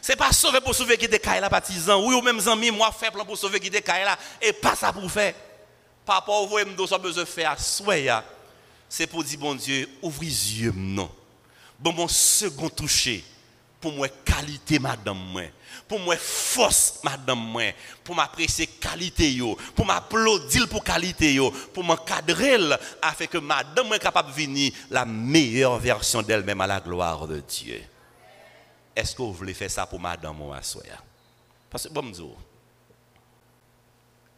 C'est 0.00 0.16
pas 0.16 0.32
sauver 0.32 0.61
pour 0.61 0.74
sauver 0.74 0.96
qui 0.96 1.05
était 1.05 1.40
la 1.40 1.48
partisan. 1.48 2.03
Oui, 2.07 2.14
ou 2.14 2.22
même 2.22 2.40
amis, 2.48 2.70
moi 2.70 2.90
faible 2.92 3.22
pour 3.24 3.36
sauver 3.36 3.61
qui 3.61 3.68
était 3.68 3.82
là 3.86 4.18
et 4.40 4.53
pas 4.53 4.74
ça 4.74 4.92
pour 4.92 5.11
faire. 5.11 5.34
Papa, 6.05 6.32
vous 6.40 6.48
voyez, 6.48 6.66
nous 6.66 6.92
avons 6.92 7.03
besoin 7.03 7.22
de 7.22 7.28
faire 7.28 7.59
soya. 7.59 8.24
C'est 8.88 9.07
pour 9.07 9.24
dire 9.24 9.38
bon 9.38 9.55
Dieu, 9.55 9.88
ouvrez 10.03 10.26
les 10.26 10.61
yeux 10.61 10.72
non. 10.74 11.11
Bon 11.78 11.92
mon 11.92 12.09
second 12.09 12.68
toucher 12.68 13.24
pour 13.80 13.92
moi 13.92 14.09
qualité 14.09 14.78
madame 14.78 15.18
moi. 15.18 15.42
Pour 15.88 15.98
moi 15.98 16.16
force 16.16 17.00
madame 17.03 17.40
moi. 17.40 17.72
Pour 18.05 18.14
m'apprécier 18.14 18.66
qualité 18.66 19.32
yo. 19.32 19.57
Pour 19.74 19.86
m'applaudir 19.86 20.68
pour 20.68 20.84
qualité 20.84 21.34
yo. 21.34 21.50
Pour 21.72 21.84
m'encadrer 21.84 22.59
afin 23.00 23.26
que 23.26 23.38
madame 23.38 23.88
moi 23.88 23.98
capable 23.98 24.30
de 24.30 24.36
venir 24.36 24.72
la 24.90 25.05
meilleure 25.05 25.78
version 25.78 26.22
d'elle-même 26.22 26.61
à 26.61 26.66
la 26.66 26.80
gloire 26.80 27.26
de 27.26 27.40
Dieu. 27.40 27.82
Est-ce 28.94 29.16
que 29.16 29.22
vous 29.22 29.32
voulez 29.32 29.55
faire 29.55 29.70
ça 29.70 29.86
pour 29.86 29.98
madame 29.98 30.36
moi 30.36 30.62
soya 30.62 30.98
parce 31.70 31.88
que 31.88 31.92
bon 31.92 32.03
me 32.03 32.12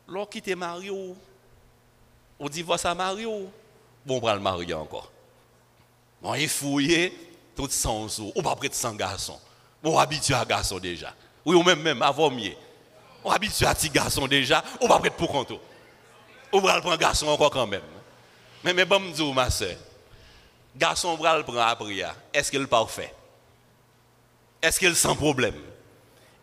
lorsque 0.06 0.30
quitte 0.30 0.56
Mario 0.56 1.16
ou 2.38 2.48
divorce 2.48 2.84
à 2.84 2.94
Mario 2.94 3.50
bon 4.04 4.20
on 4.22 4.32
le 4.32 4.40
marier 4.40 4.74
encore 4.74 5.10
bon 6.20 6.34
il 6.34 6.48
fouille 6.48 7.12
tout 7.56 7.68
sans 7.70 8.20
eau 8.20 8.32
ou 8.34 8.42
pas 8.42 8.56
près 8.56 8.68
de 8.68 8.74
100 8.74 8.94
garçons 8.94 9.40
on 9.82 9.98
habitué 9.98 10.34
à 10.34 10.44
garçon 10.44 10.78
déjà 10.78 11.14
oui, 11.44 11.56
ou 11.56 11.62
même, 11.62 11.80
même, 11.80 12.02
avant 12.02 12.30
mieux. 12.30 12.54
On 13.22 13.30
habitué 13.30 13.66
à 13.66 13.74
petit 13.74 13.90
garçon 13.90 14.26
déjà, 14.26 14.62
on 14.80 14.88
va 14.88 14.98
prêter 14.98 15.16
pour 15.16 15.30
compte. 15.30 15.52
On 16.52 16.60
va 16.60 16.80
prendre 16.80 16.96
garçon 16.96 17.26
encore 17.26 17.50
quand 17.50 17.66
même. 17.66 17.82
Mais, 18.62 18.72
mais 18.72 18.84
bon, 18.84 19.00
me 19.00 19.32
ma 19.34 19.50
soeur, 19.50 19.76
garçon, 20.76 21.08
on 21.08 21.22
va 21.22 21.36
le 21.36 21.42
prendre 21.42 21.60
après. 21.60 22.04
Est-ce 22.32 22.50
qu'il 22.50 22.62
est 22.62 22.66
parfait? 22.66 23.12
Est-ce 24.62 24.78
qu'il 24.78 24.88
est 24.88 24.94
sans 24.94 25.16
problème? 25.16 25.54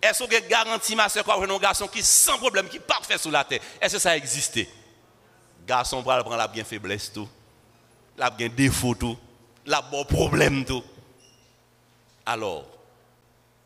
Est-ce 0.02 0.24
que 0.24 0.48
garantit 0.48 0.96
ma 0.96 1.10
soeur, 1.10 1.24
qu'on 1.24 1.44
un 1.44 1.60
garçon 1.60 1.88
qui 1.88 2.00
est 2.00 2.06
sans 2.06 2.38
problème, 2.38 2.68
qui 2.68 2.78
est 2.78 2.82
parfait 2.82 3.18
sous 3.18 3.32
la 3.32 3.44
terre? 3.44 3.62
Est-ce 3.80 3.94
que 3.94 4.00
ça 4.00 4.18
existe? 4.18 4.60
Garçon, 5.68 5.98
on 5.98 6.02
va 6.02 6.18
le 6.18 6.24
prendre 6.24 6.38
la 6.38 6.48
bien 6.48 6.64
faiblesse 6.64 7.12
tout, 7.12 7.28
la 8.18 8.30
bien 8.30 8.50
défaut 8.50 8.96
tout, 8.96 9.18
la 9.66 9.82
bon 9.82 10.04
problème 10.06 10.66
tout. 10.66 10.84
Alors, 12.26 12.66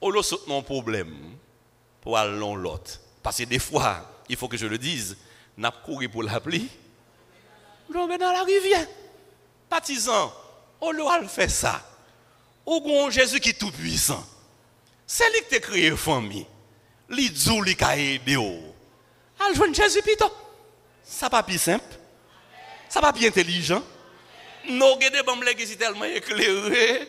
on 0.02 0.12
a 0.14 0.58
un 0.58 0.62
problème 0.62 1.16
pour 2.02 2.18
aller 2.18 2.38
l'autre. 2.38 3.00
Parce 3.24 3.38
que 3.38 3.44
des 3.44 3.60
fois, 3.60 4.06
il 4.30 4.36
faut 4.36 4.48
que 4.48 4.58
je 4.58 4.68
le 4.68 4.78
dise, 4.78 5.18
n'a 5.58 5.72
couru 5.72 6.10
pour 6.10 6.24
la 6.24 6.40
pluie, 6.40 6.70
l'on 7.90 8.08
dans 8.08 8.32
la 8.32 8.44
rivière. 8.44 8.88
Partisan, 9.70 10.32
on 10.82 10.92
le 10.92 11.28
fait 11.28 11.50
ça. 11.50 11.82
Ou 12.66 12.82
gon 12.82 13.10
Jésus 13.10 13.40
qui 13.40 13.50
est 13.50 13.60
tout 13.60 13.72
puissant. 13.72 14.24
C'est 15.06 15.30
lui 15.32 15.42
qui 15.42 15.50
t'a 15.50 15.60
créé 15.60 15.96
famille. 15.96 16.46
Li 17.10 17.30
djou 17.30 17.62
li 17.62 17.76
ka 17.78 17.96
aidé 17.98 18.38
ou. 18.38 18.74
Al 19.40 19.54
Jésus 19.74 20.02
plutôt. 20.02 20.32
Ça 21.06 21.30
pas 21.30 21.44
plus 21.44 21.60
simple. 21.60 21.96
Ça 22.90 23.02
pas 23.02 23.14
plus 23.14 23.28
intelligent. 23.28 23.84
Nous 24.68 24.96
gade 24.98 25.24
bon 25.26 25.40
l'église 25.42 25.78
tellement 25.78 26.06
éclairé 26.06 27.08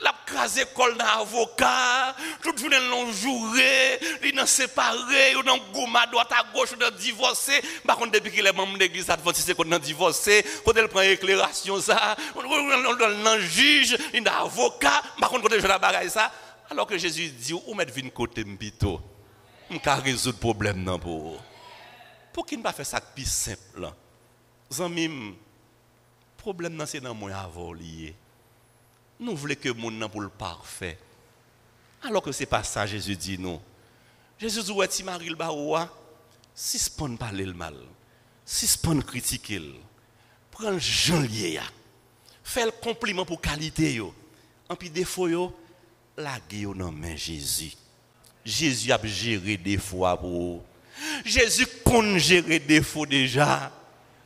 la 0.00 0.14
crase 0.26 0.64
kol 0.74 0.94
nan 0.96 1.06
avocat, 1.20 2.14
tout 2.42 2.56
journée 2.56 2.78
l'on 2.88 3.10
joué, 3.12 3.98
li 4.22 4.32
nan 4.32 4.46
séparé, 4.46 5.34
ou 5.36 5.42
nan 5.42 5.58
gouma 5.72 6.06
droite 6.06 6.32
à 6.32 6.44
gauche, 6.54 6.72
ou 6.72 6.76
nan 6.76 6.90
divorcé. 6.94 7.60
Par 7.86 7.96
contre, 7.96 8.12
depuis 8.12 8.30
qu'il 8.30 8.46
est 8.46 8.52
membre 8.52 8.78
d'église 8.78 9.10
adventiste, 9.10 9.54
qu'on 9.54 9.64
nan 9.64 9.80
divorcé, 9.80 10.44
quand 10.64 10.76
elle 10.76 10.88
prend 10.88 11.00
éclairation 11.00 11.80
ça, 11.80 12.16
on 12.36 12.42
nan 12.42 13.40
juge, 13.40 13.96
il 14.14 14.22
nan 14.22 14.34
avocat, 14.34 15.02
par 15.20 15.30
contre, 15.30 15.48
quand 15.48 15.60
joue 15.60 15.66
la 15.66 15.78
bagaille 15.78 16.10
ça, 16.10 16.30
alors 16.70 16.86
que 16.86 16.98
Jésus 16.98 17.28
dit, 17.28 17.54
ou 17.54 17.74
mettre 17.74 17.92
vin 17.92 18.08
côté 18.10 18.44
m'pito, 18.44 19.00
m'ka 19.70 19.96
résoudre 19.96 20.38
problème. 20.38 20.84
Pour 22.38 22.46
qu'il 22.46 22.58
ne 22.58 22.62
pas 22.62 22.72
faire 22.72 22.86
ça 22.86 23.00
plus 23.00 23.28
simple. 23.28 23.92
Zanmim, 24.72 25.34
problème 26.36 26.76
nan 26.76 26.86
c'est 26.86 27.00
dans 27.00 27.12
moi 27.12 27.34
avant 27.34 27.72
lié. 27.72 28.14
Nous 29.18 29.34
voulons 29.34 29.56
que 29.56 29.66
le 29.66 29.74
monde 29.74 30.08
pour 30.08 30.20
le 30.20 30.28
parfait. 30.28 30.96
Alors 32.00 32.22
que 32.22 32.30
ce 32.30 32.38
n'est 32.38 32.46
pas 32.46 32.62
ça, 32.62 32.86
Jésus 32.86 33.16
dit 33.16 33.40
non. 33.40 33.60
Jésus 34.38 34.62
dit, 34.62 34.70
ouais, 34.70 34.88
Marie 35.02 35.30
le 35.30 35.36
si 36.54 36.78
ce 36.78 36.88
pas 36.88 37.08
parler 37.18 37.44
le 37.44 37.54
mal, 37.54 37.74
si 38.44 38.78
pas 38.78 38.94
critiquer, 39.02 39.74
prends 40.52 40.70
le 40.70 40.78
janvier, 40.78 41.58
fais 42.44 42.66
le 42.66 42.70
compliment 42.70 43.26
pour 43.26 43.40
qualité, 43.40 43.94
yo. 43.94 44.14
en 44.68 44.76
puis 44.76 44.90
défaut, 44.90 45.26
yo, 45.26 45.52
la 46.16 46.38
gueule 46.48 46.76
non 46.76 46.92
main 46.92 47.16
Jésus. 47.16 47.72
Jésus 48.44 48.92
a 48.92 49.00
géré 49.04 49.56
des 49.56 49.78
fois 49.78 50.16
pour 50.16 50.62
Jésus 51.24 51.66
compte 51.84 52.18
gérer 52.18 52.58
des 52.58 52.80
défauts 52.80 53.06
déjà. 53.06 53.70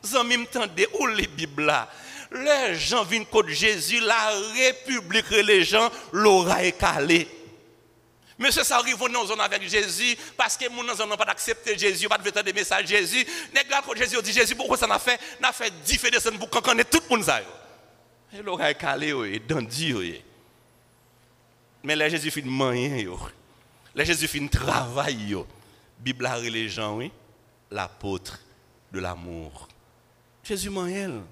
Vous 0.02 0.22
m'entendez 0.22 0.88
où 0.98 1.06
les 1.06 1.26
Bibles 1.26 1.66
là? 1.66 1.88
Les 2.32 2.74
gens 2.76 3.04
viennent 3.04 3.26
contre 3.26 3.50
Jésus, 3.50 4.00
la 4.00 4.30
République 4.54 5.30
les 5.30 5.64
gens 5.64 5.90
l'aura 6.12 6.64
écalé. 6.64 7.28
Monsieur, 8.38 8.64
ça 8.64 8.78
arrive 8.78 8.96
dans 9.12 9.26
zone 9.26 9.40
avec 9.40 9.68
Jésus 9.68 10.16
parce 10.36 10.56
que 10.56 10.64
nous 10.68 10.82
n'avons 10.82 11.16
pas 11.16 11.24
accepté 11.24 11.78
Jésus, 11.78 12.08
pas 12.08 12.18
de 12.18 12.42
des 12.42 12.52
messages 12.52 12.86
Jésus. 12.86 13.24
N'est-ce 13.54 13.68
pas 13.68 13.82
Jésus 13.94 14.16
dit 14.22 14.32
Jésus, 14.32 14.56
pourquoi 14.56 14.76
ça 14.76 14.86
n'a 14.86 14.98
fait? 14.98 15.20
N'a 15.40 15.52
fait 15.52 15.72
10 15.84 15.98
fédérations 15.98 16.36
pour 16.38 16.50
qu'on 16.50 16.60
tout 16.60 17.02
le 17.10 17.16
monde. 17.16 17.30
Et 18.32 18.42
l'aura 18.42 18.70
écalé, 18.70 19.14
et 19.32 19.38
dandy. 19.38 20.22
Mais 21.84 21.94
là, 21.94 22.08
Jésus 22.08 22.30
fait 22.30 22.42
moyen. 22.42 23.04
Là, 23.94 24.04
Jésus 24.04 24.28
un 24.40 24.46
travail. 24.46 25.36
Bible 26.02 26.28
les 26.42 26.68
gens, 26.68 26.96
oui. 26.96 27.12
L'apôtre 27.70 28.40
de 28.92 28.98
l'amour. 28.98 29.68
Jésus 30.42 30.68
moyen. 30.68 31.22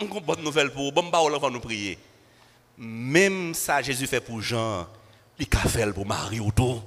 une 0.00 0.20
bonne 0.20 0.42
nouvelle 0.42 0.72
pour. 0.72 0.90
Bon, 0.90 1.02
bah, 1.04 1.20
on 1.20 1.38
va 1.38 1.50
nous 1.50 1.60
prier. 1.60 1.98
Même 2.78 3.52
ça, 3.52 3.82
Jésus 3.82 4.06
fait 4.06 4.20
pour 4.20 4.40
Jean, 4.40 4.86
il 5.38 5.46
a 5.52 5.68
fait 5.68 5.92
pour 5.92 6.06
Marie 6.06 6.40
ou 6.40 6.50
tout. 6.50 6.80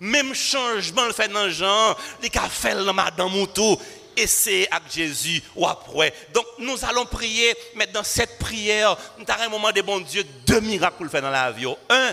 Même 0.00 0.34
changement 0.34 1.06
le 1.06 1.12
fait 1.12 1.28
dans 1.28 1.48
Jean, 1.48 1.96
il 2.22 2.38
a 2.38 2.48
fait 2.48 2.74
dans 2.74 2.92
Madame 2.92 3.34
ou 3.34 3.46
tout. 3.46 3.78
Et 4.14 4.26
c'est 4.26 4.68
avec 4.70 4.92
Jésus 4.92 5.42
ou 5.56 5.66
après. 5.66 6.12
Donc 6.34 6.44
nous 6.58 6.84
allons 6.84 7.06
prier, 7.06 7.54
mais 7.76 7.86
dans 7.86 8.04
cette 8.04 8.38
prière, 8.38 8.98
nous 9.18 9.24
avons 9.26 9.44
un 9.44 9.48
moment 9.48 9.72
de 9.72 9.80
bon 9.80 10.00
Dieu, 10.00 10.22
deux 10.46 10.60
miracles 10.60 11.08
fait 11.08 11.22
dans 11.22 11.30
la 11.30 11.50
vie. 11.50 11.66
Un, 11.88 12.12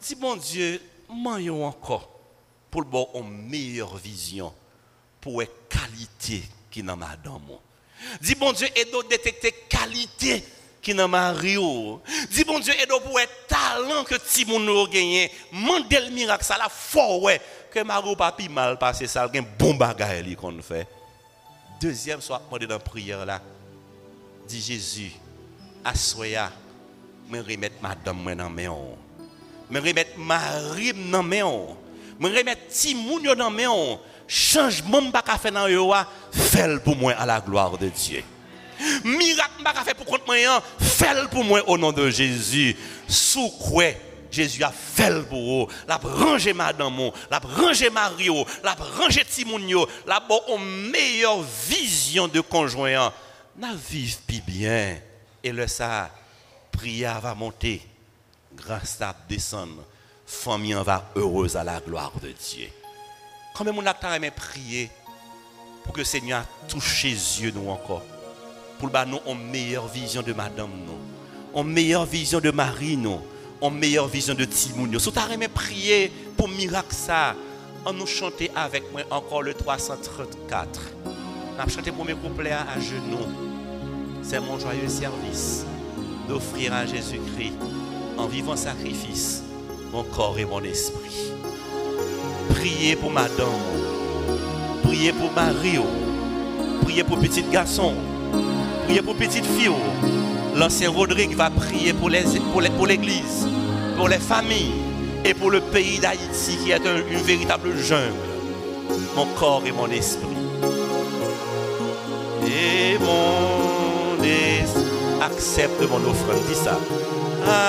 si 0.00 0.14
bon 0.14 0.36
Dieu, 0.36 0.80
maillons 1.10 1.66
encore 1.66 2.09
pour 2.70 2.82
le 2.82 3.18
une 3.18 3.48
meilleure 3.48 3.96
vision, 3.96 4.52
pour 5.20 5.40
la 5.40 5.46
qualité 5.68 6.42
qui 6.70 6.82
dans 6.82 6.96
madame. 6.96 7.42
Dis 8.20 8.34
bon 8.34 8.52
Dieu, 8.52 8.68
aide-nous 8.76 9.02
détecter 9.04 9.52
qualité 9.68 10.44
qui 10.80 10.94
dans 10.94 11.08
Mario. 11.08 12.00
Dis 12.30 12.44
bon 12.44 12.58
Dieu, 12.60 12.72
aide-nous 12.80 13.00
pour 13.00 13.20
être 13.20 13.46
talent 13.46 14.04
que 14.04 14.14
Timon 14.14 14.60
nous 14.60 14.80
a 14.80 14.88
gagné. 14.88 15.30
Mandel 15.52 16.10
miracle, 16.12 16.44
ça 16.44 16.56
la 16.56 16.68
fort. 16.68 17.28
Que 17.70 17.82
Mario 17.82 18.16
pas 18.16 18.34
mal 18.50 18.78
que 18.78 19.06
ça 19.06 19.24
a 19.24 19.26
un 19.26 19.42
bon 19.58 19.74
bagage 19.74 20.34
qu'on 20.36 20.60
fait. 20.62 20.86
Deuxième 21.80 22.20
soit 22.20 22.40
demandé 22.46 22.66
dans 22.66 22.74
la 22.74 22.80
prière 22.80 23.24
là. 23.24 23.40
Dis 24.46 24.60
Jésus, 24.60 25.12
assoya, 25.84 26.50
me 27.28 27.40
remettre 27.40 27.76
madame 27.80 28.34
dans 28.34 28.50
mes 28.50 28.66
mains. 28.66 28.76
Me 29.70 29.80
remettre 29.80 30.18
Marie 30.18 30.92
dans 30.92 31.22
mes 31.22 31.42
mains. 31.42 31.76
Me 32.20 32.28
remettre 32.28 32.68
Timon 32.68 33.18
dans 33.34 33.50
mes 33.50 33.66
mains 33.66 33.98
changement 34.28 35.10
que 35.10 35.38
fait 35.38 35.50
dans 35.50 35.66
yo 35.66 35.92
fait 36.30 36.78
pour 36.84 36.94
moi 36.94 37.12
à 37.14 37.26
la 37.26 37.40
gloire 37.40 37.76
de 37.78 37.88
Dieu. 37.88 38.22
Miracle 39.04 39.84
fait 39.84 39.94
pour 39.94 40.06
contre 40.06 40.26
moi, 40.26 40.62
fait 40.78 41.28
pour 41.30 41.42
moi 41.42 41.66
au 41.66 41.76
nom 41.76 41.92
de 41.92 42.08
Jésus. 42.10 42.76
Sous 43.08 43.48
quoi 43.48 43.86
Jésus 44.30 44.62
a 44.62 44.70
fait 44.70 45.26
pour 45.28 45.40
vous. 45.40 45.68
La 45.88 45.96
rangé 45.96 46.52
madame, 46.52 47.10
la 47.30 47.38
rangé 47.38 47.90
Mario, 47.90 48.46
la 48.62 48.74
rangé 48.74 49.24
Timounio, 49.24 49.88
la 50.06 50.22
une 50.54 50.90
meilleure 50.90 51.42
vision 51.66 52.28
de 52.28 52.40
conjoint. 52.40 53.12
Na 53.56 53.74
vive 53.74 54.18
plus 54.26 54.42
bien. 54.42 54.98
Et 55.42 55.52
le 55.52 55.66
ça, 55.66 56.10
prière 56.70 57.20
va 57.20 57.34
monter, 57.34 57.82
grâce 58.54 59.00
à 59.00 59.16
descendre. 59.28 59.84
Famille 60.30 60.72
va 60.72 61.10
heureuse 61.16 61.56
à 61.56 61.64
la 61.64 61.80
gloire 61.80 62.12
de 62.22 62.28
Dieu. 62.28 62.68
Combien 63.52 63.72
de 63.72 63.84
gens 63.84 64.12
aimé 64.14 64.30
prier 64.30 64.88
pour 65.82 65.92
que 65.92 65.98
le 65.98 66.04
Seigneur 66.04 66.44
touche 66.68 67.02
les 67.02 67.42
yeux 67.42 67.50
nous 67.50 67.68
encore. 67.68 68.02
Pour 68.78 68.92
que 68.92 69.04
nous 69.06 69.18
une 69.26 69.50
meilleure 69.50 69.88
vision 69.88 70.22
de 70.22 70.32
madame 70.32 70.70
nous. 70.86 71.60
Une 71.60 71.72
meilleure 71.72 72.06
vision 72.06 72.38
de 72.38 72.52
Marie 72.52 72.96
nous. 72.96 73.20
Une 73.60 73.74
meilleure 73.76 74.06
vision 74.06 74.32
de 74.32 74.44
Timoun. 74.44 74.98
Si 75.00 75.12
tu 75.12 75.18
as 75.18 75.48
prier 75.48 76.12
pour 76.36 76.48
miracle 76.48 76.94
ça, 76.94 77.34
on 77.84 77.92
nous 77.92 78.06
chanter 78.06 78.52
avec 78.54 78.84
moi 78.92 79.02
encore 79.10 79.42
le 79.42 79.52
334. 79.52 80.80
On 81.58 81.60
a 81.60 81.68
chanté 81.68 81.90
pour 81.90 82.04
mes 82.04 82.14
couplets 82.14 82.52
à 82.52 82.78
genoux. 82.78 83.26
C'est 84.22 84.40
mon 84.40 84.58
joyeux 84.60 84.88
service 84.88 85.66
d'offrir 86.28 86.72
à 86.72 86.86
Jésus-Christ 86.86 87.54
en 88.16 88.26
vivant 88.26 88.56
sacrifice 88.56 89.42
mon 89.92 90.02
corps 90.04 90.38
et 90.38 90.44
mon 90.44 90.62
esprit. 90.62 91.32
Priez 92.50 92.96
pour 92.96 93.10
madame. 93.10 93.48
Priez 94.82 95.12
pour 95.12 95.30
Mario. 95.32 95.84
Priez 96.82 97.04
pour 97.04 97.18
petit 97.18 97.42
garçon. 97.42 97.94
Priez 98.84 99.02
pour 99.02 99.16
petite 99.16 99.44
fille. 99.44 99.70
L'ancien 100.56 100.90
Rodrigue 100.90 101.34
va 101.34 101.50
prier 101.50 101.92
pour 101.92 102.10
l'église, 102.10 102.40
pour, 103.96 104.08
les, 104.08 104.18
familles 104.18 104.72
et 105.24 105.32
pour 105.32 105.50
le 105.50 105.60
pays 105.60 105.98
d'Haïti 105.98 106.58
qui 106.62 106.70
est 106.70 106.84
une 106.84 107.22
véritable 107.22 107.76
jungle. 107.76 108.14
Mon 109.16 109.26
corps 109.38 109.62
et 109.66 109.72
mon 109.72 109.86
esprit. 109.88 110.26
Et 112.44 112.98
mon 112.98 114.22
esprit 114.22 114.84
accepte 115.22 115.80
mon 115.88 116.10
offrande. 116.10 116.42
Dis 116.48 116.54
ça. 116.54 116.78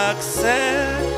Accepte 0.10 1.11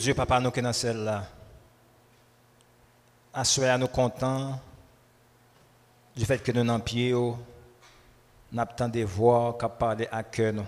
Dieu, 0.00 0.14
papa, 0.14 0.40
nous 0.40 0.50
qui 0.50 0.62
dans 0.62 0.72
celle-là, 0.72 1.24
à 3.32 3.78
nous 3.78 3.88
contents 3.88 4.60
du 6.16 6.24
fait 6.24 6.42
que 6.42 6.52
nous 6.52 6.64
n'en 6.64 6.80
pied, 6.80 7.12
nous 7.12 7.36
avons 8.56 8.88
des 8.88 9.04
voix 9.04 9.56
qui 9.58 9.66
parlent 9.78 10.08
à 10.10 10.22
cœur 10.22 10.52
nous. 10.52 10.66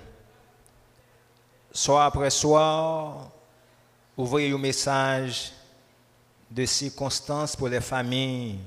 Soir 1.73 2.07
après 2.07 2.31
soir, 2.31 3.31
ouvrez 4.17 4.51
un 4.51 4.59
message 4.59 5.53
de 6.51 6.65
circonstances 6.65 7.57
pour 7.57 7.69
les 7.69 7.81
familles 7.81 8.59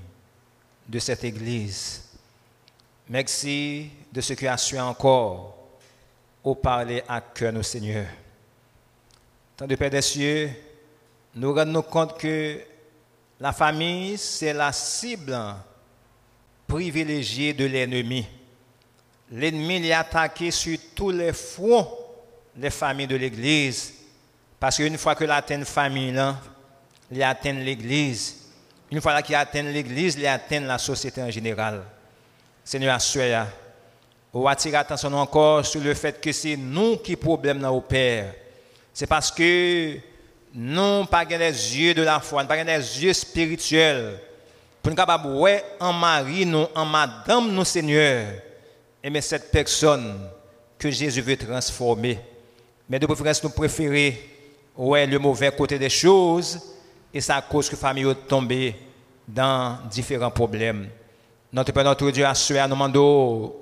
de 0.87 0.99
cette 0.99 1.23
église. 1.23 2.03
Merci 3.07 3.91
de 4.11 4.21
ce 4.21 4.33
que 4.33 4.45
as 4.47 4.57
su 4.57 4.79
encore 4.79 5.55
au 6.43 6.55
parler 6.55 7.03
à 7.07 7.21
cœur, 7.21 7.53
nos 7.53 7.63
Seigneur. 7.63 8.07
Tant 9.55 9.67
de 9.67 9.75
Père 9.75 9.89
des 9.89 10.01
cieux, 10.01 10.49
nous 11.35 11.53
rendons 11.53 11.81
compte 11.81 12.17
que 12.19 12.59
la 13.39 13.51
famille, 13.51 14.17
c'est 14.17 14.53
la 14.53 14.71
cible 14.71 15.37
privilégiée 16.67 17.53
de 17.53 17.65
l'ennemi. 17.65 18.25
L'ennemi 19.31 19.87
l'a 19.87 19.99
attaqué 19.99 20.51
sur 20.51 20.77
tous 20.95 21.11
les 21.11 21.33
fronts 21.33 21.87
les 22.57 22.69
familles 22.69 23.07
de 23.07 23.15
l'Église. 23.15 23.93
Parce 24.59 24.77
qu'une 24.77 24.97
fois 24.97 25.15
que 25.15 25.25
l'atteint 25.25 25.63
famille, 25.65 26.11
là, 26.11 26.37
il 27.11 27.21
atteint 27.21 27.53
l'Église. 27.53 28.51
Une 28.91 29.01
fois 29.01 29.21
qu'il 29.21 29.35
atteint 29.35 29.63
l'Église, 29.63 30.15
il 30.15 30.25
atteint 30.27 30.61
la 30.61 30.77
société 30.77 31.21
en 31.21 31.29
général. 31.29 31.83
Seigneur, 32.63 32.99
soyez 33.01 33.43
on 34.37 34.45
attire 34.47 34.77
attention 34.79 35.13
encore 35.13 35.65
sur 35.65 35.79
le 35.79 35.93
fait 35.93 36.19
que 36.19 36.33
c'est 36.33 36.57
nous 36.57 36.97
qui 36.97 37.15
problème 37.15 37.59
dans 37.59 37.69
au 37.69 37.79
Père. 37.79 38.33
C'est 38.93 39.07
parce 39.07 39.31
que 39.31 39.97
nous 40.55 41.05
pas 41.05 41.25
les 41.25 41.77
yeux 41.77 41.93
de 41.93 42.01
la 42.01 42.19
foi, 42.21 42.41
nous 42.41 42.47
pas 42.47 42.63
les 42.63 43.03
yeux 43.03 43.13
spirituels 43.13 44.17
pour 44.81 44.91
nous 44.91 44.95
capables 44.95 45.27
ouais 45.27 45.63
en 45.79 45.91
mari 45.91 46.45
nous, 46.45 46.67
en 46.73 46.85
madame 46.85 47.51
nous 47.51 47.65
Seigneur. 47.65 48.27
Et 49.03 49.09
mais 49.09 49.19
cette 49.21 49.51
personne 49.51 50.29
que 50.77 50.89
Jésus 50.89 51.21
veut 51.21 51.35
transformer. 51.35 52.19
Mais 52.87 52.99
de 52.99 53.05
préférence 53.05 53.43
nous 53.43 53.49
préférons 53.49 54.15
ouais 54.77 55.05
le 55.05 55.19
mauvais 55.19 55.51
côté 55.51 55.77
des 55.77 55.89
choses 55.89 56.59
et 57.13 57.19
ça 57.19 57.41
cause 57.41 57.67
que 57.67 57.75
famille 57.75 58.07
est 58.09 58.27
tombée 58.27 58.75
dans 59.27 59.79
différents 59.89 60.31
problèmes. 60.31 60.87
Notre 61.51 61.71
Père, 61.71 61.83
notre 61.83 62.11
Dieu, 62.11 62.25
a 62.25 62.33
nous 62.33 62.75
demandons 62.75 63.55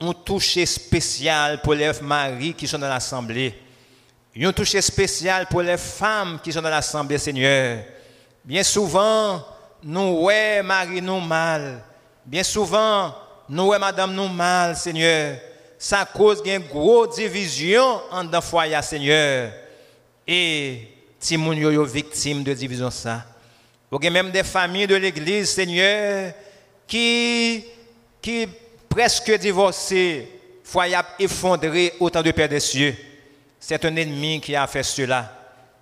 un 0.00 0.12
toucher 0.12 0.64
spécial 0.66 1.60
pour 1.60 1.74
les 1.74 1.92
maris 2.02 2.54
qui 2.54 2.66
sont 2.66 2.78
dans 2.78 2.88
l'assemblée. 2.88 3.54
Un 4.36 4.52
toucher 4.52 4.80
spécial 4.80 5.46
pour 5.46 5.62
les 5.62 5.76
femmes 5.76 6.38
qui 6.42 6.52
sont 6.52 6.62
dans 6.62 6.70
l'assemblée, 6.70 7.18
Seigneur. 7.18 7.78
Bien 8.44 8.62
souvent, 8.62 9.44
nous, 9.82 10.22
ouais, 10.22 10.62
Marie, 10.62 11.02
nous 11.02 11.20
mal. 11.20 11.82
Bien 12.24 12.44
souvent, 12.44 13.12
nous, 13.48 13.66
ouais, 13.68 13.78
madame, 13.78 14.14
nous 14.14 14.28
mal, 14.28 14.76
Seigneur. 14.76 15.36
Ça 15.76 16.04
cause 16.04 16.42
une 16.44 16.60
grosse 16.60 17.16
division 17.16 18.00
entre 18.10 18.32
le 18.32 18.40
foyer, 18.40 18.80
Seigneur. 18.82 19.50
Et 20.26 20.86
Timoun 21.18 21.58
yo 21.58 21.84
victime 21.84 22.44
de 22.44 22.54
division 22.54 22.90
ça. 22.90 23.24
Il 23.92 24.04
y 24.04 24.06
a 24.06 24.10
même 24.10 24.30
des 24.30 24.44
familles 24.44 24.86
de 24.86 24.94
l'église, 24.94 25.50
Seigneur, 25.50 26.32
qui, 26.86 27.64
qui 28.22 28.46
presque 28.88 29.36
divorcées, 29.38 30.28
foyer 30.62 30.98
effondré 31.18 31.94
autant 31.98 32.22
de 32.22 32.30
Père 32.30 32.48
des 32.48 32.60
cieux. 32.60 32.94
C'est 33.60 33.84
un 33.84 33.94
ennemi 33.94 34.40
qui 34.40 34.56
a 34.56 34.66
fait 34.66 34.82
cela. 34.82 35.30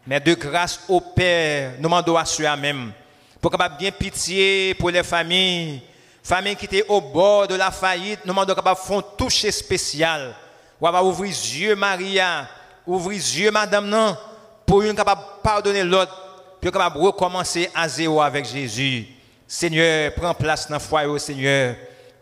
Mais 0.05 0.19
de 0.19 0.35
grâce 0.35 0.81
au 0.89 1.01
Père, 1.01 1.75
nous 1.77 1.85
demandons 1.85 2.17
à 2.17 2.25
soi-même, 2.25 2.93
pour 3.41 3.51
capable 3.51 3.79
bien 3.79 3.93
pitié 3.93 4.75
pour 4.75 4.91
les 4.91 5.05
familles, 5.05 5.81
familles 6.23 6.57
qui 6.57 6.65
étaient 6.65 6.85
au 6.89 7.01
bord 7.01 7.47
de 7.47 7.55
la 7.55 7.71
faillite, 7.71 8.21
nous 8.25 8.33
demandons 8.33 8.55
capable 8.55 8.81
faire 8.81 9.03
toucher 9.17 9.53
spécial. 9.53 10.35
On 10.81 10.91
va 10.91 11.05
ouvrir 11.05 11.31
les 11.31 11.61
yeux, 11.61 11.77
Maria, 11.77 12.49
Ouvrez 12.89 13.17
les 13.17 13.41
yeux, 13.41 13.51
madame, 13.51 13.87
non, 13.87 14.17
pour 14.65 14.81
une 14.81 14.95
capable 14.95 15.21
pardonner 15.43 15.85
l'autre, 15.85 16.11
pour 16.59 16.73
capable 16.73 16.97
recommencer 16.97 17.71
à 17.75 17.87
zéro 17.87 18.23
avec 18.23 18.47
Jésus. 18.47 19.07
Seigneur, 19.47 20.11
prends 20.15 20.33
place 20.33 20.67
dans 20.69 20.77
le 20.77 20.81
foyer, 20.81 21.19
Seigneur. 21.19 21.77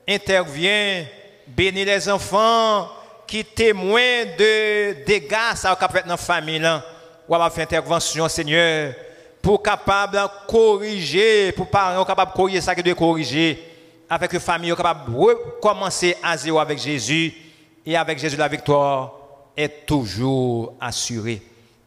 Interviens, 0.09 1.07
bénis 1.46 1.84
les 1.84 2.09
enfants 2.09 2.88
qui 3.27 3.45
témoignent 3.45 4.37
de 4.39 5.05
dégâts 5.05 5.55
ça 5.55 5.72
a 5.72 5.89
fait 5.89 6.07
dans 6.07 6.16
famille. 6.16 6.62
Ou 7.29 7.35
va 7.35 7.51
faire 7.51 7.64
intervention, 7.64 8.29
Seigneur, 8.29 8.95
pour 9.43 9.62
capable 9.62 10.16
de 10.16 10.47
corriger, 10.47 11.53
pour 11.53 11.68
parents 11.68 12.05
capable 12.05 12.33
corriger 12.33 12.61
ça 12.61 12.74
qui 12.74 12.83
doit 12.83 12.95
corriger 12.95 13.62
avec 14.09 14.33
une 14.33 14.41
famille 14.41 14.74
capable 14.77 15.12
de 15.12 15.16
recommencer 15.16 16.16
à 16.22 16.37
zéro 16.37 16.59
avec 16.59 16.79
Jésus. 16.79 17.33
Et 17.85 17.97
avec 17.97 18.18
Jésus, 18.18 18.37
la 18.37 18.49
victoire 18.49 19.12
est 19.57 19.87
toujours 19.87 20.74
assurée. 20.81 21.43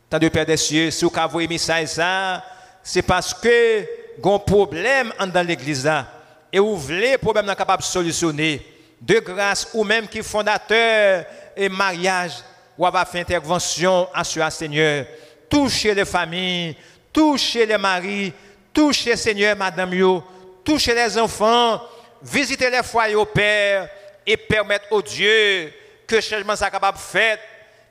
Tant 0.10 0.18
de 0.18 0.28
Père 0.30 0.46
des 0.46 0.58
cieux, 0.58 0.92
si 0.92 1.06
vous 1.06 1.12
avez 1.16 1.48
message 1.48 1.88
ça, 1.88 2.44
c'est 2.84 3.02
parce 3.02 3.34
que 3.34 3.86
un 4.24 4.40
problème 4.40 5.14
dans 5.34 5.46
l'église 5.46 5.86
là. 5.86 6.06
Et 6.52 6.60
vous 6.60 6.76
voulez 6.76 7.18
problème 7.18 7.46
capable 7.56 7.84
de 7.84 7.88
solutionner. 7.88 8.66
De 9.02 9.20
grâce, 9.20 9.70
ou 9.74 9.84
même 9.84 10.08
qui 10.08 10.22
fondateur 10.22 11.26
et 11.56 11.70
mariage, 11.70 12.34
ou 12.78 12.90
va 12.90 13.06
faire 13.06 13.22
intervention, 13.22 14.08
assurer 14.14 14.52
Seigneur. 14.52 15.06
Touchez 15.50 15.94
les 15.94 16.06
familles, 16.06 16.76
touchez 17.12 17.66
les 17.66 17.78
maris, 17.78 18.34
touchez 18.74 19.16
Seigneur, 19.16 19.56
Madame 19.56 19.94
Yo, 19.94 20.24
touchez 20.64 20.94
les 20.94 21.18
enfants, 21.18 21.82
visiter 22.22 22.70
les 22.70 22.84
foyers 22.84 23.16
au 23.16 23.26
Père 23.26 23.90
et 24.26 24.38
permettre 24.38 24.86
au 24.92 25.02
Dieu 25.02 25.74
que 26.06 26.22
changement 26.22 26.56
soit 26.56 26.70
capable 26.70 26.98
de 26.98 27.04
faire. 27.04 27.38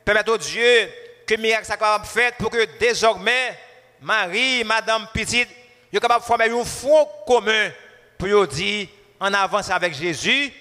Permettre 0.05 0.33
au 0.33 0.39
Dieu 0.39 0.89
que 1.27 1.35
miracle 1.35 1.67
soit 1.67 1.77
capable 1.77 2.05
de 2.05 2.09
faire 2.09 2.33
pour 2.35 2.51
que 2.51 2.67
désormais, 2.79 3.59
Marie, 4.01 4.65
Madame 4.65 5.07
Petite, 5.13 5.49
soient 5.91 6.01
capable 6.01 6.21
de 6.21 6.27
former 6.27 6.51
un 6.51 6.65
front 6.65 7.09
commun 7.27 7.71
pour 8.17 8.47
dire 8.47 8.89
en 9.21 9.33
avance 9.35 9.71
avec 9.71 9.95
Jésus, 9.95 10.53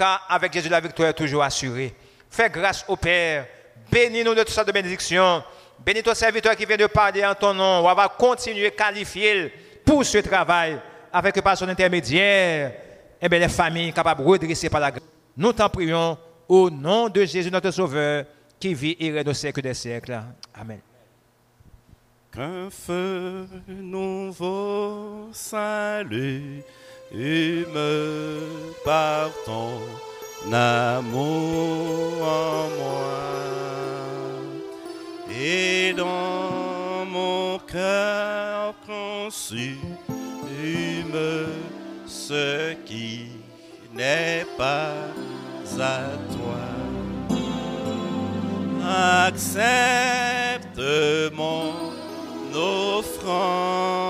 car 0.00 0.24
avec 0.30 0.50
Jésus 0.50 0.70
la 0.70 0.80
victoire 0.80 1.10
est 1.10 1.12
toujours 1.12 1.42
assurée. 1.42 1.94
Fais 2.30 2.48
grâce 2.48 2.86
au 2.88 2.96
Père. 2.96 3.46
Bénis-nous 3.92 4.34
de 4.34 4.40
toutes 4.40 4.48
sortes 4.48 4.68
de 4.68 4.72
bénédictions. 4.72 5.44
Bénis 5.84 6.02
ton 6.02 6.14
serviteur 6.14 6.56
qui 6.56 6.64
vient 6.64 6.78
de 6.78 6.86
parler 6.86 7.22
en 7.26 7.34
ton 7.34 7.52
nom. 7.52 7.86
On 7.86 7.94
va 7.94 8.08
continuer 8.08 8.68
à 8.68 8.70
qualifier 8.70 9.52
pour 9.84 10.02
ce 10.02 10.16
travail 10.18 10.80
avec 11.12 11.38
par 11.42 11.58
son 11.58 11.68
intermédiaire 11.68 12.72
eh 13.20 13.28
les 13.28 13.48
familles 13.48 13.92
capables 13.92 14.22
de 14.22 14.26
redresser 14.26 14.70
par 14.70 14.80
la 14.80 14.90
grâce. 14.90 15.02
Nous 15.36 15.52
t'en 15.52 15.68
prions 15.68 16.16
au 16.48 16.70
nom 16.70 17.10
de 17.10 17.22
Jésus, 17.26 17.50
notre 17.50 17.70
Sauveur, 17.70 18.24
qui 18.58 18.72
vit 18.72 18.96
et 18.98 19.10
règne 19.12 19.28
au 19.28 19.34
siècle 19.34 19.60
des 19.60 19.74
siècles. 19.74 20.18
Amen. 20.54 20.80
Qu'un 22.32 22.70
feu 22.70 23.46
nouveau 23.68 25.28
salut 25.32 26.62
me 27.12 28.40
par 28.84 29.30
ton 29.44 29.80
amour 30.52 32.22
en 32.22 32.68
moi 32.78 33.18
et 35.30 35.92
dans 35.92 37.04
mon 37.06 37.58
cœur 37.58 38.74
conçu 38.86 39.78
me 41.12 41.46
ce 42.06 42.74
qui 42.86 43.28
n'est 43.94 44.46
pas 44.56 44.94
à 45.78 46.00
toi. 46.34 46.66
Accepte 49.26 50.80
mon 51.34 51.72
offrande 52.54 54.00